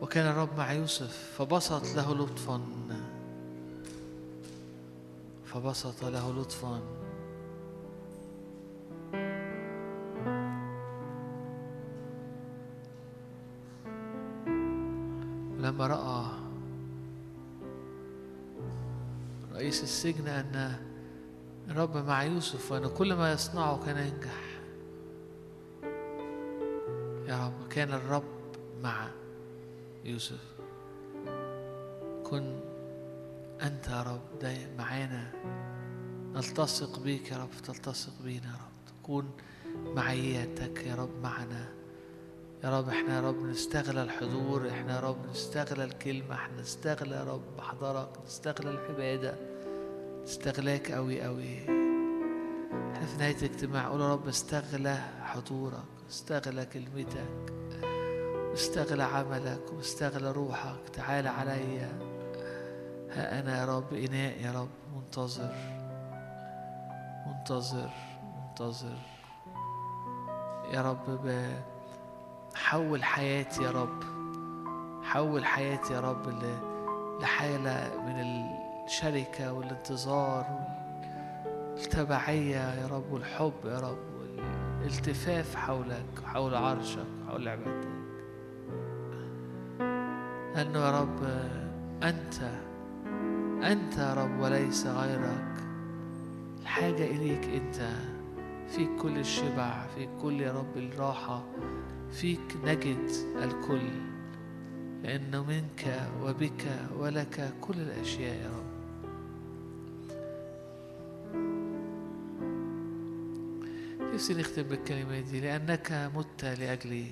وكان 0.00 0.26
الرب 0.26 0.58
مع 0.58 0.72
يوسف 0.72 1.34
فبسط 1.38 1.86
له 1.96 2.14
لطفا. 2.14 2.60
فبسط 5.44 6.04
له 6.04 6.32
لطفا. 6.32 6.97
لما 15.78 15.86
رأى 15.86 16.26
رئيس 19.52 19.82
السجن 19.82 20.26
أن 20.26 20.76
الرب 21.68 21.96
مع 21.96 22.24
يوسف 22.24 22.72
وأن 22.72 22.88
كل 22.88 23.14
ما 23.14 23.32
يصنعه 23.32 23.84
كان 23.86 23.96
ينجح. 23.96 24.60
يا 27.28 27.46
رب 27.46 27.68
كان 27.68 27.92
الرب 27.92 28.24
مع 28.82 29.08
يوسف. 30.04 30.44
كن 32.24 32.60
أنت 33.62 33.88
يا 33.88 34.02
رب 34.02 34.38
دايما 34.40 34.76
معانا. 34.78 35.32
نلتصق 36.34 37.00
بيك 37.00 37.30
يا 37.30 37.36
رب 37.36 37.50
تلتصق 37.64 38.22
بينا 38.24 38.46
يا 38.46 38.52
رب. 38.52 39.02
تكون 39.02 39.30
معيتك 39.94 40.86
يا 40.86 40.94
رب 40.94 41.22
معنا. 41.22 41.77
يا 42.64 42.78
رب 42.78 42.88
إحنا 42.88 43.16
يا 43.16 43.20
رب 43.20 43.42
نستغل 43.42 43.98
الحضور 43.98 44.68
إحنا 44.68 44.94
يا 44.94 45.00
رب 45.00 45.26
نستغل 45.30 45.80
الكلمة 45.80 46.34
إحنا 46.34 46.60
نستغل 46.60 47.12
يا 47.12 47.24
رب 47.24 47.42
محضرك 47.58 48.08
نستغل 48.26 48.68
العبادة. 48.68 49.34
نستغلاك 50.22 50.92
قوي 50.92 51.22
قوي 51.22 51.58
إحنا 52.92 53.06
في 53.06 53.16
نهاية 53.18 53.36
الاجتماع 53.36 53.88
قول 53.88 54.00
يا 54.00 54.12
رب 54.12 54.28
استغلى 54.28 54.98
حضورك 55.22 55.84
استغلى 56.10 56.66
كلمتك 56.66 57.52
واستغلى 58.50 59.02
عملك 59.02 59.72
واستغلى 59.72 60.32
روحك. 60.32 60.88
تعال 60.92 61.28
عليا. 61.28 61.98
ها 63.10 63.40
أنا 63.40 63.60
يا 63.60 63.64
رب 63.64 63.94
إناء 63.94 64.40
يا 64.40 64.52
رب 64.52 64.68
منتظر. 64.96 65.54
منتظر 67.26 67.90
منتظر. 68.48 68.98
يا 70.72 70.82
رب 70.82 71.10
ب... 71.26 71.54
حول 72.64 73.04
حياتي 73.04 73.62
يا 73.62 73.70
رب. 73.70 74.02
حول 75.02 75.44
حياتي 75.44 75.92
يا 75.94 76.00
رب 76.00 76.28
لحالة 77.22 77.90
من 78.06 78.44
الشركة 78.86 79.52
والانتظار 79.52 80.46
والتبعية 81.76 82.74
يا 82.74 82.86
رب 82.86 83.12
والحب 83.12 83.52
يا 83.64 83.78
رب 83.80 83.98
والالتفاف 84.20 85.56
حولك 85.56 86.06
حول 86.24 86.54
عرشك 86.54 87.06
حول 87.28 87.48
عبادتك. 87.48 87.88
لأنه 90.54 90.78
يا 90.78 91.00
رب 91.00 91.22
أنت 92.02 92.34
أنت 93.62 93.98
يا 93.98 94.14
رب 94.14 94.40
وليس 94.40 94.86
غيرك. 94.86 95.54
الحاجة 96.60 97.04
إليك 97.04 97.44
أنت 97.44 97.90
فيك 98.68 98.90
كل 99.02 99.18
الشبع 99.18 99.86
فيك 99.94 100.08
كل 100.22 100.40
يا 100.40 100.52
رب 100.52 100.76
الراحة. 100.76 101.42
فيك 102.12 102.56
نجد 102.64 103.10
الكل 103.42 103.88
لأنه 105.02 105.44
منك 105.44 106.08
وبك 106.22 106.66
ولك 106.96 107.54
كل 107.60 107.74
الأشياء 107.74 108.34
يا 108.34 108.48
رب. 108.48 108.68
نفسي 114.14 114.34
نختم 114.34 114.62
بالكلمات 114.62 115.24
دي 115.24 115.40
لأنك 115.40 116.10
مت 116.14 116.44
لأجلي 116.44 117.06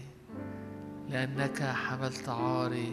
لأنك 1.11 1.63
حملت 1.63 2.29
عاري. 2.29 2.93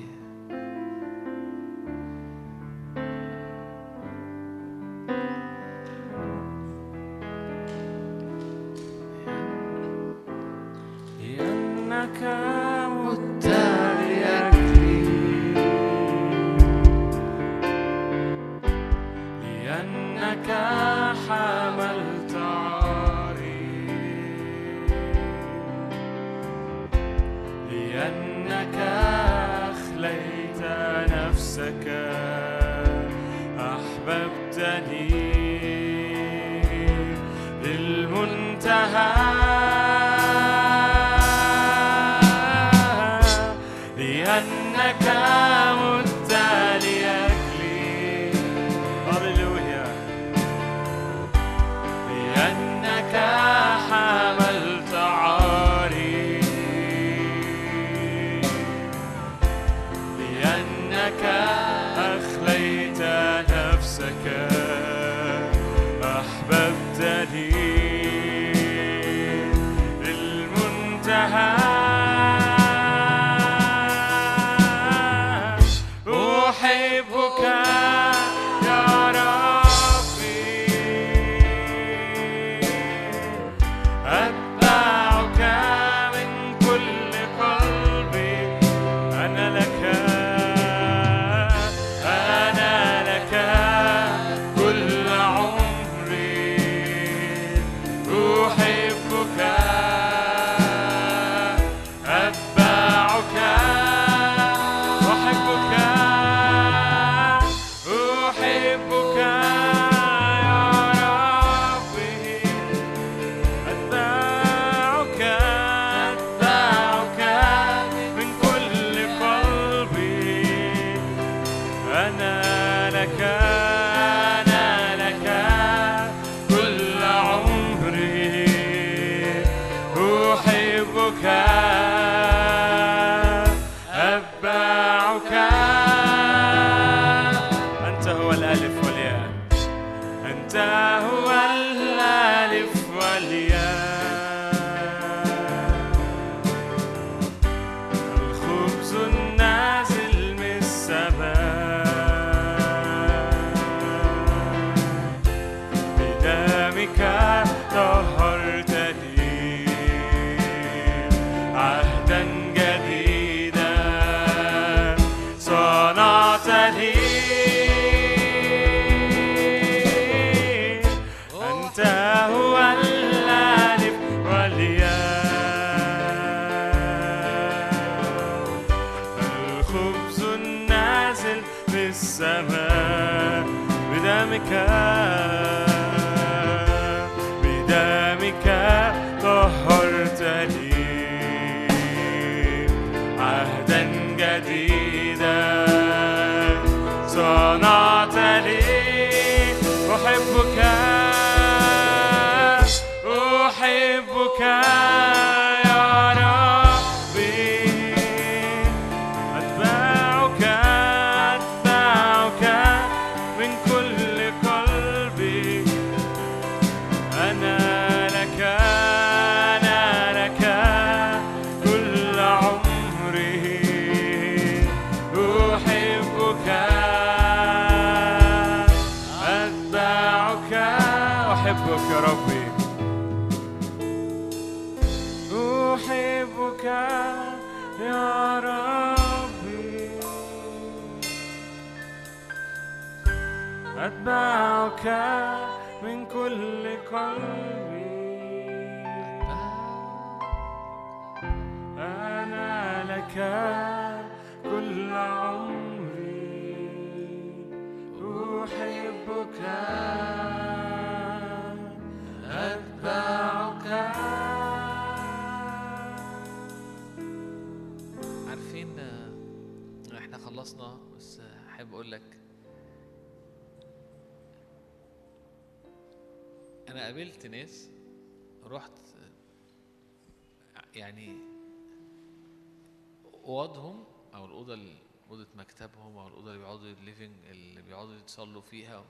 أوضهم 283.41 283.85
أو 284.13 284.25
الأوضة 284.25 284.53
ال- 284.53 284.77
أوضة 285.09 285.27
مكتبهم 285.35 285.97
أو 285.97 286.07
الأوضة 286.07 286.27
اللي 286.31 286.39
بيقعدوا 286.39 286.67
الليفنج 286.71 287.25
اللي 287.25 287.61
بيقعدوا 287.61 287.95
يتصلوا 287.95 288.41
فيها. 288.41 288.85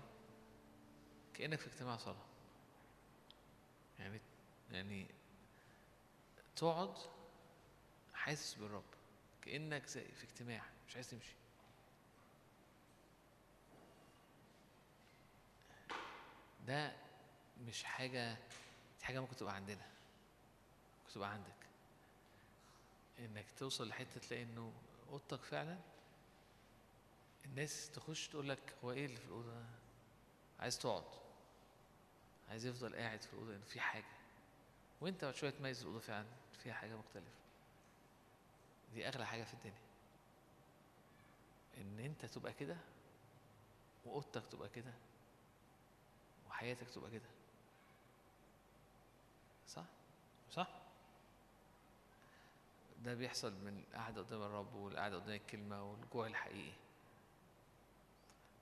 كأنك 1.34 1.60
في 1.60 1.68
اجتماع 1.68 1.98
صلاة. 1.98 2.26
يعني 4.00 4.22
يعني 4.72 5.08
تقعد 6.56 6.98
حاسس 8.14 8.54
بالرب. 8.56 8.84
كأنك 9.42 9.86
زي 9.88 10.06
في 10.06 10.24
اجتماع 10.24 10.64
مش 10.88 10.96
عايز 10.96 11.10
تمشي. 11.10 11.36
ده 16.68 16.96
مش 17.68 17.84
حاجة 17.84 18.34
دي 19.00 19.06
حاجة 19.06 19.20
ممكن 19.20 19.36
تبقى 19.36 19.56
عندنا. 19.56 19.86
ممكن 21.02 21.14
تبقى 21.14 21.30
عندك. 21.30 21.63
إنك 23.20 23.46
توصل 23.58 23.88
لحتة 23.88 24.20
تلاقي 24.20 24.44
إنه 24.44 24.74
أوضتك 25.10 25.42
فعلا 25.44 25.78
الناس 27.46 27.92
تخش 27.92 28.28
تقول 28.28 28.50
لك 28.50 28.76
هو 28.84 28.92
إيه 28.92 29.06
اللي 29.06 29.18
في 29.18 29.26
الأوضة 29.26 29.52
ده؟ 29.54 29.66
عايز 30.60 30.80
تقعد 30.80 31.04
عايز 32.50 32.66
يفضل 32.66 32.96
قاعد 32.96 33.22
في 33.22 33.34
الأوضة 33.34 33.56
إن 33.56 33.62
في 33.64 33.80
حاجة 33.80 34.06
وأنت 35.02 35.26
بعد 35.26 35.36
شوية 35.36 35.50
تميز 35.50 35.82
الأوضة 35.82 36.00
فعلا 36.00 36.26
فيها 36.64 36.74
حاجة 36.74 36.96
مختلفة 36.96 37.38
دي 38.94 39.08
أغلى 39.08 39.26
حاجة 39.26 39.44
في 39.44 39.54
الدنيا 39.54 39.82
إن 41.78 42.00
أنت 42.00 42.26
تبقى 42.26 42.54
كده 42.54 42.78
وأوضتك 44.06 44.44
تبقى 44.52 44.70
كده 44.70 44.94
وحياتك 46.50 46.90
تبقى 46.90 47.12
كده 47.12 47.30
صح؟ 49.68 49.86
صح؟ 50.52 50.83
ده 53.04 53.14
بيحصل 53.14 53.54
من 53.54 53.84
القعدة 53.90 54.22
قدام 54.22 54.42
الرب 54.42 54.74
والقعدة 54.76 55.16
قدام 55.16 55.36
الكلمة 55.36 55.92
والجوع 55.92 56.28
الحقيقي. 56.28 56.74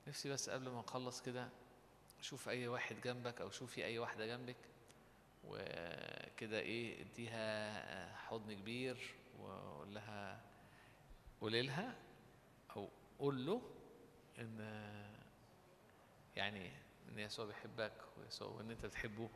نفسي 0.07 0.29
بس 0.29 0.49
قبل 0.49 0.69
ما 0.69 0.79
نخلص 0.79 1.21
كده 1.21 1.49
شوف 2.21 2.49
أي 2.49 2.67
واحد 2.67 3.01
جنبك 3.01 3.41
أو 3.41 3.49
شوفي 3.49 3.85
أي 3.85 3.99
واحدة 3.99 4.25
جنبك 4.27 4.55
وكده 5.43 6.59
إيه 6.59 7.01
إديها 7.01 8.15
حضن 8.15 8.53
كبير 8.53 9.15
وقول 9.39 9.93
لها 9.95 10.41
قولي 11.41 11.61
لها 11.61 11.95
أو 12.75 12.89
قول 13.19 13.45
له 13.45 13.61
إن 14.39 14.59
يعني 16.35 16.71
إن 17.09 17.19
يسوع 17.19 17.45
بيحبك 17.45 17.93
ويسوع 18.17 18.47
وإن 18.47 18.71
أنت 18.71 18.85
بتحبه 18.85 19.29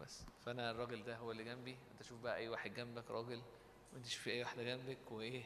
بس. 0.00 0.24
فأنا 0.40 0.70
الراجل 0.70 1.04
ده 1.04 1.16
هو 1.16 1.30
اللي 1.32 1.44
جنبي. 1.44 1.76
أنت 1.92 2.02
شوف 2.02 2.20
بقى 2.20 2.36
أي 2.36 2.48
واحد 2.48 2.74
جنبك 2.74 3.10
راجل 3.10 3.42
وانت 3.92 4.06
شوفي 4.06 4.30
أي 4.32 4.40
واحدة 4.42 4.62
جنبك 4.62 5.12
وإيه 5.12 5.44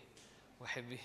وحبي 0.60 1.00